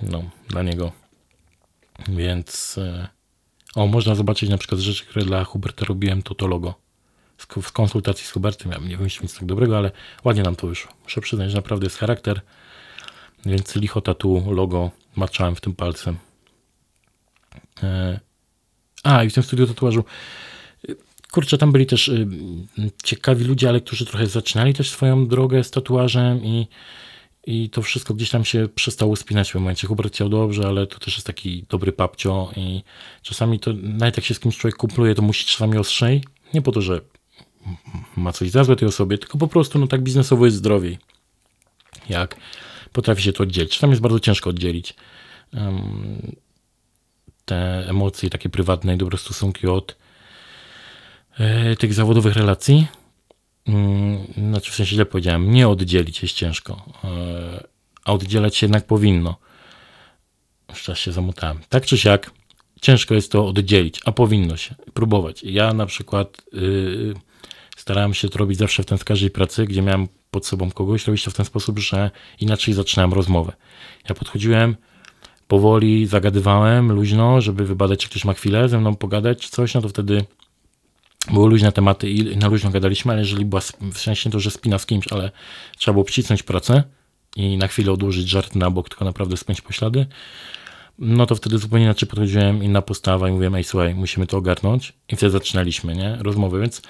no, 0.01 0.23
dla 0.47 0.63
niego. 0.63 0.91
Więc 2.07 2.77
e, 2.77 3.07
o, 3.75 3.87
można 3.87 4.15
zobaczyć 4.15 4.49
na 4.49 4.57
przykład 4.57 4.81
rzeczy, 4.81 5.05
które 5.05 5.25
dla 5.25 5.43
Huberta 5.43 5.85
robiłem, 5.85 6.23
to 6.23 6.35
to 6.35 6.47
logo. 6.47 6.83
W 7.37 7.71
konsultacji 7.71 8.25
z 8.25 8.31
Hubertem 8.31 8.71
ja 8.71 8.77
nie 8.77 8.97
wymyślił 8.97 9.23
nic 9.23 9.33
tak 9.33 9.45
dobrego, 9.45 9.77
ale 9.77 9.91
ładnie 10.23 10.43
nam 10.43 10.55
to 10.55 10.67
wyszło. 10.67 10.91
Muszę 11.03 11.21
przyznać, 11.21 11.51
że 11.51 11.57
naprawdę 11.57 11.85
jest 11.85 11.97
charakter. 11.97 12.41
Więc 13.45 13.75
licho 13.75 14.01
tatu 14.01 14.43
logo 14.51 14.91
maczałem 15.15 15.55
w 15.55 15.61
tym 15.61 15.75
palcem. 15.75 16.17
E, 17.83 18.19
A, 19.03 19.23
i 19.23 19.29
w 19.29 19.33
tym 19.33 19.43
studiu 19.43 19.67
tatuażu 19.67 20.03
kurczę, 21.33 21.57
tam 21.57 21.71
byli 21.71 21.85
też 21.85 22.07
y, 22.07 22.27
ciekawi 23.03 23.45
ludzie, 23.45 23.69
ale 23.69 23.81
którzy 23.81 24.05
trochę 24.05 24.27
zaczynali 24.27 24.73
też 24.73 24.89
swoją 24.89 25.27
drogę 25.27 25.63
z 25.63 25.71
tatuażem 25.71 26.45
i, 26.45 26.67
i 27.47 27.69
to 27.69 27.81
wszystko 27.81 28.13
gdzieś 28.13 28.29
tam 28.29 28.45
się 28.45 28.67
przestało 28.75 29.15
spinać 29.15 29.49
w 29.49 29.51
pewnym 29.51 29.63
momencie. 29.63 29.87
Hubert 29.87 30.13
chciał 30.13 30.29
dobrze, 30.29 30.67
ale 30.67 30.87
to 30.87 30.99
też 30.99 31.13
jest 31.13 31.27
taki 31.27 31.65
dobry 31.69 31.91
papcio 31.91 32.51
i 32.55 32.83
czasami 33.21 33.59
to, 33.59 33.73
nawet 33.73 34.17
jak 34.17 34.25
się 34.25 34.33
z 34.33 34.39
kimś 34.39 34.57
człowiek 34.57 34.75
kumpluje, 34.75 35.15
to 35.15 35.21
musi 35.21 35.45
czasami 35.45 35.77
ostrzej. 35.77 36.23
Nie 36.53 36.61
po 36.61 36.71
to, 36.71 36.81
że 36.81 37.01
ma 38.15 38.31
coś 38.31 38.49
za 38.49 38.63
złe 38.63 38.75
tej 38.75 38.87
osobie, 38.87 39.17
tylko 39.17 39.37
po 39.37 39.47
prostu 39.47 39.79
no 39.79 39.87
tak 39.87 40.01
biznesowo 40.01 40.45
jest 40.45 40.57
zdrowiej. 40.57 40.97
Jak 42.09 42.35
potrafi 42.91 43.21
się 43.21 43.33
to 43.33 43.43
oddzielić. 43.43 43.79
Tam 43.79 43.89
jest 43.89 44.01
bardzo 44.01 44.19
ciężko 44.19 44.49
oddzielić 44.49 44.95
em, 45.53 46.35
te 47.45 47.89
emocje 47.89 48.29
takie 48.29 48.49
prywatne 48.49 48.93
i 48.93 48.97
dobre 48.97 49.17
stosunki 49.17 49.67
od 49.67 49.95
e, 51.39 51.75
tych 51.75 51.93
zawodowych 51.93 52.35
relacji. 52.35 52.87
Mm, 53.67 54.17
Znaczy 54.37 54.71
w 54.71 54.75
sensie 54.75 54.95
źle 54.95 55.05
powiedziałem, 55.05 55.51
nie 55.51 55.67
oddzielić 55.67 56.21
jest 56.21 56.35
ciężko, 56.35 56.85
e, 57.03 57.63
a 58.05 58.13
oddzielać 58.13 58.55
się 58.55 58.65
jednak 58.65 58.87
powinno. 58.87 59.35
Czas 60.83 60.99
się 60.99 61.11
zamutałem. 61.11 61.59
Tak 61.69 61.85
czy 61.85 61.97
siak, 61.97 62.31
ciężko 62.81 63.13
jest 63.13 63.31
to 63.31 63.47
oddzielić, 63.47 63.99
a 64.05 64.11
powinno 64.11 64.57
się 64.57 64.75
próbować. 64.93 65.43
Ja 65.43 65.73
na 65.73 65.85
przykład 65.85 66.41
yy, 66.53 67.13
starałem 67.77 68.13
się 68.13 68.29
to 68.29 68.39
robić 68.39 68.57
zawsze 68.57 68.83
w 68.83 68.85
ten 68.85 68.97
każdej 68.97 69.29
pracy, 69.29 69.65
gdzie 69.65 69.81
miałem 69.81 70.07
pod 70.31 70.45
sobą 70.45 70.71
kogoś, 70.71 71.07
robić 71.07 71.23
to 71.23 71.31
w 71.31 71.33
ten 71.33 71.45
sposób, 71.45 71.79
że 71.79 72.11
inaczej 72.39 72.73
zaczynałem 72.73 73.13
rozmowę. 73.13 73.53
Ja 74.09 74.15
podchodziłem 74.15 74.75
powoli, 75.47 76.05
zagadywałem 76.05 76.91
luźno, 76.91 77.41
żeby 77.41 77.65
wybadać, 77.65 77.99
czy 77.99 78.09
ktoś 78.09 78.25
ma 78.25 78.33
chwilę 78.33 78.69
ze 78.69 78.79
mną 78.79 78.95
pogadać, 78.95 79.39
czy 79.39 79.49
coś, 79.49 79.73
no 79.73 79.81
to 79.81 79.89
wtedy 79.89 80.25
były 81.31 81.49
luźne 81.49 81.71
tematy 81.71 82.09
i 82.09 82.37
na 82.37 82.47
luźno 82.47 82.69
gadaliśmy, 82.69 83.11
ale 83.11 83.21
jeżeli 83.21 83.45
była 83.45 83.61
w 83.93 83.97
sensie 83.97 84.29
to, 84.29 84.39
że 84.39 84.51
spina 84.51 84.79
z 84.79 84.85
kimś, 84.85 85.07
ale 85.07 85.31
trzeba 85.77 85.93
było 85.93 86.05
przycisnąć 86.05 86.43
pracę 86.43 86.83
i 87.35 87.57
na 87.57 87.67
chwilę 87.67 87.91
odłożyć 87.91 88.29
żart 88.29 88.55
na 88.55 88.69
bok, 88.71 88.89
tylko 88.89 89.05
naprawdę 89.05 89.37
spiąć 89.37 89.61
poślady, 89.61 90.05
no 90.99 91.25
to 91.25 91.35
wtedy 91.35 91.57
zupełnie 91.57 91.85
inaczej 91.85 92.09
podchodziłem, 92.09 92.63
inna 92.63 92.81
postawa 92.81 93.29
i 93.29 93.31
mówiłem, 93.31 93.55
ej 93.55 93.63
słuchaj, 93.63 93.95
musimy 93.95 94.27
to 94.27 94.37
ogarnąć. 94.37 94.93
I 95.09 95.15
wtedy 95.15 95.31
zaczynaliśmy, 95.31 95.95
nie, 95.95 96.17
rozmowy, 96.21 96.61
więc 96.61 96.81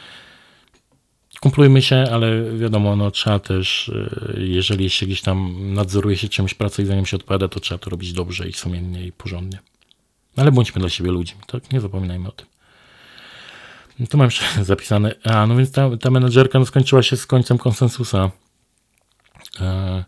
kumplujmy 1.44 1.82
się, 1.82 2.06
ale 2.12 2.58
wiadomo, 2.58 2.96
no 2.96 3.12
trzeba 3.12 3.40
też, 3.40 3.90
y, 3.90 4.36
jeżeli 4.38 4.90
się 4.90 5.06
gdzieś 5.06 5.22
tam 5.22 5.56
nadzoruje 5.74 6.18
się 6.18 6.30
czymś 6.30 6.54
pracę 6.54 6.84
i 6.84 6.86
zanim 6.86 7.06
się 7.06 7.18
odpowiada, 7.18 7.48
to 7.48 7.60
trzeba 7.60 7.78
to 7.78 7.90
robić 7.90 8.14
dobrze 8.14 8.50
i 8.50 8.54
sumiennie 8.54 9.06
i 9.06 9.12
porządnie. 9.12 9.60
Ale 10.38 10.52
bądźmy 10.52 10.80
dla 10.80 10.90
siebie 10.90 11.12
ludźmi, 11.12 11.42
tak? 11.48 11.72
Nie 11.72 11.82
zapominajmy 11.82 12.30
o 12.30 12.32
tym. 12.32 12.48
No 14.00 14.08
Tu 14.08 14.18
mam 14.18 14.28
jeszcze 14.28 14.46
zapisane. 14.64 15.16
A, 15.24 15.48
no 15.48 15.56
więc 15.56 15.72
ta, 15.72 15.98
ta 15.98 16.12
menedżerka 16.12 16.60
no, 16.60 16.66
skończyła 16.66 17.04
się 17.04 17.18
z 17.18 17.26
końcem 17.26 17.58
konsensusa. 17.58 18.32
E, 19.60 20.04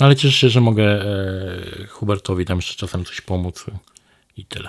no 0.00 0.06
ale 0.06 0.16
cieszę 0.16 0.38
się, 0.38 0.48
że 0.48 0.60
mogę 0.60 0.84
e, 0.84 1.86
Hubertowi 1.86 2.44
tam 2.44 2.58
jeszcze 2.58 2.74
czasem 2.74 3.04
coś 3.04 3.20
pomóc 3.20 3.66
i 4.36 4.44
tyle. 4.44 4.68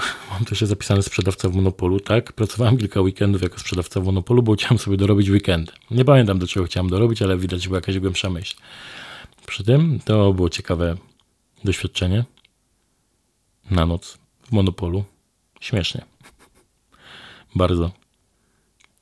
Mam 0.30 0.44
jeszcze 0.50 0.66
zapisane 0.66 1.02
sprzedawca 1.02 1.48
w 1.48 1.54
Monopolu, 1.54 2.00
tak? 2.00 2.32
Pracowałem 2.32 2.76
kilka 2.76 3.00
weekendów 3.00 3.42
jako 3.42 3.58
sprzedawca 3.58 4.00
w 4.00 4.04
Monopolu, 4.04 4.42
bo 4.42 4.54
chciałem 4.54 4.78
sobie 4.78 4.96
dorobić 4.96 5.30
weekend. 5.30 5.72
Nie 5.90 6.04
pamiętam 6.04 6.38
do 6.38 6.46
czego 6.46 6.66
chciałem 6.66 6.90
dorobić, 6.90 7.22
ale 7.22 7.38
widać 7.38 7.68
była 7.68 7.78
jakaś 7.78 7.98
głębsza 7.98 8.30
myśl. 8.30 8.56
Przy 9.46 9.64
tym 9.64 10.00
to 10.04 10.32
było 10.32 10.48
ciekawe 10.48 10.96
doświadczenie 11.64 12.24
na 13.70 13.86
noc 13.86 14.18
w 14.42 14.52
Monopolu. 14.52 15.04
Śmiesznie. 15.60 16.04
Bardzo. 17.54 17.92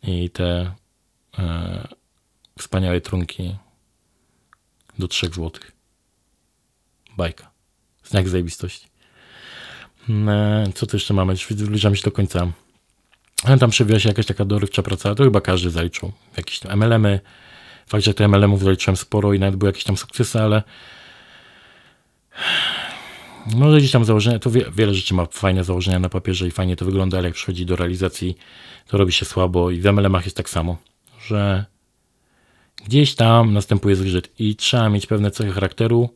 I 0.03 0.31
te 0.31 0.75
e, 1.39 1.89
wspaniałe 2.59 3.01
trunki 3.01 3.57
do 4.99 5.09
3 5.09 5.27
zł. 5.27 5.53
Bajka. 7.17 7.51
Znak 8.05 8.29
zajebistości. 8.29 8.88
E, 10.11 10.73
Co 10.75 10.87
tu 10.87 10.97
jeszcze 10.97 11.15
mamy? 11.15 11.37
Zbliżamy 11.37 11.97
się 11.97 12.03
do 12.03 12.13
końca. 12.13 12.47
Ale 13.45 13.59
tam 13.59 13.71
przewijała 13.71 14.01
się 14.01 14.09
jakaś 14.09 14.27
taka 14.27 14.45
dorywcza 14.45 14.83
praca, 14.83 15.15
to 15.15 15.25
chyba 15.25 15.41
każdy 15.41 15.71
zaliczył. 15.71 16.13
Jakieś 16.37 16.59
tam 16.59 16.79
MLM-y. 16.79 17.21
Fakt, 17.87 18.05
że 18.05 18.15
te 18.15 18.29
MLM-ów 18.29 18.63
zaliczyłem 18.63 18.97
sporo 18.97 19.33
i 19.35 19.39
nawet 19.39 19.57
były 19.57 19.69
jakieś 19.69 19.85
tam 19.85 19.97
sukcesy, 19.97 20.41
ale 20.41 20.63
może 23.55 23.79
gdzieś 23.79 23.91
tam 23.91 24.05
założenia, 24.05 24.39
to 24.39 24.51
wie, 24.51 24.65
wiele 24.77 24.95
rzeczy 24.95 25.15
ma 25.15 25.27
fajne 25.27 25.65
założenia 25.65 25.99
na 25.99 26.09
papierze 26.09 26.47
i 26.47 26.51
fajnie 26.51 26.77
to 26.77 26.85
wygląda, 26.85 27.19
ale 27.19 27.29
jak 27.29 27.35
przychodzi 27.35 27.67
do 27.67 27.77
realizacji, 27.77 28.37
to 28.87 28.99
robi 28.99 29.13
się 29.13 29.25
słabo 29.25 29.71
i 29.71 29.81
w 29.81 29.85
MLM-ach 29.85 30.25
jest 30.25 30.37
tak 30.37 30.51
samo, 30.51 30.77
że 31.27 31.65
gdzieś 32.87 33.15
tam 33.15 33.53
następuje 33.53 33.97
zgrzyt 33.97 34.31
i 34.39 34.57
trzeba 34.57 34.89
mieć 34.89 35.07
pewne 35.07 35.31
cechy 35.31 35.53
charakteru 35.53 36.15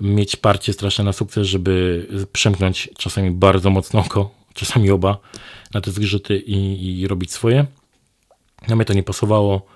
mieć 0.00 0.36
parcie 0.36 0.72
straszne 0.72 1.04
na 1.04 1.12
sukces, 1.12 1.46
żeby 1.46 2.06
przemknąć 2.32 2.88
czasami 2.98 3.30
bardzo 3.30 3.70
mocno 3.70 4.00
oko, 4.00 4.34
czasami 4.54 4.90
oba 4.90 5.18
na 5.74 5.80
te 5.80 5.90
zgrzyty 5.90 6.38
i, 6.38 7.00
i 7.00 7.08
robić 7.08 7.32
swoje. 7.32 7.66
Na 8.68 8.76
mnie 8.76 8.84
to 8.84 8.92
nie 8.92 9.02
pasowało 9.02 9.66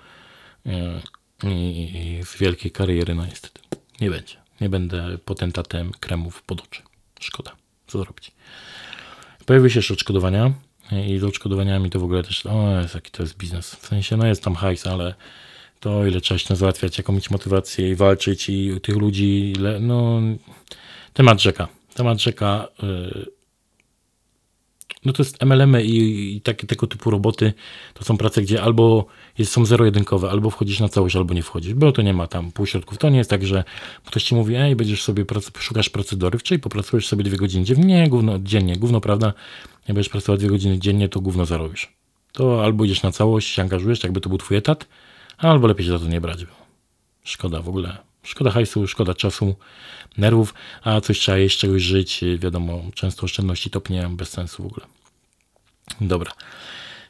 e, 0.65 1.01
i 1.43 2.21
z 2.25 2.37
wielkiej 2.37 2.71
kariery, 2.71 3.15
no 3.15 3.25
niestety, 3.25 3.59
nie 4.01 4.09
będzie. 4.09 4.35
Nie 4.61 4.69
będę 4.69 5.17
potentatem 5.25 5.91
kremów 5.99 6.43
pod 6.43 6.61
oczy. 6.61 6.81
Szkoda. 7.19 7.51
Co 7.87 7.99
zrobić? 7.99 8.31
Pojawiły 9.45 9.69
się 9.69 9.79
jeszcze 9.79 9.93
odszkodowania 9.93 10.53
i 11.07 11.17
z 11.17 11.23
odszkodowaniami 11.23 11.89
to 11.89 11.99
w 11.99 12.03
ogóle 12.03 12.23
też, 12.23 12.45
o 12.45 12.81
jest, 12.81 12.95
jaki 12.95 13.11
to 13.11 13.23
jest 13.23 13.37
biznes. 13.37 13.75
W 13.75 13.87
sensie, 13.87 14.17
no 14.17 14.27
jest 14.27 14.43
tam 14.43 14.55
hajs, 14.55 14.87
ale 14.87 15.15
to 15.79 16.07
ile 16.07 16.21
trzeba 16.21 16.37
się 16.37 16.55
załatwiać, 16.55 16.97
jaką 16.97 17.13
mieć 17.13 17.29
motywację 17.29 17.89
i 17.89 17.95
walczyć 17.95 18.49
i 18.49 18.81
tych 18.81 18.95
ludzi, 18.95 19.53
ile, 19.57 19.79
no 19.79 20.21
temat 21.13 21.41
rzeka. 21.41 21.67
Temat 21.93 22.21
rzeka, 22.21 22.67
yy, 22.83 23.37
no 25.05 25.13
to 25.13 25.23
jest 25.23 25.45
MLM 25.45 25.81
i, 25.81 26.35
i 26.35 26.41
takie 26.41 26.67
tego 26.67 26.87
typu 26.87 27.11
roboty 27.11 27.53
to 27.93 28.03
są 28.03 28.17
prace, 28.17 28.41
gdzie 28.41 28.61
albo 28.61 29.05
jest, 29.37 29.51
są 29.51 29.65
zero-jedynkowe, 29.65 30.29
albo 30.29 30.49
wchodzisz 30.49 30.79
na 30.79 30.89
całość, 30.89 31.15
albo 31.15 31.33
nie 31.33 31.43
wchodzisz, 31.43 31.73
bo 31.73 31.91
to 31.91 32.01
nie 32.01 32.13
ma 32.13 32.27
tam 32.27 32.51
półśrodków. 32.51 32.97
To 32.97 33.09
nie 33.09 33.17
jest 33.17 33.29
tak, 33.29 33.45
że 33.45 33.63
ktoś 34.05 34.23
ci 34.23 34.35
mówi, 34.35 34.55
ej, 34.55 34.75
będziesz 34.75 35.03
sobie, 35.03 35.25
prac, 35.25 35.51
szukasz 35.59 35.89
pracy 35.89 36.17
dorywczej, 36.17 36.59
popracujesz 36.59 37.07
sobie 37.07 37.23
dwie 37.23 37.37
godziny 37.37 37.65
dziennie, 37.65 37.85
nie, 37.85 38.09
gówno, 38.09 38.39
dziennie, 38.39 38.77
gówno, 38.77 39.01
prawda, 39.01 39.33
jak 39.87 39.95
będziesz 39.95 40.09
pracować 40.09 40.39
dwie 40.39 40.49
godziny 40.49 40.79
dziennie, 40.79 41.09
to 41.09 41.19
gówno 41.21 41.45
zarobisz. 41.45 41.93
To 42.31 42.63
albo 42.63 42.85
idziesz 42.85 43.03
na 43.03 43.11
całość, 43.11 43.47
się 43.47 43.61
angażujesz, 43.61 44.03
jakby 44.03 44.21
to 44.21 44.29
był 44.29 44.37
twój 44.37 44.57
etat, 44.57 44.87
albo 45.37 45.67
lepiej 45.67 45.85
się 45.85 45.91
za 45.91 45.99
to 45.99 46.05
nie 46.05 46.21
brać. 46.21 46.45
Szkoda 47.23 47.61
w 47.61 47.69
ogóle. 47.69 47.97
Szkoda 48.23 48.51
hajsu, 48.51 48.87
szkoda 48.87 49.13
czasu, 49.13 49.55
nerwów, 50.17 50.53
a 50.83 51.01
coś 51.01 51.19
trzeba 51.19 51.37
jeść, 51.37 51.59
czegoś 51.59 51.81
żyć. 51.81 52.23
Wiadomo, 52.39 52.81
często 52.93 53.23
oszczędności 53.23 53.69
topnie 53.69 54.09
bez 54.11 54.29
sensu 54.29 54.63
w 54.63 54.65
ogóle. 54.65 54.85
Dobra, 56.01 56.31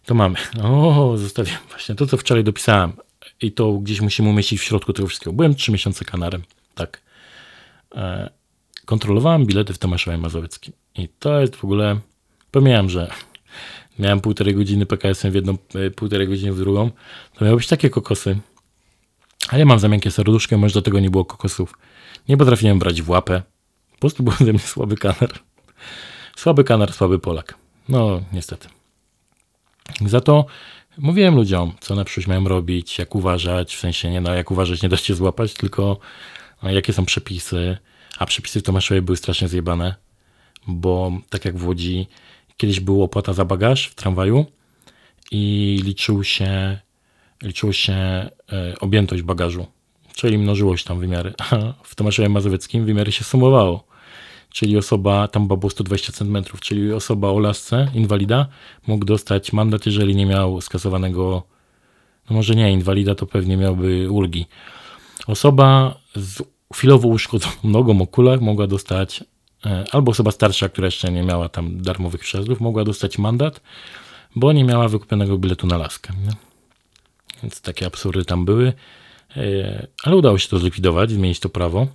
to 0.06 0.16
mamy. 0.16 0.38
O, 0.64 1.14
zostawiam 1.18 1.58
właśnie 1.70 1.96
to, 1.96 2.08
co 2.08 2.18
wczoraj 2.18 2.44
dopisałem. 2.44 2.94
I 3.42 3.52
to 3.52 3.74
gdzieś 3.74 4.02
musimy 4.02 4.30
umieścić 4.30 4.60
w 4.60 4.64
środku 4.64 4.94
tego 4.94 5.08
wszystkiego. 5.08 5.34
Byłem 5.34 5.56
trzy 5.56 5.72
miesiące 5.72 6.06
kanarem, 6.06 6.44
tak. 6.76 7.02
E, 7.96 8.30
kontrolowałem 8.86 9.46
bilety 9.46 9.74
w 9.74 9.78
Tomaszowie 9.78 10.18
Mazowieckim. 10.18 10.74
I 10.96 11.10
to 11.20 11.42
jest 11.42 11.56
w 11.56 11.64
ogóle... 11.64 12.00
Pomijam, 12.52 12.90
że 12.90 13.12
miałem 14.00 14.22
półtorej 14.22 14.56
godziny 14.56 14.86
PKS-em 14.86 15.32
w 15.32 15.36
jedną, 15.36 15.58
e, 15.76 15.92
półtorej 15.92 16.28
godziny 16.28 16.54
w 16.54 16.58
drugą. 16.58 16.92
To 17.36 17.46
miały 17.46 17.58
być 17.58 17.68
takie 17.68 17.90
kokosy. 17.90 18.38
A 19.50 19.58
ja 19.58 19.66
mam 19.66 19.80
za 19.80 19.88
miękkie 19.88 20.12
serduszko, 20.12 20.58
może 20.58 20.74
do 20.74 20.82
tego 20.82 21.00
nie 21.00 21.10
było 21.10 21.26
kokosów. 21.26 21.74
Nie 22.30 22.38
potrafiłem 22.38 22.80
brać 22.80 23.02
w 23.02 23.10
łapę. 23.10 23.42
Po 23.92 23.98
prostu 23.98 24.24
był 24.24 24.34
ze 24.34 24.54
mnie 24.54 24.60
słaby 24.60 24.98
kanar. 24.98 25.40
Słaby 26.36 26.64
kanar, 26.64 26.94
słaby 26.94 27.20
Polak. 27.20 27.56
No, 27.90 28.22
niestety. 28.34 28.68
Za 30.06 30.22
to 30.22 30.46
mówiłem 30.98 31.36
ludziom, 31.36 31.74
co 31.80 31.96
na 31.96 32.04
przyszłość 32.04 32.28
mają 32.28 32.48
robić, 32.48 33.00
jak 33.00 33.16
uważać, 33.16 33.76
w 33.76 33.80
sensie 33.80 34.12
nie 34.12 34.22
no, 34.22 34.34
jak 34.34 34.52
uważać, 34.52 34.82
nie 34.82 34.90
da 34.90 34.98
się 34.98 35.16
złapać, 35.16 35.54
tylko 35.54 36.00
no, 36.64 36.72
jakie 36.72 36.94
są 36.94 37.06
przepisy. 37.06 37.78
A 38.18 38.26
przepisy 38.26 38.60
w 38.60 38.64
Tomaszowie 38.64 39.02
były 39.02 39.18
strasznie 39.18 39.48
zjebane, 39.48 39.96
bo 40.68 41.12
tak 41.30 41.46
jak 41.46 41.58
w 41.58 41.68
Łodzi, 41.68 42.08
kiedyś 42.58 42.80
była 42.80 43.06
opłata 43.06 43.34
za 43.34 43.46
bagaż 43.46 43.88
w 43.88 43.96
tramwaju 43.96 44.46
i 45.32 45.82
liczył 45.84 46.24
się, 46.24 46.80
liczyło 47.44 47.74
się 47.74 47.94
e, 47.94 48.30
objętość 48.80 49.24
bagażu, 49.24 49.66
czyli 50.16 50.38
mnożyło 50.38 50.78
się 50.78 50.86
tam 50.86 51.00
wymiary. 51.00 51.34
A 51.38 51.74
w 51.84 51.96
Tomaszowie 51.96 52.30
Mazowieckim 52.30 52.86
wymiary 52.86 53.12
się 53.12 53.24
sumowało 53.24 53.88
czyli 54.50 54.78
osoba, 54.78 55.28
tam 55.28 55.48
było 55.48 55.70
120 55.70 56.12
cm, 56.14 56.44
czyli 56.60 56.94
osoba 56.94 57.30
o 57.30 57.40
lasce, 57.40 57.88
inwalida, 57.94 58.48
mógł 58.88 59.06
dostać 59.06 59.54
mandat, 59.54 59.86
jeżeli 59.86 60.16
nie 60.16 60.26
miał 60.26 60.62
skasowanego, 60.62 61.44
no 62.30 62.36
może 62.36 62.56
nie 62.56 62.72
inwalida, 62.72 63.16
to 63.16 63.26
pewnie 63.26 63.58
miałby 63.58 64.12
ulgi. 64.12 64.46
Osoba 65.28 66.00
z 66.16 66.44
chwilowo 66.74 67.08
uszkodzoną 67.08 67.56
nogą 67.78 68.02
o 68.02 68.08
kulach 68.08 68.42
mogła 68.42 68.68
dostać, 68.68 69.24
albo 69.92 70.12
osoba 70.12 70.32
starsza, 70.32 70.70
która 70.70 70.86
jeszcze 70.86 71.12
nie 71.12 71.24
miała 71.24 71.50
tam 71.50 71.82
darmowych 71.82 72.22
przejazdów, 72.22 72.60
mogła 72.60 72.84
dostać 72.84 73.18
mandat, 73.18 73.62
bo 74.36 74.54
nie 74.54 74.64
miała 74.64 74.88
wykupionego 74.88 75.38
biletu 75.38 75.68
na 75.68 75.78
laskę. 75.78 76.14
Nie? 76.26 76.32
Więc 77.44 77.62
takie 77.62 77.86
absurdy 77.86 78.26
tam 78.26 78.46
były, 78.46 78.74
e, 79.38 79.88
ale 80.04 80.16
udało 80.16 80.38
się 80.38 80.50
to 80.50 80.60
zlikwidować, 80.60 81.12
zmienić 81.12 81.40
to 81.40 81.50
prawo. 81.50 81.88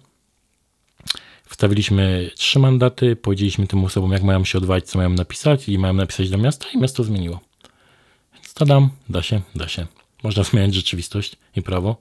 Wstawiliśmy 1.46 2.30
trzy 2.36 2.58
mandaty, 2.58 3.16
powiedzieliśmy 3.16 3.66
tym 3.66 3.84
osobom, 3.84 4.12
jak 4.12 4.22
mają 4.22 4.44
się 4.44 4.58
odwalić, 4.58 4.86
co 4.86 4.98
mają 4.98 5.10
napisać 5.10 5.68
i 5.68 5.78
mają 5.78 5.94
napisać 5.94 6.30
do 6.30 6.38
miasta 6.38 6.66
i 6.74 6.78
miasto 6.78 7.04
zmieniło. 7.04 7.40
Więc 8.34 8.54
to 8.54 8.64
dam, 8.64 8.90
da 9.08 9.22
się, 9.22 9.40
da 9.54 9.68
się. 9.68 9.86
Można 10.22 10.42
zmieniać 10.48 10.74
rzeczywistość 10.74 11.36
i 11.56 11.62
prawo. 11.62 11.96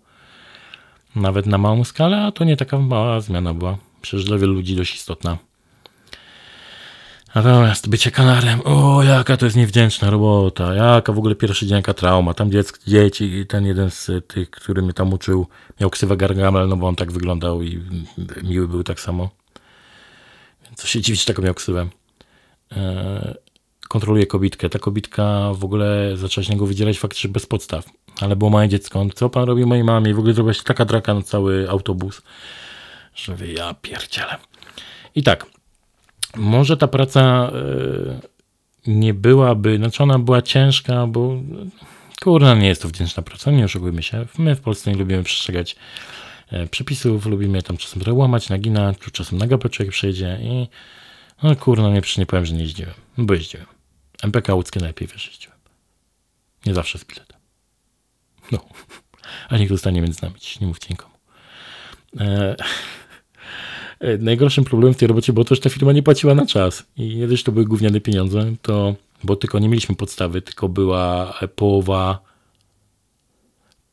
Nawet 1.16 1.46
na 1.46 1.58
małą 1.58 1.84
skalę, 1.84 2.22
a 2.22 2.32
to 2.32 2.44
nie 2.44 2.58
taka 2.58 2.80
mała 2.80 3.22
zmiana 3.22 3.54
była. 3.54 3.78
Przecież 4.02 4.26
dla 4.26 4.38
wielu 4.38 4.54
ludzi 4.54 4.76
dość 4.76 4.96
istotna. 4.96 5.38
Natomiast 7.36 7.90
bycie 7.90 8.12
kanarem, 8.12 8.62
o 8.66 9.04
jaka 9.04 9.38
to 9.38 9.46
jest 9.46 9.58
niewdzięczna 9.58 10.10
robota, 10.10 10.74
jaka 10.74 11.14
w 11.14 11.18
ogóle 11.18 11.36
pierwszy 11.36 11.68
dzień, 11.68 11.76
jaka 11.76 11.94
trauma. 11.94 12.34
Tam 12.34 12.52
dziecko, 12.52 12.80
dzieci, 12.88 13.46
ten 13.48 13.66
jeden 13.66 13.92
z 13.92 14.28
tych, 14.28 14.50
który 14.50 14.82
mnie 14.82 14.94
tam 14.94 15.14
uczył, 15.14 15.48
miał 15.80 15.90
ksywę 15.90 16.18
Gargamel, 16.18 16.68
no 16.68 16.78
bo 16.78 16.88
on 16.88 16.96
tak 16.96 17.12
wyglądał 17.12 17.62
i 17.62 17.84
miły 18.44 18.68
był 18.68 18.84
tak 18.84 19.00
samo. 19.00 19.30
Co 20.76 20.88
się 20.88 21.02
dziwić, 21.02 21.26
taką 21.26 21.42
miał 21.42 21.54
ksywę. 21.54 21.88
E, 22.72 23.36
kontroluje 23.90 24.28
kobitkę. 24.28 24.70
Ta 24.70 24.80
kobitka 24.80 25.52
w 25.54 25.66
ogóle 25.66 26.18
zaczęła 26.18 26.46
się 26.46 26.54
niego 26.54 26.66
wydzielać 26.66 27.00
faktycznie 27.00 27.30
bez 27.30 27.46
podstaw. 27.46 27.86
Ale 28.22 28.36
było 28.36 28.50
małe 28.50 28.70
dziecko. 28.70 29.06
Co 29.16 29.30
pan 29.30 29.44
robi 29.44 29.66
mojej 29.66 29.84
mamie? 29.84 30.12
I 30.12 30.14
w 30.14 30.20
ogóle 30.20 30.34
zrobiła 30.34 30.54
się 30.54 30.64
taka 30.64 30.86
draka 30.86 31.14
na 31.14 31.22
cały 31.22 31.70
autobus, 31.70 32.22
że 33.16 33.36
wie, 33.36 33.54
ja 33.54 33.74
pierdzielę. 33.74 34.38
I 35.16 35.24
tak, 35.24 35.46
może 36.36 36.78
ta 36.78 36.88
praca 36.88 37.22
e, 37.22 38.92
nie 38.92 39.14
byłaby, 39.14 39.78
znaczy 39.78 40.04
ona 40.04 40.20
była 40.20 40.42
ciężka, 40.42 41.08
bo 41.08 41.36
kurna, 42.22 42.56
nie 42.56 42.68
jest 42.68 42.82
to 42.82 42.88
wdzięczna 42.88 43.24
praca, 43.24 43.52
nie 43.52 43.66
oszukujmy 43.66 44.04
się. 44.04 44.26
My 44.38 44.56
w 44.56 44.62
Polsce 44.62 44.92
nie 44.92 44.98
lubimy 44.98 45.24
przestrzegać 45.24 45.76
E, 46.52 46.68
przepisów, 46.68 47.26
lubimy 47.26 47.62
tam 47.62 47.78
czasem 47.78 48.02
trochę 48.02 48.18
łamać, 48.18 48.50
naginać, 48.50 48.98
tu 48.98 49.12
czasem 49.12 49.38
na 49.38 49.48
gapę 49.48 49.70
człowiek 49.70 49.94
przejdzie 49.94 50.40
i 50.42 50.68
no 51.44 51.56
kurno, 51.56 51.90
nie, 51.90 52.02
nie 52.18 52.26
powiem, 52.26 52.46
że 52.46 52.54
nie 52.54 52.62
jeździłem, 52.62 52.94
bo 53.18 53.34
jeździłem. 53.34 53.66
MPK 54.24 54.54
łódzkie 54.54 54.80
najlepiej 54.80 55.08
wiesz, 55.08 55.28
jeździłem. 55.28 55.58
Nie 56.66 56.74
zawsze 56.74 57.00
z 57.00 57.06
biletem. 57.06 57.38
No, 58.52 58.66
a 59.50 59.58
niech 59.58 59.70
zostanie 59.70 60.02
między 60.02 60.22
nami, 60.22 60.36
nie 60.62 60.68
mówcie 60.68 60.88
nikomu. 60.90 61.16
E, 62.20 62.24
e, 62.24 62.56
najgorszym 64.20 64.64
problemem 64.64 64.94
w 64.94 64.98
tej 64.98 65.08
robocie 65.08 65.34
było 65.34 65.44
to, 65.44 65.56
że 65.56 65.62
ta 65.62 65.70
firma 65.70 65.92
nie 65.92 66.04
płaciła 66.04 66.36
na 66.36 66.46
czas 66.46 66.86
i 66.98 67.16
nie 67.16 67.38
to 67.38 67.52
były 67.52 67.66
gówniane 67.66 68.02
pieniądze, 68.02 68.54
to, 68.62 68.96
bo 69.24 69.36
tylko 69.36 69.60
nie 69.60 69.70
mieliśmy 69.70 69.96
podstawy, 69.96 70.42
tylko 70.42 70.70
była 70.70 71.34
połowa 71.56 72.32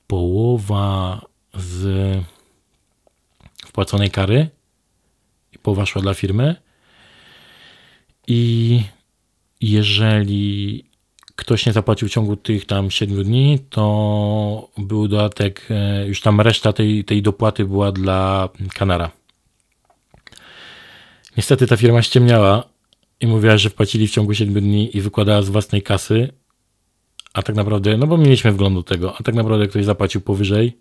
połowa 0.09 1.21
z 1.55 1.85
wpłaconej 3.67 4.11
kary 4.11 4.49
i 5.53 5.59
połowa 5.59 5.87
szła 5.87 6.03
dla 6.03 6.15
firmy. 6.15 6.57
I 8.27 8.83
jeżeli 9.61 10.85
ktoś 11.37 11.67
nie 11.67 11.73
zapłacił 11.73 12.09
w 12.09 12.11
ciągu 12.11 12.37
tych 12.37 12.67
tam 12.67 12.91
7 12.91 13.25
dni, 13.25 13.59
to 13.71 14.71
był 14.79 15.09
dodatek, 15.09 15.67
e, 15.71 16.07
już 16.07 16.21
tam 16.21 16.41
reszta 16.41 16.73
tej, 16.73 17.05
tej 17.05 17.23
dopłaty 17.23 17.65
była 17.65 17.93
dla 17.93 18.49
Kanara. 18.75 19.18
Niestety 21.39 21.67
ta 21.67 21.77
firma 21.77 22.03
ściemniała 22.03 22.65
i 23.21 23.27
mówiła, 23.27 23.59
że 23.59 23.71
wpłacili 23.71 24.09
w 24.09 24.11
ciągu 24.11 24.35
7 24.35 24.55
dni 24.55 24.97
i 24.97 25.01
wykładała 25.01 25.43
z 25.43 25.49
własnej 25.49 25.83
kasy, 25.83 26.33
a 27.33 27.43
tak 27.43 27.57
naprawdę, 27.57 27.97
no 27.97 28.07
bo 28.07 28.19
mieliśmy 28.19 28.53
wgląd 28.53 28.77
do 28.77 28.83
tego, 28.83 29.17
a 29.17 29.23
tak 29.23 29.35
naprawdę 29.35 29.69
ktoś 29.69 29.85
zapłacił 29.85 30.21
powyżej 30.21 30.79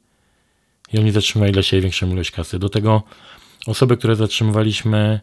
i 0.93 0.99
oni 0.99 1.11
zatrzymywali 1.11 1.53
dla 1.53 1.63
siebie 1.63 1.81
większą 1.81 2.11
ilość 2.11 2.31
kasy. 2.31 2.59
Do 2.59 2.69
tego 2.69 3.03
osoby, 3.67 3.97
które 3.97 4.15
zatrzymywaliśmy 4.15 5.19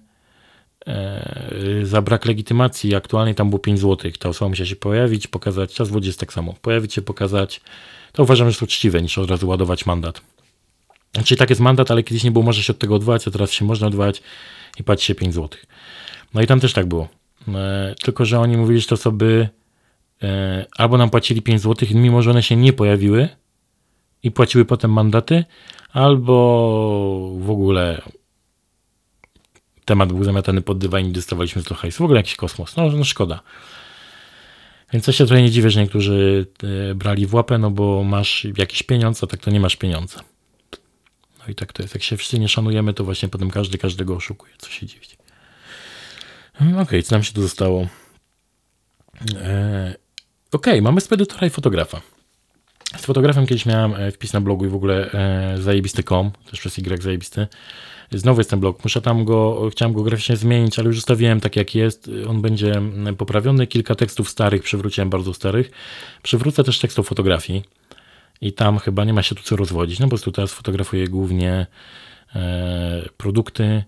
e, 0.87 1.81
za 1.83 2.03
brak 2.03 2.25
legitymacji, 2.25 2.95
aktualnie 2.95 3.35
tam 3.35 3.51
było 3.51 3.59
5 3.59 3.81
zł. 3.81 4.13
Ta 4.19 4.29
osoba 4.29 4.49
musiała 4.49 4.69
się 4.69 4.77
pojawić, 4.77 5.27
pokazać, 5.27 5.75
czas 5.75 5.89
w 5.89 6.05
jest 6.05 6.21
tak 6.21 6.33
samo, 6.33 6.55
pojawić 6.63 6.95
się, 6.95 7.03
pokazać. 7.03 7.61
To 8.13 8.23
uważam, 8.23 8.47
że 8.47 8.51
jest 8.51 8.63
uczciwe, 8.63 9.03
niż 9.03 9.19
od 9.19 9.31
razu 9.31 9.49
ładować 9.49 9.87
mandat. 9.87 10.15
Czyli 10.15 11.23
znaczy, 11.23 11.37
tak 11.37 11.51
jest 11.51 11.61
mandat, 11.61 11.91
ale 11.91 12.03
kiedyś 12.03 12.25
nie 12.25 12.31
było, 12.31 12.45
może 12.45 12.63
się 12.63 12.73
od 12.73 12.79
tego 12.79 12.95
odwołać, 12.95 13.29
a 13.29 13.31
teraz 13.31 13.51
się 13.51 13.65
można 13.65 13.87
odwołać 13.87 14.23
i 14.79 14.85
płaci 14.85 15.07
się 15.07 15.15
5 15.15 15.35
zł. 15.35 15.61
No 16.35 16.43
i 16.43 16.47
tam 16.47 16.61
też 16.61 16.73
tak 16.73 16.87
było. 16.87 17.09
E, 17.49 17.95
tylko, 18.03 18.25
że 18.25 18.41
oni 18.41 18.57
mówili, 18.57 18.81
że 18.81 18.87
te 18.87 18.95
osoby 18.95 19.49
e, 20.23 20.67
albo 20.77 20.99
nam 20.99 21.11
płacili 21.11 21.43
5 21.43 21.61
zł, 21.61 21.89
mimo 21.95 22.23
że 22.23 22.31
one 22.31 22.43
się 22.43 22.57
nie 22.57 22.73
pojawiły, 22.73 23.29
i 24.25 24.31
płaciły 24.31 24.65
potem 24.65 24.93
mandaty, 24.93 25.45
albo 25.93 26.35
w 27.39 27.51
ogóle 27.51 28.03
temat 29.85 30.13
był 30.13 30.25
zamiatany 30.25 30.63
pod 30.63 30.79
dywan 30.79 31.07
i 31.07 31.13
dostawaliśmy 31.13 31.63
z 31.63 31.67
hajsu. 31.67 32.03
W 32.03 32.05
ogóle 32.05 32.21
jakiś 32.21 32.37
kosmos. 32.37 32.77
No, 32.77 32.91
no 32.91 33.05
szkoda. 33.05 33.41
Więc 34.93 35.07
ja 35.07 35.13
się 35.13 35.27
trochę 35.27 35.43
nie 35.43 35.51
dziwię, 35.51 35.71
że 35.71 35.81
niektórzy 35.81 36.47
e, 36.91 36.95
brali 36.95 37.27
w 37.27 37.35
łapę, 37.35 37.59
no 37.59 37.71
bo 37.71 38.05
masz 38.05 38.47
jakiś 38.57 38.83
pieniądz, 38.83 39.25
a 39.25 39.27
tak 39.27 39.41
to 39.41 39.51
nie 39.51 39.61
masz 39.61 39.77
pieniądza. 39.77 40.21
No 41.47 41.53
i 41.53 41.55
tak 41.55 41.73
to 41.73 41.83
jest. 41.83 41.95
Jak 41.95 42.03
się 42.03 42.17
wszyscy 42.17 42.39
nie 42.39 42.49
szanujemy, 42.49 42.95
to 42.95 43.05
właśnie 43.05 43.29
potem 43.29 43.51
każdy 43.51 43.79
każdego 43.79 44.17
oszukuje. 44.17 44.53
Co 44.59 44.71
się 44.71 44.87
dziwić. 44.87 45.17
Okej, 46.55 46.79
okay, 46.79 47.03
co 47.03 47.15
nam 47.15 47.23
się 47.23 47.33
tu 47.33 47.43
zostało? 47.43 47.89
E, 49.35 49.95
Okej, 50.53 50.73
okay, 50.73 50.83
mamy 50.83 51.01
spedytora 51.01 51.47
i 51.47 51.51
fotografa. 51.51 52.01
Z 52.97 53.05
fotografem 53.05 53.47
kiedyś 53.47 53.67
miałem 53.67 53.95
e, 53.95 54.11
wpis 54.11 54.33
na 54.33 54.41
blogu 54.41 54.65
i 54.65 54.69
w 54.69 54.75
ogóle 54.75 55.13
e, 55.13 55.63
zajebisty.com, 55.63 56.31
też 56.51 56.61
przez 56.61 56.79
Y 56.79 57.03
zajebisty. 57.03 57.47
Znowu 58.13 58.41
jest 58.41 58.51
ten 58.51 58.61
blog. 58.61 58.85
Muszę 58.85 59.01
tam 59.01 59.25
go, 59.25 59.71
chciałem 59.71 59.95
go 59.95 60.03
graficznie 60.03 60.37
zmienić, 60.37 60.79
ale 60.79 60.87
już 60.87 60.97
zostawiłem 60.97 61.41
tak 61.41 61.57
jak 61.57 61.75
jest. 61.75 62.11
On 62.29 62.43
będzie 62.43 62.73
mm, 62.73 63.17
poprawiony. 63.17 63.67
Kilka 63.67 63.95
tekstów 63.95 64.31
starych 64.31 64.63
przywróciłem, 64.63 65.11
bardzo 65.11 65.35
starych. 65.35 65.71
Przywrócę 66.23 66.65
też 66.65 66.79
tekstów 66.79 67.09
fotografii 67.09 67.65
i 68.41 68.53
tam 68.53 68.79
chyba 68.79 69.05
nie 69.05 69.13
ma 69.13 69.23
się 69.23 69.35
tu 69.35 69.43
co 69.43 69.57
rozwodzić. 69.57 69.99
No 69.99 70.07
po 70.07 70.11
prostu 70.11 70.33
teraz 70.33 70.53
fotografuję 70.53 71.09
głównie 71.09 71.67
e, 72.35 73.09
produkty, 73.17 73.85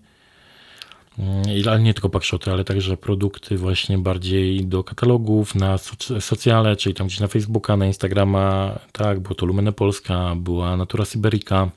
mm, 1.19 1.43
ale 1.67 1.79
nie 1.79 1.93
tylko 1.93 2.09
pakszoty, 2.09 2.51
ale 2.51 2.63
także 2.63 2.97
produkty 2.97 3.57
właśnie 3.57 3.97
bardziej 3.97 4.65
do 4.65 4.83
katalogów, 4.83 5.55
na 5.55 5.77
socjale, 6.19 6.75
czyli 6.75 6.95
tam 6.95 7.07
gdzieś 7.07 7.19
na 7.19 7.27
Facebooka, 7.27 7.77
na 7.77 7.85
Instagrama, 7.85 8.79
tak, 8.91 9.19
było 9.19 9.35
to 9.35 9.45
Lumene 9.45 9.73
Polska, 9.73 10.35
była 10.35 10.77
Natura 10.77 11.05
Syberica, 11.05 11.69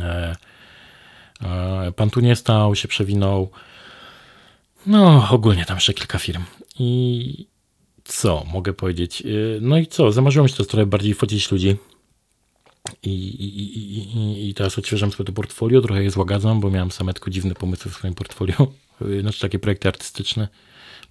e, 0.00 0.36
e, 1.42 1.92
Pan 1.96 2.10
tu 2.10 2.20
nie 2.20 2.36
stał, 2.36 2.74
się 2.74 2.88
przewinął, 2.88 3.50
no 4.86 5.28
ogólnie 5.30 5.64
tam 5.64 5.76
jeszcze 5.76 5.94
kilka 5.94 6.18
firm. 6.18 6.42
I 6.78 7.46
co 8.06 8.44
mogę 8.52 8.72
powiedzieć? 8.72 9.22
Y, 9.26 9.58
no 9.62 9.78
i 9.78 9.86
co? 9.86 10.12
Zamarzyło 10.12 10.42
mi 10.44 10.50
się 10.50 10.56
to 10.56 10.64
trochę 10.64 10.86
bardziej 10.86 11.14
fotić 11.14 11.52
ludzi. 11.52 11.76
I, 13.02 13.10
i, 13.10 13.78
i, 14.18 14.48
i 14.48 14.54
teraz 14.54 14.78
odświeżam 14.78 15.12
sobie 15.12 15.24
to 15.24 15.32
portfolio, 15.32 15.80
trochę 15.80 16.02
je 16.02 16.10
złagadzam, 16.10 16.60
bo 16.60 16.70
miałem 16.70 16.90
same 16.90 17.14
tylko 17.14 17.30
dziwne 17.30 17.54
pomysły 17.54 17.90
w 17.90 17.94
swoim 17.94 18.14
portfolio. 18.14 18.72
Y, 19.02 19.20
znaczy 19.20 19.40
takie 19.40 19.58
projekty 19.58 19.88
artystyczne. 19.88 20.48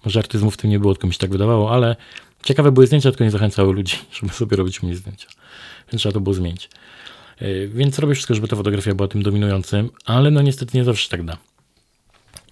Może 0.04 0.18
artyzmu 0.18 0.50
w 0.50 0.56
tym 0.56 0.70
nie 0.70 0.78
było, 0.78 0.94
tylko 0.94 1.06
mi 1.06 1.12
się 1.12 1.18
tak 1.18 1.30
wydawało, 1.30 1.72
ale 1.72 1.96
ciekawe 2.44 2.72
były 2.72 2.86
zdjęcia, 2.86 3.10
tylko 3.10 3.24
nie 3.24 3.30
zachęcały 3.30 3.72
ludzi, 3.72 3.96
żeby 4.20 4.32
sobie 4.32 4.56
robić 4.56 4.82
mnie 4.82 4.96
zdjęcia. 4.96 5.28
Więc 5.92 6.00
trzeba 6.00 6.12
to 6.12 6.20
było 6.20 6.34
zmienić. 6.34 6.70
Y, 7.42 7.70
więc 7.74 7.98
robię 7.98 8.14
wszystko, 8.14 8.34
żeby 8.34 8.48
ta 8.48 8.56
fotografia 8.56 8.94
była 8.94 9.08
tym 9.08 9.22
dominującym, 9.22 9.90
ale 10.04 10.30
no 10.30 10.42
niestety 10.42 10.78
nie 10.78 10.84
zawsze 10.84 11.10
tak 11.10 11.24
da. 11.24 11.36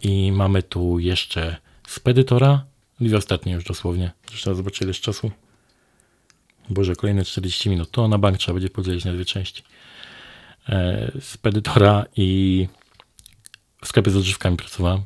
I 0.03 0.33
mamy 0.33 0.63
tu 0.63 0.99
jeszcze 0.99 1.57
spedytora, 1.89 2.65
Dwie 3.01 3.17
ostatnie 3.17 3.53
już 3.53 3.65
dosłownie. 3.65 4.11
Trzeba 4.27 4.57
zobaczyć 4.57 4.81
ile 4.81 4.91
jest 4.91 5.01
czasu. 5.01 5.31
Boże, 6.71 6.97
kolejne 6.97 7.25
40 7.25 7.71
minut. 7.71 7.91
To 7.91 8.09
na 8.09 8.19
bank 8.19 8.39
trzeba 8.39 8.55
będzie 8.55 8.71
podzielić 8.71 9.05
na 9.05 9.13
dwie 9.13 9.25
części. 9.25 9.63
E, 10.69 11.13
spedytora 11.21 12.05
i 12.17 12.69
w 13.83 13.89
sklepie 13.89 14.11
z 14.11 14.17
odżywkami 14.17 14.57
pracowałem. 14.57 15.01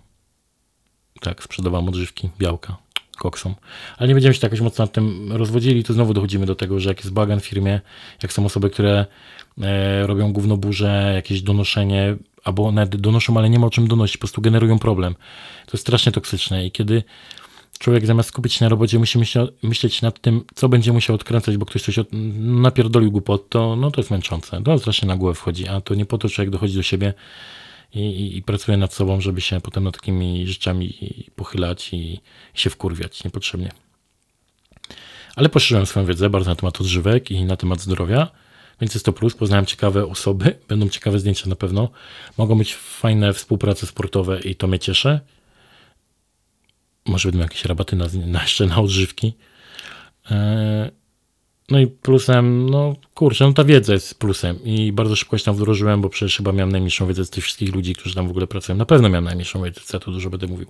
Tak, 1.21 1.43
sprzedawałem 1.43 1.89
odżywki, 1.89 2.31
białka, 2.39 2.77
koksom. 3.19 3.55
Ale 3.97 4.09
nie 4.09 4.15
będziemy 4.15 4.35
się 4.35 4.41
tak 4.41 4.53
jakoś 4.53 4.61
mocno 4.61 4.85
nad 4.85 4.93
tym 4.93 5.33
rozwodzili. 5.33 5.85
Tu 5.85 5.93
znowu 5.93 6.15
dochodzimy 6.15 6.47
do 6.47 6.55
tego, 6.55 6.81
że 6.81 6.89
jak 6.89 6.99
jest 6.99 7.13
bagan 7.13 7.41
w 7.41 7.47
firmie, 7.47 7.81
jak 8.23 8.33
są 8.33 8.45
osoby, 8.45 8.71
które 8.71 9.07
e, 9.63 10.07
robią 10.07 10.33
gównoburze, 10.33 11.13
jakieś 11.15 11.43
donoszenie, 11.43 12.17
albo 12.45 12.73
nawet 12.73 12.97
donoszą, 12.97 13.37
ale 13.37 13.51
nie 13.51 13.59
ma 13.59 13.67
o 13.67 13.71
czym 13.71 13.89
donosić, 13.89 14.17
po 14.17 14.21
prostu 14.21 14.41
generują 14.41 14.79
problem. 14.79 15.15
To 15.67 15.71
jest 15.73 15.83
strasznie 15.83 16.13
toksyczne 16.13 16.67
i 16.67 16.71
kiedy 16.71 17.03
człowiek 17.79 18.07
zamiast 18.07 18.29
skupić 18.29 18.53
się 18.53 18.65
na 18.65 18.69
robocie 18.69 18.99
musi 18.99 19.19
myśleć 19.63 20.03
nad 20.03 20.21
tym, 20.21 20.45
co 20.55 20.69
będzie 20.69 20.93
musiał 20.93 21.17
odkręcać, 21.17 21.57
bo 21.57 21.67
ktoś 21.67 21.83
coś 21.83 21.99
od, 21.99 22.09
napierdolił 22.39 23.11
głupot, 23.11 23.49
to, 23.49 23.77
no 23.77 23.91
to 23.91 24.01
jest 24.01 24.11
męczące. 24.11 24.63
To 24.63 24.79
strasznie 24.79 25.09
na 25.09 25.17
głowę 25.17 25.35
wchodzi, 25.35 25.69
a 25.69 25.81
to 25.81 25.95
nie 25.95 26.07
po 26.07 26.19
to 26.19 26.29
człowiek 26.29 26.51
dochodzi 26.51 26.75
do 26.75 26.83
siebie 26.83 27.15
i, 27.95 28.01
i, 28.01 28.37
i 28.37 28.43
pracuje 28.43 28.77
nad 28.77 28.95
sobą, 28.95 29.21
żeby 29.21 29.41
się 29.41 29.61
potem 29.61 29.85
nad 29.85 29.95
takimi 29.95 30.47
rzeczami 30.47 30.95
pochylać 31.37 31.93
i, 31.93 31.97
i 31.97 32.21
się 32.55 32.71
wkurwiać 32.71 33.25
niepotrzebnie. 33.25 33.73
Ale 35.37 35.49
poszerzyłem 35.49 35.87
swoją 35.87 36.07
wiedzę 36.07 36.31
bardzo 36.31 36.51
na 36.51 36.57
temat 36.57 36.81
odżywek 36.81 37.31
i 37.31 37.45
na 37.45 37.57
temat 37.57 37.81
zdrowia, 37.81 38.29
więc 38.81 38.95
jest 38.95 39.07
to 39.07 39.13
plus. 39.13 39.35
Poznałem 39.35 39.67
ciekawe 39.67 40.07
osoby, 40.07 40.59
będą 40.69 40.89
ciekawe 40.89 41.19
zdjęcia 41.19 41.49
na 41.49 41.57
pewno. 41.57 41.89
Mogą 42.39 42.59
być 42.59 42.75
fajne 42.75 43.33
współprace 43.33 43.87
sportowe 43.87 44.41
i 44.41 44.55
to 44.55 44.67
mnie 44.67 44.79
cieszy 44.79 45.21
może 47.09 47.29
będą 47.29 47.43
jakieś 47.43 47.65
rabaty 47.65 47.97
na, 47.97 48.07
na 48.27 48.43
jeszcze 48.43 48.67
na 48.67 48.79
odżywki. 48.79 49.33
E, 50.31 50.91
no 51.71 51.79
i 51.79 51.87
plusem, 51.87 52.71
no 52.71 52.97
kurczę, 53.15 53.45
no 53.45 53.53
ta 53.53 53.65
wiedza 53.65 53.93
jest 53.93 54.19
plusem 54.19 54.65
i 54.65 54.93
bardzo 54.93 55.17
szybko 55.17 55.39
się 55.39 55.45
tam 55.45 55.55
wdrożyłem, 55.55 56.01
bo 56.01 56.09
przecież 56.09 56.37
chyba 56.37 56.53
miałem 56.53 56.73
najmniejszą 56.73 57.07
wiedzę 57.07 57.25
z 57.25 57.31
tych 57.31 57.45
wszystkich 57.45 57.75
ludzi, 57.75 57.95
którzy 57.95 58.15
tam 58.15 58.27
w 58.27 58.31
ogóle 58.31 58.47
pracują. 58.47 58.79
Na 58.79 58.87
pewno 58.87 59.09
miałem 59.09 59.25
najmniejszą 59.25 59.63
wiedzę, 59.63 59.81
co 59.85 60.01
to 60.01 60.11
dużo 60.11 60.31
będę 60.31 60.47
mówił. 60.47 60.67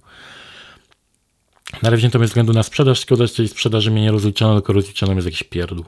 Na 1.82 1.90
razie 1.90 2.10
to 2.10 2.18
ze 2.18 2.24
względu 2.24 2.52
na 2.52 2.62
sprzedaż, 2.62 3.00
szkoda, 3.00 3.26
że 3.26 3.34
tej 3.34 3.48
sprzedaży 3.48 3.90
mnie 3.90 4.02
nie 4.02 4.10
rozliczono, 4.10 4.54
tylko 4.54 4.72
rozliczono 4.72 5.12
jest 5.12 5.26
jakiś 5.26 5.42
pierdół. 5.42 5.84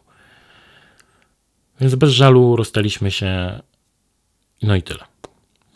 Więc 1.80 1.94
bez 1.94 2.10
żalu 2.10 2.56
rozstaliśmy 2.56 3.10
się. 3.10 3.60
No 4.62 4.76
i 4.76 4.82
tyle. 4.82 5.00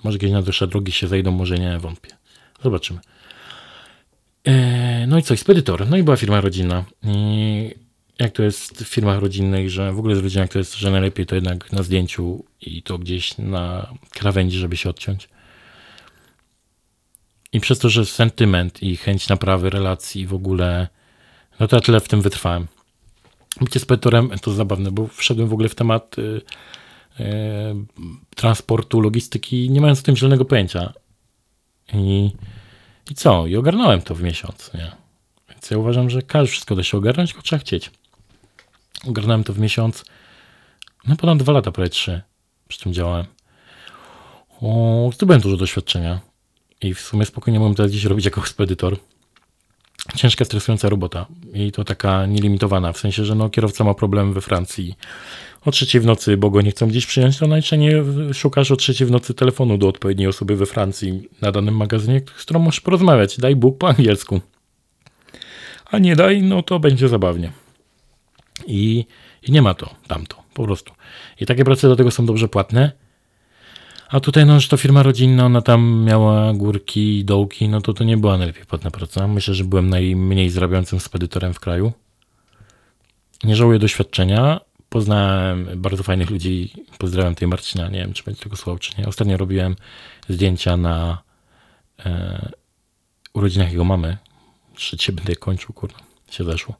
Może 0.04 0.18
kiedyś 0.18 0.32
na 0.32 0.42
dłuższe 0.42 0.66
drogi 0.66 0.92
się 0.92 1.08
zajdą, 1.08 1.30
może 1.30 1.58
nie, 1.58 1.78
wątpię. 1.78 2.10
Zobaczymy. 2.62 3.00
E, 4.44 5.06
no 5.06 5.18
i 5.18 5.22
co, 5.22 5.36
spedytor. 5.36 5.88
No 5.88 5.96
i 5.96 6.02
była 6.02 6.16
firma 6.16 6.40
rodzinna. 6.40 6.84
I 7.02 7.74
jak 8.18 8.32
to 8.32 8.42
jest 8.42 8.84
w 8.84 8.88
firmach 8.88 9.20
rodzinnych, 9.20 9.70
że 9.70 9.92
w 9.92 9.98
ogóle 9.98 10.16
z 10.16 10.18
rodziną, 10.18 10.42
jak 10.42 10.52
to 10.52 10.58
jest, 10.58 10.74
że 10.74 10.90
najlepiej 10.90 11.26
to 11.26 11.34
jednak 11.34 11.72
na 11.72 11.82
zdjęciu 11.82 12.44
i 12.60 12.82
to 12.82 12.98
gdzieś 12.98 13.38
na 13.38 13.94
krawędzi, 14.10 14.58
żeby 14.58 14.76
się 14.76 14.90
odciąć. 14.90 15.28
I 17.52 17.60
przez 17.60 17.78
to, 17.78 17.88
że 17.88 18.06
sentyment 18.06 18.82
i 18.82 18.96
chęć 18.96 19.28
naprawy 19.28 19.70
relacji 19.70 20.26
w 20.26 20.34
ogóle, 20.34 20.88
no 21.60 21.68
to 21.68 21.76
ja 21.76 21.82
tyle 21.82 22.00
w 22.00 22.08
tym 22.08 22.22
wytrwałem. 22.22 22.66
Bycie 23.60 23.80
spedytorem 23.80 24.30
to 24.42 24.52
zabawne, 24.52 24.90
bo 24.90 25.06
wszedłem 25.06 25.48
w 25.48 25.52
ogóle 25.52 25.68
w 25.68 25.74
temat 25.74 26.18
y, 26.18 26.22
y, 26.22 27.24
transportu, 28.36 29.00
logistyki, 29.00 29.70
nie 29.70 29.80
mając 29.80 30.00
o 30.00 30.02
tym 30.02 30.16
zielonego 30.16 30.44
pojęcia. 30.44 30.92
I 31.92 32.30
i 33.10 33.14
co? 33.14 33.46
I 33.46 33.56
ogarnąłem 33.56 34.02
to 34.02 34.14
w 34.14 34.22
miesiąc, 34.22 34.70
nie? 34.74 34.92
Więc 35.50 35.70
ja 35.70 35.78
uważam, 35.78 36.10
że 36.10 36.22
każdy 36.22 36.52
wszystko 36.52 36.76
da 36.76 36.82
się 36.82 36.98
ogarnąć, 36.98 37.30
tylko 37.30 37.42
trzeba 37.42 37.60
chcieć. 37.60 37.90
Ogarnąłem 39.08 39.44
to 39.44 39.52
w 39.52 39.58
miesiąc, 39.58 40.04
no 41.06 41.16
ponad 41.16 41.38
dwa 41.38 41.52
lata, 41.52 41.72
prawie 41.72 41.90
trzy, 41.90 42.22
przy 42.68 42.80
tym 42.80 42.92
działałem. 42.92 43.26
O, 44.60 45.10
zdobyłem 45.14 45.40
dużo 45.40 45.56
doświadczenia 45.56 46.20
i 46.80 46.94
w 46.94 47.00
sumie 47.00 47.26
spokojnie 47.26 47.58
mogłem 47.58 47.74
teraz 47.74 47.92
dziś 47.92 48.04
robić 48.04 48.24
jako 48.24 48.40
ekspedytor. 48.40 48.96
Ciężka, 50.16 50.44
stresująca 50.44 50.88
robota 50.88 51.26
i 51.54 51.72
to 51.72 51.84
taka 51.84 52.26
nielimitowana, 52.26 52.92
w 52.92 52.98
sensie, 52.98 53.24
że 53.24 53.34
no, 53.34 53.50
kierowca 53.50 53.84
ma 53.84 53.94
problem 53.94 54.32
we 54.32 54.40
Francji 54.40 54.94
o 55.64 55.70
trzeciej 55.70 56.00
w 56.00 56.06
nocy, 56.06 56.36
bo 56.36 56.50
go 56.50 56.60
nie 56.60 56.70
chcą 56.70 56.88
gdzieś 56.88 57.06
przyjąć, 57.06 57.38
to 57.38 57.46
najczęściej 57.46 57.92
szukasz 58.32 58.70
o 58.70 58.76
trzeciej 58.76 59.06
w 59.06 59.10
nocy 59.10 59.34
telefonu 59.34 59.78
do 59.78 59.88
odpowiedniej 59.88 60.28
osoby 60.28 60.56
we 60.56 60.66
Francji 60.66 61.28
na 61.40 61.52
danym 61.52 61.76
magazynie, 61.76 62.20
z 62.36 62.42
którą 62.42 62.60
możesz 62.60 62.80
porozmawiać. 62.80 63.38
Daj 63.38 63.56
Bóg 63.56 63.78
po 63.78 63.88
angielsku. 63.88 64.40
A 65.90 65.98
nie 65.98 66.16
daj, 66.16 66.42
no 66.42 66.62
to 66.62 66.80
będzie 66.80 67.08
zabawnie. 67.08 67.52
I, 68.66 69.06
i 69.42 69.52
nie 69.52 69.62
ma 69.62 69.74
to, 69.74 69.94
tamto, 70.06 70.42
po 70.54 70.64
prostu. 70.64 70.92
I 71.40 71.46
takie 71.46 71.64
prace 71.64 71.88
do 71.88 71.96
tego 71.96 72.10
są 72.10 72.26
dobrze 72.26 72.48
płatne. 72.48 72.92
A 74.08 74.20
tutaj, 74.20 74.46
no, 74.46 74.60
że 74.60 74.68
to 74.68 74.76
firma 74.76 75.02
rodzinna, 75.02 75.46
ona 75.46 75.62
tam 75.62 76.04
miała 76.04 76.52
górki 76.54 77.18
i 77.18 77.24
dołki, 77.24 77.68
no 77.68 77.80
to 77.80 77.92
to 77.94 78.04
nie 78.04 78.16
była 78.16 78.38
najlepiej 78.38 78.64
płatna 78.64 78.90
praca. 78.90 79.28
Myślę, 79.28 79.54
że 79.54 79.64
byłem 79.64 79.88
najmniej 79.88 80.50
zarabiającym 80.50 81.00
spedytorem 81.00 81.54
w 81.54 81.60
kraju. 81.60 81.92
Nie 83.44 83.56
żałuję 83.56 83.78
doświadczenia, 83.78 84.60
Poznałem 84.94 85.68
bardzo 85.76 86.02
fajnych 86.02 86.30
ludzi. 86.30 86.72
Pozdrawiam 86.98 87.34
tej 87.34 87.48
Marcina. 87.48 87.88
Nie 87.88 87.98
wiem, 87.98 88.12
czy 88.12 88.24
będzie 88.24 88.42
tego 88.42 88.56
słuchał, 88.56 88.78
czy 88.78 88.92
nie. 88.98 89.06
Ostatnio 89.06 89.36
robiłem 89.36 89.76
zdjęcia 90.28 90.76
na 90.76 91.22
e, 92.06 92.52
urodzinach 93.32 93.70
jego 93.70 93.84
mamy. 93.84 94.16
Trzecie 94.74 95.12
będę 95.12 95.32
je 95.32 95.36
kończył, 95.36 95.72
kurde, 95.72 95.94
się 96.30 96.44
zeszło. 96.44 96.74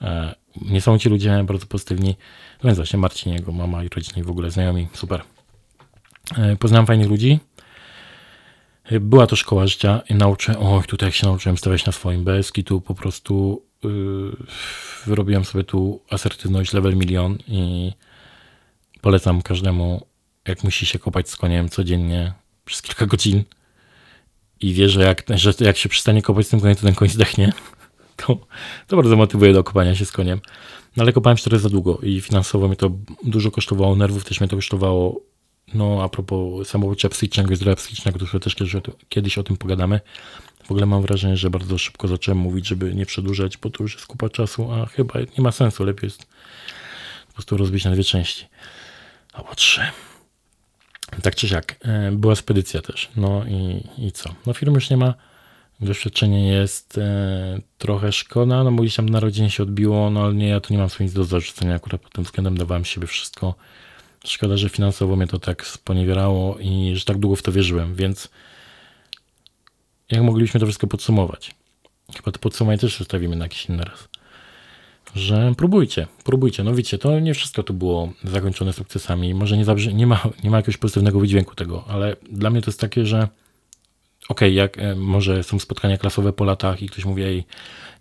E, 0.00 0.34
nie 0.60 0.80
są 0.80 0.98
ci 0.98 1.08
ludzie 1.08 1.44
bardzo 1.44 1.66
pozytywni. 1.66 2.16
No 2.62 2.68
więc 2.68 2.78
właśnie 2.78 2.98
Marcin, 2.98 3.32
jego 3.32 3.52
mama 3.52 3.84
i 3.84 3.88
rodziny 3.88 4.24
w 4.24 4.30
ogóle 4.30 4.50
znajomi. 4.50 4.88
Super. 4.92 5.22
E, 6.38 6.56
poznałem 6.56 6.86
fajnych 6.86 7.08
ludzi. 7.08 7.38
E, 8.84 9.00
była 9.00 9.26
to 9.26 9.36
szkoła 9.36 9.66
życia 9.66 10.00
i 10.10 10.14
nauczyłem, 10.14 10.62
oj, 10.62 10.82
tutaj 10.82 11.06
jak 11.06 11.14
się 11.14 11.26
nauczyłem 11.26 11.56
stawiać 11.56 11.86
na 11.86 11.92
swoim 11.92 12.24
bez 12.24 12.52
tu 12.52 12.80
po 12.80 12.94
prostu 12.94 13.62
wyrobiłem 15.06 15.44
sobie 15.44 15.64
tu 15.64 16.00
asertywność 16.10 16.72
level 16.72 16.96
milion 16.96 17.38
i 17.48 17.92
polecam 19.00 19.42
każdemu, 19.42 20.06
jak 20.48 20.64
musi 20.64 20.86
się 20.86 20.98
kopać 20.98 21.30
z 21.30 21.36
koniem 21.36 21.68
codziennie 21.68 22.32
przez 22.64 22.82
kilka 22.82 23.06
godzin 23.06 23.44
i 24.60 24.72
wie, 24.72 24.88
że 24.88 25.02
jak, 25.02 25.24
że 25.34 25.52
jak 25.60 25.76
się 25.76 25.88
przestanie 25.88 26.22
kopać 26.22 26.46
z 26.46 26.48
tym 26.48 26.60
koniem, 26.60 26.76
to 26.76 26.82
ten 26.82 26.94
koń 26.94 27.08
zdechnie, 27.08 27.52
to, 28.26 28.38
to 28.86 28.96
bardzo 28.96 29.16
motywuje 29.16 29.52
do 29.52 29.64
kopania 29.64 29.94
się 29.94 30.04
z 30.04 30.12
koniem. 30.12 30.40
No 30.96 31.02
ale 31.02 31.12
kopałem 31.12 31.36
cztery 31.36 31.58
za 31.58 31.68
długo 31.68 31.98
i 32.02 32.20
finansowo 32.20 32.66
mnie 32.66 32.76
to 32.76 32.90
dużo 33.24 33.50
kosztowało, 33.50 33.96
nerwów 33.96 34.24
też 34.24 34.40
mnie 34.40 34.48
to 34.48 34.56
kosztowało. 34.56 35.20
No 35.74 36.02
a 36.02 36.08
propos 36.08 36.68
samobójcza 36.68 37.08
psychicznego 37.08 37.52
i 37.52 37.56
zdrowia 37.56 37.76
psychicznego, 37.76 38.18
to 38.18 38.40
też 38.40 38.56
kiedyś 39.08 39.38
o 39.38 39.42
tym 39.42 39.56
pogadamy. 39.56 40.00
W 40.64 40.70
ogóle 40.70 40.86
mam 40.86 41.02
wrażenie, 41.02 41.36
że 41.36 41.50
bardzo 41.50 41.78
szybko 41.78 42.08
zacząłem 42.08 42.38
mówić, 42.38 42.66
żeby 42.66 42.94
nie 42.94 43.06
przedłużać, 43.06 43.56
bo 43.56 43.70
to 43.70 43.82
już 43.82 43.94
jest 43.94 44.06
kupa 44.06 44.28
czasu, 44.28 44.72
a 44.72 44.86
chyba 44.86 45.20
nie 45.20 45.44
ma 45.44 45.52
sensu, 45.52 45.84
lepiej 45.84 46.06
jest 46.06 46.26
po 47.26 47.32
prostu 47.32 47.56
rozbić 47.56 47.84
na 47.84 47.90
dwie 47.90 48.04
części. 48.04 48.46
Albo 49.32 49.54
trzy. 49.54 49.80
Tak 51.22 51.34
czy 51.34 51.48
siak, 51.48 51.76
e, 51.80 52.12
była 52.12 52.36
spedycja 52.36 52.82
też. 52.82 53.08
No 53.16 53.44
i, 53.44 53.84
i 54.06 54.12
co? 54.12 54.34
No 54.46 54.52
firmy 54.52 54.74
już 54.74 54.90
nie 54.90 54.96
ma, 54.96 55.14
doświadczenie 55.80 56.48
jest 56.48 56.98
e, 56.98 57.60
trochę 57.78 58.12
szkoda, 58.12 58.64
no 58.64 58.72
bo 58.72 58.82
gdzieś 58.82 58.96
tam 58.96 59.08
na 59.08 59.20
rodzinie 59.20 59.50
się 59.50 59.62
odbiło, 59.62 60.10
no 60.10 60.24
ale 60.24 60.34
nie, 60.34 60.48
ja 60.48 60.60
tu 60.60 60.72
nie 60.72 60.78
mam 60.78 60.88
nic 61.00 61.12
do 61.12 61.24
zarzucenia, 61.24 61.74
akurat 61.74 62.00
pod 62.00 62.12
tym 62.12 62.24
względem 62.24 62.58
dawałem 62.58 62.84
siebie 62.84 63.06
wszystko. 63.06 63.54
Szkoda, 64.24 64.56
że 64.56 64.68
finansowo 64.68 65.16
mnie 65.16 65.26
to 65.26 65.38
tak 65.38 65.66
sponiewierało 65.66 66.58
i 66.58 66.92
że 66.96 67.04
tak 67.04 67.18
długo 67.18 67.36
w 67.36 67.42
to 67.42 67.52
wierzyłem, 67.52 67.94
więc 67.94 68.28
jak 70.10 70.22
moglibyśmy 70.22 70.60
to 70.60 70.66
wszystko 70.66 70.86
podsumować? 70.86 71.54
Chyba 72.16 72.32
to 72.32 72.38
podsumowanie 72.38 72.78
też 72.78 72.98
zostawimy 72.98 73.36
na 73.36 73.44
jakiś 73.44 73.66
inny 73.66 73.84
raz. 73.84 74.08
Że 75.14 75.52
próbujcie, 75.56 76.06
próbujcie. 76.24 76.64
No 76.64 76.74
wiecie, 76.74 76.98
to 76.98 77.20
nie 77.20 77.34
wszystko 77.34 77.62
tu 77.62 77.74
było 77.74 78.12
zakończone 78.24 78.72
sukcesami. 78.72 79.34
Może 79.34 79.56
nie, 79.56 79.64
nie, 79.94 80.06
ma, 80.06 80.22
nie 80.44 80.50
ma 80.50 80.56
jakiegoś 80.56 80.76
pozytywnego 80.76 81.20
wydźwięku 81.20 81.54
tego, 81.54 81.84
ale 81.88 82.16
dla 82.30 82.50
mnie 82.50 82.62
to 82.62 82.70
jest 82.70 82.80
takie, 82.80 83.06
że 83.06 83.28
okej, 84.28 84.48
okay, 84.48 84.50
jak 84.50 84.78
e, 84.78 84.94
może 84.94 85.42
są 85.42 85.58
spotkania 85.58 85.98
klasowe 85.98 86.32
po 86.32 86.44
latach 86.44 86.82
i 86.82 86.88
ktoś 86.88 87.04
mówi, 87.04 87.22
ej, 87.22 87.44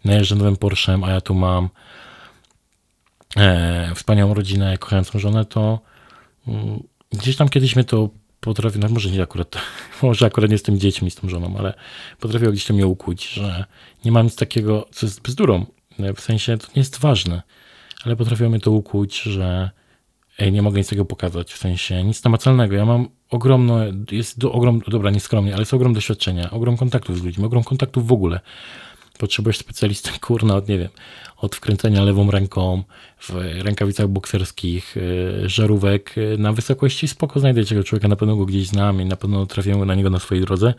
najeżdżę 0.06 0.36
nowym 0.36 0.56
Porsche'em, 0.56 1.06
a 1.06 1.12
ja 1.12 1.22
tu 1.22 1.34
mam 1.34 1.70
e, 3.38 3.92
wspaniałą 3.96 4.34
rodzinę, 4.34 4.78
kochającą 4.78 5.20
żonę, 5.20 5.46
to 5.46 5.80
mm, 6.48 6.84
gdzieś 7.12 7.36
tam 7.36 7.50
kiedyś 7.50 7.76
mnie 7.76 7.86
to 7.86 8.10
potrafię, 8.42 8.80
no 8.80 8.90
może 8.90 9.12
nie 9.12 9.24
akurat, 9.24 9.56
może 10.02 10.26
akurat 10.26 10.52
nie 10.52 10.58
z 10.58 10.64
dziećmi, 10.64 11.12
z 11.12 11.16
tą 11.16 11.30
żoną, 11.30 11.56
ale 11.58 11.74
potrafiło 12.20 12.52
gdzieś 12.52 12.66
to 12.66 12.74
mnie 12.74 12.88
ukłuć, 12.88 13.30
że 13.30 13.66
nie 14.06 14.12
mam 14.12 14.26
nic 14.26 14.36
takiego, 14.36 14.88
co 14.92 15.06
jest 15.06 15.22
bzdurą. 15.22 15.66
W 16.16 16.22
sensie 16.22 16.58
to 16.58 16.68
nie 16.68 16.80
jest 16.80 17.00
ważne, 17.00 17.42
ale 18.06 18.16
potrafiło 18.16 18.50
mnie 18.50 18.60
to 18.60 18.72
ukłuć, 18.72 19.22
że 19.22 19.72
nie 20.52 20.62
mogę 20.62 20.78
nic 20.78 20.90
tego 20.90 21.06
pokazać, 21.06 21.54
w 21.54 21.58
sensie 21.58 22.04
nic 22.04 22.24
namacalnego. 22.24 22.76
Ja 22.76 22.86
mam 22.86 23.08
ogromno, 23.30 23.78
jest 24.12 24.40
do, 24.40 24.52
ogrom, 24.52 24.82
dobra, 24.88 25.12
nieskromnie, 25.12 25.54
ale 25.54 25.62
jest 25.62 25.74
ogrom 25.74 25.94
doświadczenia, 25.94 26.52
ogrom 26.52 26.78
kontaktów 26.78 27.20
z 27.20 27.24
ludźmi, 27.24 27.46
ogrom 27.46 27.64
kontaktów 27.64 28.08
w 28.08 28.12
ogóle. 28.12 28.40
Potrzebujesz 29.20 29.58
specjalisty, 29.58 30.10
kurna, 30.20 30.56
od 30.56 30.70
nie 30.70 30.78
wiem, 30.78 30.90
od 31.42 31.56
wkręcenia 31.56 32.04
lewą 32.04 32.32
ręką 32.32 32.84
w 33.20 33.30
rękawicach 33.62 34.08
bokserskich, 34.08 34.96
e, 34.98 35.50
żarówek 35.50 36.16
e, 36.18 36.38
na 36.38 36.54
wysokości 36.54 37.08
spoko 37.08 37.40
znajdę 37.40 37.66
tego 37.66 37.84
człowieka, 37.84 38.08
na 38.08 38.16
pewno 38.16 38.36
go 38.36 38.46
gdzieś 38.46 38.68
znam 38.68 39.02
i 39.02 39.06
na 39.06 39.16
pewno 39.16 39.46
trafię 39.46 39.76
na 39.76 39.96
niego 39.96 40.10
na 40.10 40.20
swojej 40.20 40.44
drodze. 40.46 40.74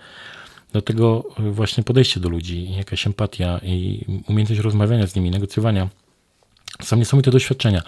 Do 0.72 0.82
tego 0.82 1.24
właśnie 1.38 1.84
podejście 1.84 2.20
do 2.20 2.28
ludzi, 2.28 2.74
jakaś 2.76 3.06
empatia 3.06 3.60
i 3.62 4.04
umiejętność 4.28 4.60
rozmawiania 4.60 5.06
z 5.06 5.16
nimi, 5.16 5.30
negocjowania. 5.30 5.88
Są 6.82 6.96
niesamowite 6.96 7.30
doświadczenia. 7.30 7.82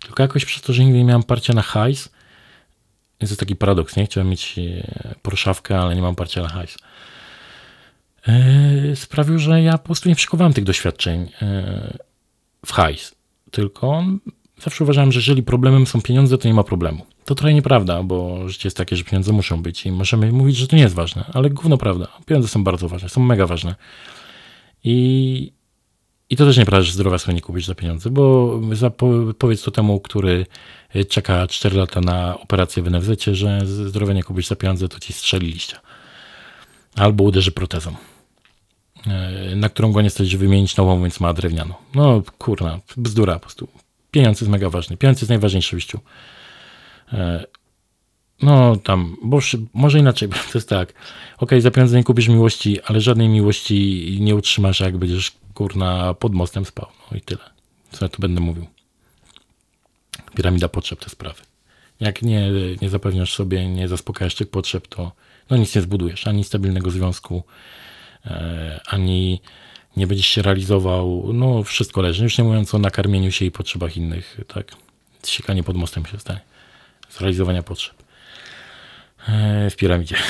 Tylko 0.00 0.22
jakoś 0.22 0.44
przez 0.44 0.62
to, 0.62 0.72
że 0.72 0.84
nigdy 0.84 0.98
nie 0.98 1.04
miałem 1.04 1.22
parcia 1.22 1.52
na 1.52 1.62
hajs, 1.62 2.08
jest 3.20 3.32
to 3.32 3.40
taki 3.40 3.56
paradoks, 3.56 3.96
nie? 3.96 4.06
Chciałem 4.06 4.28
mieć 4.28 4.56
porszawkę, 5.22 5.78
ale 5.78 5.94
nie 5.94 6.02
mam 6.02 6.14
parcia 6.14 6.42
na 6.42 6.48
hajs 6.48 6.78
sprawił, 8.94 9.38
że 9.38 9.62
ja 9.62 9.78
po 9.78 9.84
prostu 9.84 10.08
nie 10.08 10.14
przykowałem 10.14 10.52
tych 10.52 10.64
doświadczeń 10.64 11.28
w 12.66 12.72
hajs. 12.72 13.14
Tylko 13.50 14.04
zawsze 14.62 14.84
uważałem, 14.84 15.12
że 15.12 15.18
jeżeli 15.18 15.42
problemem 15.42 15.86
są 15.86 16.02
pieniądze, 16.02 16.38
to 16.38 16.48
nie 16.48 16.54
ma 16.54 16.64
problemu. 16.64 17.06
To 17.24 17.34
trochę 17.34 17.54
nieprawda, 17.54 18.02
bo 18.02 18.48
życie 18.48 18.66
jest 18.66 18.76
takie, 18.76 18.96
że 18.96 19.04
pieniądze 19.04 19.32
muszą 19.32 19.62
być 19.62 19.86
i 19.86 19.92
możemy 19.92 20.32
mówić, 20.32 20.56
że 20.56 20.66
to 20.68 20.76
nie 20.76 20.82
jest 20.82 20.94
ważne, 20.94 21.24
ale 21.34 21.50
gówno 21.50 21.78
prawda. 21.78 22.08
Pieniądze 22.26 22.48
są 22.48 22.64
bardzo 22.64 22.88
ważne, 22.88 23.08
są 23.08 23.20
mega 23.20 23.46
ważne. 23.46 23.74
I, 24.84 25.52
i 26.30 26.36
to 26.36 26.46
też 26.46 26.58
nieprawda, 26.58 26.82
że 26.82 26.92
zdrowia 26.92 27.18
sobie 27.18 27.34
nie 27.34 27.40
kupić 27.40 27.66
za 27.66 27.74
pieniądze, 27.74 28.10
bo 28.10 28.60
za, 28.72 28.90
powiedz 29.38 29.62
to 29.62 29.70
temu, 29.70 30.00
który 30.00 30.46
czeka 31.08 31.46
4 31.46 31.76
lata 31.76 32.00
na 32.00 32.40
operację 32.40 32.82
w 32.82 32.90
NFZ, 32.90 33.24
że 33.32 33.60
zdrowia 33.66 34.14
nie 34.14 34.22
kupić 34.22 34.48
za 34.48 34.56
pieniądze, 34.56 34.88
to 34.88 35.00
ci 35.00 35.12
strzeli 35.12 35.46
liścia. 35.46 35.80
Albo 36.96 37.24
uderzy 37.24 37.52
protezą. 37.52 37.94
E, 39.06 39.56
na 39.56 39.68
którą 39.68 39.92
go 39.92 40.02
nie 40.02 40.10
stać, 40.10 40.36
wymienić 40.36 40.76
nową, 40.76 41.02
więc 41.02 41.20
ma 41.20 41.32
drewnianą. 41.32 41.74
No 41.94 42.22
kurna, 42.38 42.80
bzdura 42.96 43.34
po 43.34 43.40
prostu. 43.40 43.68
Pieniądz 44.10 44.40
jest 44.40 44.50
mega 44.50 44.70
ważny. 44.70 44.96
Pieniądz 44.96 45.20
jest 45.20 45.28
najważniejszy 45.28 45.76
w 45.76 45.78
życiu. 45.78 46.00
E, 47.12 47.44
no 48.42 48.76
tam, 48.76 49.16
bo 49.22 49.38
może 49.74 49.98
inaczej, 49.98 50.28
to 50.52 50.58
jest 50.58 50.68
tak. 50.68 50.92
Ok, 51.38 51.50
za 51.58 51.70
pieniądze 51.70 51.96
nie 51.96 52.04
kupisz 52.04 52.28
miłości, 52.28 52.82
ale 52.82 53.00
żadnej 53.00 53.28
miłości 53.28 54.18
nie 54.20 54.36
utrzymasz, 54.36 54.80
jak 54.80 54.96
będziesz 54.96 55.32
kurna 55.54 56.14
pod 56.14 56.34
mostem 56.34 56.64
spał. 56.64 56.86
No 57.10 57.18
i 57.18 57.20
tyle. 57.20 57.42
Co 57.90 58.04
ja 58.04 58.08
tu 58.08 58.22
będę 58.22 58.40
mówił. 58.40 58.66
Piramida 60.34 60.68
potrzeb, 60.68 61.04
te 61.04 61.10
sprawy. 61.10 61.42
Jak 62.00 62.22
nie, 62.22 62.50
nie 62.82 62.90
zapewniasz 62.90 63.34
sobie, 63.34 63.68
nie 63.68 63.88
zaspokajasz 63.88 64.34
tych 64.34 64.50
potrzeb, 64.50 64.88
to 64.88 65.12
no 65.50 65.56
nic 65.56 65.74
nie 65.74 65.82
zbudujesz. 65.82 66.26
Ani 66.26 66.44
stabilnego 66.44 66.90
związku, 66.90 67.42
ani 68.86 69.40
nie 69.96 70.06
będziesz 70.06 70.26
się 70.26 70.42
realizował, 70.42 71.30
no 71.32 71.62
wszystko 71.62 72.00
leży. 72.00 72.24
Już 72.24 72.38
nie 72.38 72.44
mówiąc 72.44 72.74
o 72.74 72.78
nakarmieniu 72.78 73.32
się 73.32 73.44
i 73.44 73.50
potrzebach 73.50 73.96
innych, 73.96 74.40
tak? 74.48 74.72
Siekanie 75.24 75.62
pod 75.62 75.76
mostem 75.76 76.06
się 76.06 76.18
stanie. 76.18 76.40
Z 77.08 77.20
realizowania 77.20 77.62
potrzeb. 77.62 78.02
E, 79.28 79.70
w 79.70 79.76
piramidzie. 79.76 80.16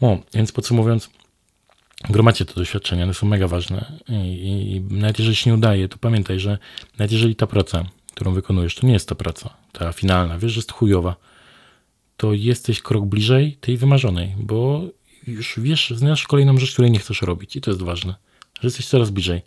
No, 0.00 0.18
więc 0.34 0.52
podsumowując, 0.52 1.10
gromadźcie 2.10 2.44
te 2.44 2.54
doświadczenia, 2.54 3.04
one 3.04 3.14
są 3.14 3.26
mega 3.26 3.48
ważne 3.48 3.92
I, 4.08 4.12
i 4.12 4.94
nawet 4.94 5.18
jeżeli 5.18 5.36
się 5.36 5.50
nie 5.50 5.54
udaje, 5.54 5.88
to 5.88 5.98
pamiętaj, 5.98 6.40
że 6.40 6.58
nawet 6.98 7.12
jeżeli 7.12 7.36
ta 7.36 7.46
praca, 7.46 7.84
którą 8.14 8.32
wykonujesz, 8.32 8.74
to 8.74 8.86
nie 8.86 8.92
jest 8.92 9.08
ta 9.08 9.14
praca, 9.14 9.50
ta 9.72 9.92
finalna, 9.92 10.38
wiesz, 10.38 10.52
że 10.52 10.58
jest 10.58 10.72
chujowa, 10.72 11.16
to 12.16 12.32
jesteś 12.32 12.82
krok 12.82 13.04
bliżej 13.04 13.56
tej 13.60 13.76
wymarzonej, 13.76 14.34
bo 14.38 14.82
już 15.26 15.54
wiesz, 15.60 15.90
znasz 15.90 16.26
kolejną 16.26 16.58
rzecz, 16.58 16.72
której 16.72 16.90
nie 16.90 16.98
chcesz 16.98 17.22
robić 17.22 17.56
i 17.56 17.60
to 17.60 17.70
jest 17.70 17.82
ważne, 17.82 18.14
że 18.60 18.66
jesteś 18.66 18.86
coraz 18.86 19.10
bliżej. 19.10 19.38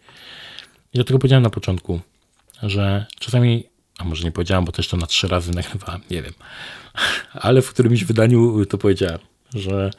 I 0.94 0.96
dlatego 0.96 1.20
powiedziałem 1.20 1.44
na 1.44 1.50
początku, 1.50 2.00
że 2.64 3.06
czasami, 3.20 3.64
a 3.98 4.04
może 4.04 4.24
nie 4.24 4.32
powiedziałem, 4.32 4.66
bo 4.66 4.72
też 4.72 4.88
to 4.88 4.98
na 4.98 5.08
trzy 5.08 5.28
razy 5.28 5.52
nagrywałem, 5.52 6.02
nie 6.12 6.22
wiem, 6.22 6.34
ale 7.34 7.62
w 7.62 7.70
którymś 7.70 8.04
wydaniu 8.04 8.66
to 8.66 8.78
powiedziałem, 8.78 9.20
że 9.54 9.92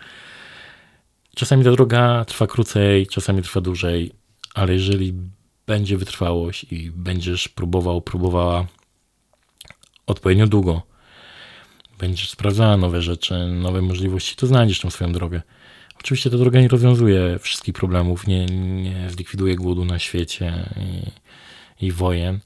czasami 1.34 1.64
ta 1.64 1.70
droga 1.70 2.24
trwa 2.24 2.46
krócej, 2.46 3.06
czasami 3.06 3.42
trwa 3.42 3.60
dłużej, 3.60 4.12
ale 4.54 4.72
jeżeli 4.72 5.14
będzie 5.66 5.96
wytrwałość 5.96 6.66
i 6.70 6.90
będziesz 6.90 7.48
próbował, 7.48 8.00
próbowała 8.00 8.66
odpowiednio 10.06 10.46
długo, 10.46 10.82
będziesz 11.98 12.30
sprawdzała 12.30 12.76
nowe 12.76 13.02
rzeczy, 13.02 13.34
nowe 13.48 13.82
możliwości, 13.82 14.36
to 14.36 14.46
znajdziesz 14.46 14.80
tą 14.80 14.90
swoją 14.90 15.12
drogę. 15.12 15.42
Oczywiście 15.98 16.30
ta 16.30 16.36
droga 16.36 16.60
nie 16.60 16.68
rozwiązuje 16.68 17.38
wszystkich 17.38 17.74
problemów, 17.74 18.26
nie, 18.26 18.46
nie 18.46 19.10
zlikwiduje 19.10 19.56
głodu 19.56 19.84
na 19.84 19.98
świecie 19.98 20.52
i, 20.76 21.86
i 21.86 21.92
wojen. 21.92 22.40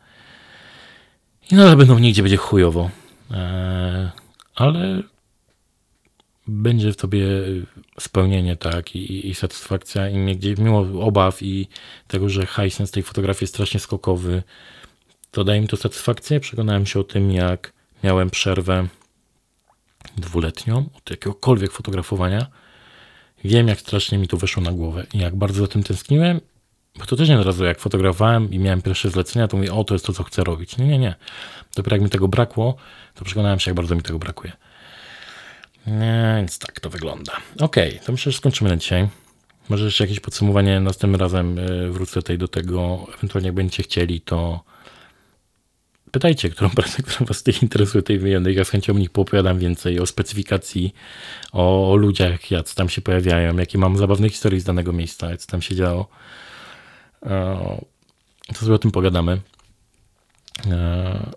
I 1.51 1.55
nadal 1.55 1.77
będą 1.77 1.99
nigdzie 1.99 2.23
będzie 2.23 2.37
chujowo. 2.37 2.91
E, 3.31 4.11
ale 4.55 5.03
będzie 6.47 6.93
w 6.93 6.97
tobie 6.97 7.27
spełnienie, 8.01 8.57
tak, 8.57 8.97
i, 8.97 9.29
i 9.29 9.35
satysfakcja, 9.35 10.09
i 10.09 10.37
gdzieś, 10.37 10.59
mimo 10.59 10.79
obaw 11.01 11.43
i 11.43 11.69
tego, 12.09 12.29
że 12.29 12.47
hajsens 12.47 12.91
tej 12.91 13.03
fotografii 13.03 13.45
jest 13.45 13.55
strasznie 13.55 13.81
skokowy, 13.81 14.43
to 15.31 15.45
daje 15.45 15.61
mi 15.61 15.69
to 15.69 15.77
satysfakcję. 15.77 16.41
Przekonałem 16.41 16.87
się 16.87 17.01
o 17.01 17.05
tym, 17.05 17.33
jak 17.33 17.73
miałem 18.05 18.31
przerwę 18.31 18.87
dwuletnią 20.17 20.91
od 20.95 21.11
jakiegokolwiek 21.11 21.73
fotografowania 21.73 22.47
Wiem, 23.45 23.69
jak 23.69 23.81
strasznie 23.81 24.19
mi 24.19 24.29
to 24.29 24.37
weszło 24.37 24.63
na 24.63 24.73
głowę 24.73 25.07
i 25.15 25.19
jak 25.19 25.37
bardzo 25.37 25.61
za 25.61 25.67
tym 25.67 25.83
tęskniłem, 25.83 26.41
bo 26.99 27.07
to 27.07 27.17
też 27.17 27.29
nie 27.29 27.39
od 27.39 27.47
razu 27.47 27.65
jak 27.65 27.81
fotografowałem 27.81 28.53
i 28.53 28.59
miałem 28.59 28.83
pierwsze 28.83 29.11
zlecenia, 29.11 29.49
to 29.49 29.57
mówię, 29.57 29.73
o, 29.73 29.85
to 29.85 29.95
jest 29.95 30.07
to, 30.07 30.13
co 30.13 30.23
chcę 30.23 30.45
robić. 30.45 30.79
Nie, 30.79 30.87
nie, 30.87 30.99
nie. 30.99 31.15
Dopiero 31.77 31.97
jak 31.97 32.03
mi 32.03 32.11
tego 32.11 32.29
brakło, 32.29 32.77
to 33.15 33.25
przekonałem 33.25 33.59
się, 33.61 33.71
jak 33.71 33.77
bardzo 33.77 33.95
mi 33.95 34.03
tego 34.03 34.19
brakuje. 34.19 34.53
Nie, 35.87 36.35
więc 36.37 36.59
tak 36.59 36.81
to 36.81 36.91
wygląda. 36.91 37.33
Ok, 37.61 37.77
to 38.07 38.13
myślę, 38.13 38.33
że 38.33 38.39
skończymy 38.39 38.71
na 38.71 38.77
dzisiaj. 38.77 39.09
Może 39.69 39.85
jeszcze 39.85 40.05
jakieś 40.05 40.21
podsumowanie 40.21 40.81
następnym 40.81 41.21
razem 41.21 41.59
y, 41.59 41.91
wrócę 41.91 42.15
tutaj 42.15 42.39
do 42.39 42.49
tego. 42.49 43.07
Ewentualnie 43.19 43.49
jak 43.49 43.55
będziecie 43.55 43.83
chcieli, 43.83 44.21
to 44.21 44.65
pytajcie, 46.13 46.51
którą 46.51 46.71
pracę, 46.81 47.03
która 47.03 47.27
was 47.27 47.43
tutaj 47.43 47.61
interesuje, 47.63 48.03
tej 48.03 48.19
wymienionej. 48.19 48.55
Ja 48.55 48.65
z 48.65 48.71
chęcią 48.71 48.95
o 48.95 48.99
nich 48.99 49.11
poopowiadam 49.11 49.59
więcej, 49.59 50.01
o 50.01 50.07
specyfikacji, 50.07 50.95
o, 51.53 51.93
o 51.93 51.97
ludziach, 51.97 52.51
jak 52.51 52.71
tam 52.71 52.89
się 52.89 53.03
pojawiają, 53.03 53.57
jakie 53.57 53.79
mam 53.79 53.97
zabawne 53.97 54.29
historie 54.29 54.61
z 54.61 54.65
danego 54.65 54.93
miejsca, 54.93 55.37
co 55.37 55.47
tam 55.47 55.63
się 55.63 55.75
działo. 55.75 56.09
E, 57.23 57.81
to 58.47 58.55
sobie 58.55 58.75
o 58.75 58.79
tym 58.79 58.91
pogadamy. 58.91 59.41
E, 60.71 61.31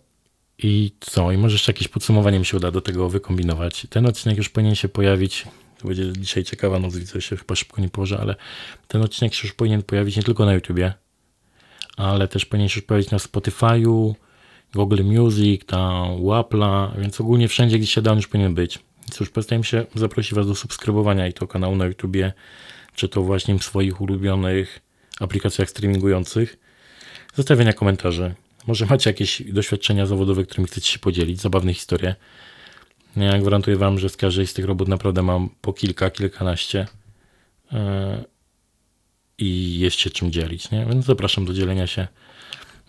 I 0.57 0.91
co? 0.99 1.31
I 1.31 1.37
może 1.37 1.55
jeszcze 1.55 1.71
jakieś 1.71 1.87
podsumowanie 1.87 2.39
mi 2.39 2.45
się 2.45 2.57
uda 2.57 2.71
do 2.71 2.81
tego 2.81 3.09
wykombinować. 3.09 3.87
Ten 3.89 4.05
odcinek 4.05 4.37
już 4.37 4.49
powinien 4.49 4.75
się 4.75 4.89
pojawić. 4.89 5.45
To 5.77 5.87
będzie 5.87 6.13
dzisiaj 6.13 6.43
ciekawa 6.43 6.79
noc, 6.79 6.95
widzę, 6.95 7.21
się 7.21 7.37
chyba 7.37 7.55
szybko 7.55 7.81
nie 7.81 7.89
położę, 7.89 8.17
ale 8.21 8.35
ten 8.87 9.01
odcinek 9.01 9.33
się 9.33 9.47
już 9.47 9.53
powinien 9.53 9.83
pojawić 9.83 10.17
nie 10.17 10.23
tylko 10.23 10.45
na 10.45 10.53
YouTubie, 10.53 10.93
ale 11.97 12.27
też 12.27 12.45
powinien 12.45 12.69
się 12.69 12.79
już 12.79 12.85
pojawić 12.87 13.11
na 13.11 13.17
Spotify'u, 13.17 14.13
Google 14.73 15.03
Music, 15.03 15.65
tam 15.65 16.23
Łapla, 16.23 16.91
więc 16.97 17.21
ogólnie 17.21 17.47
wszędzie, 17.47 17.79
gdzie 17.79 17.87
się 17.87 18.01
da, 18.01 18.13
już 18.13 18.27
powinien 18.27 18.53
być. 18.53 18.79
Cóż, 19.11 19.29
pozostaje 19.29 19.59
mi 19.59 19.65
się 19.65 19.85
zaprosić 19.95 20.33
Was 20.33 20.47
do 20.47 20.55
subskrybowania 20.55 21.27
i 21.27 21.33
to 21.33 21.47
kanału 21.47 21.75
na 21.75 21.85
YouTubie, 21.85 22.33
czy 22.95 23.09
to 23.09 23.21
właśnie 23.21 23.59
w 23.59 23.63
swoich 23.63 24.01
ulubionych 24.01 24.81
aplikacjach 25.19 25.69
streamingujących. 25.69 26.57
Zostawienia 27.35 27.73
komentarzy. 27.73 28.35
Może 28.67 28.85
macie 28.85 29.09
jakieś 29.09 29.41
doświadczenia 29.41 30.05
zawodowe, 30.05 30.43
którymi 30.43 30.67
chcecie 30.67 30.91
się 30.91 30.99
podzielić, 30.99 31.41
zabawne 31.41 31.73
historie. 31.73 32.15
Ja 33.15 33.39
gwarantuję 33.39 33.77
Wam, 33.77 33.99
że 33.99 34.09
z 34.09 34.17
każdej 34.17 34.47
z 34.47 34.53
tych 34.53 34.65
robót 34.65 34.87
naprawdę 34.87 35.21
mam 35.21 35.49
po 35.61 35.73
kilka, 35.73 36.09
kilkanaście 36.09 36.87
yy, 37.71 37.79
i 39.37 39.79
jest 39.79 39.97
się 39.99 40.09
czym 40.09 40.31
dzielić, 40.31 40.71
nie? 40.71 40.85
Więc 40.85 41.05
zapraszam 41.05 41.45
do 41.45 41.53
dzielenia 41.53 41.87
się. 41.87 42.07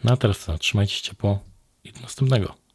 No 0.05 0.13
a 0.13 0.17
teraz 0.17 0.39
co, 0.39 0.59
trzymajcie 0.59 0.95
się 0.95 1.03
ciepło 1.03 1.56
i 1.87 2.03
następnego. 2.03 2.66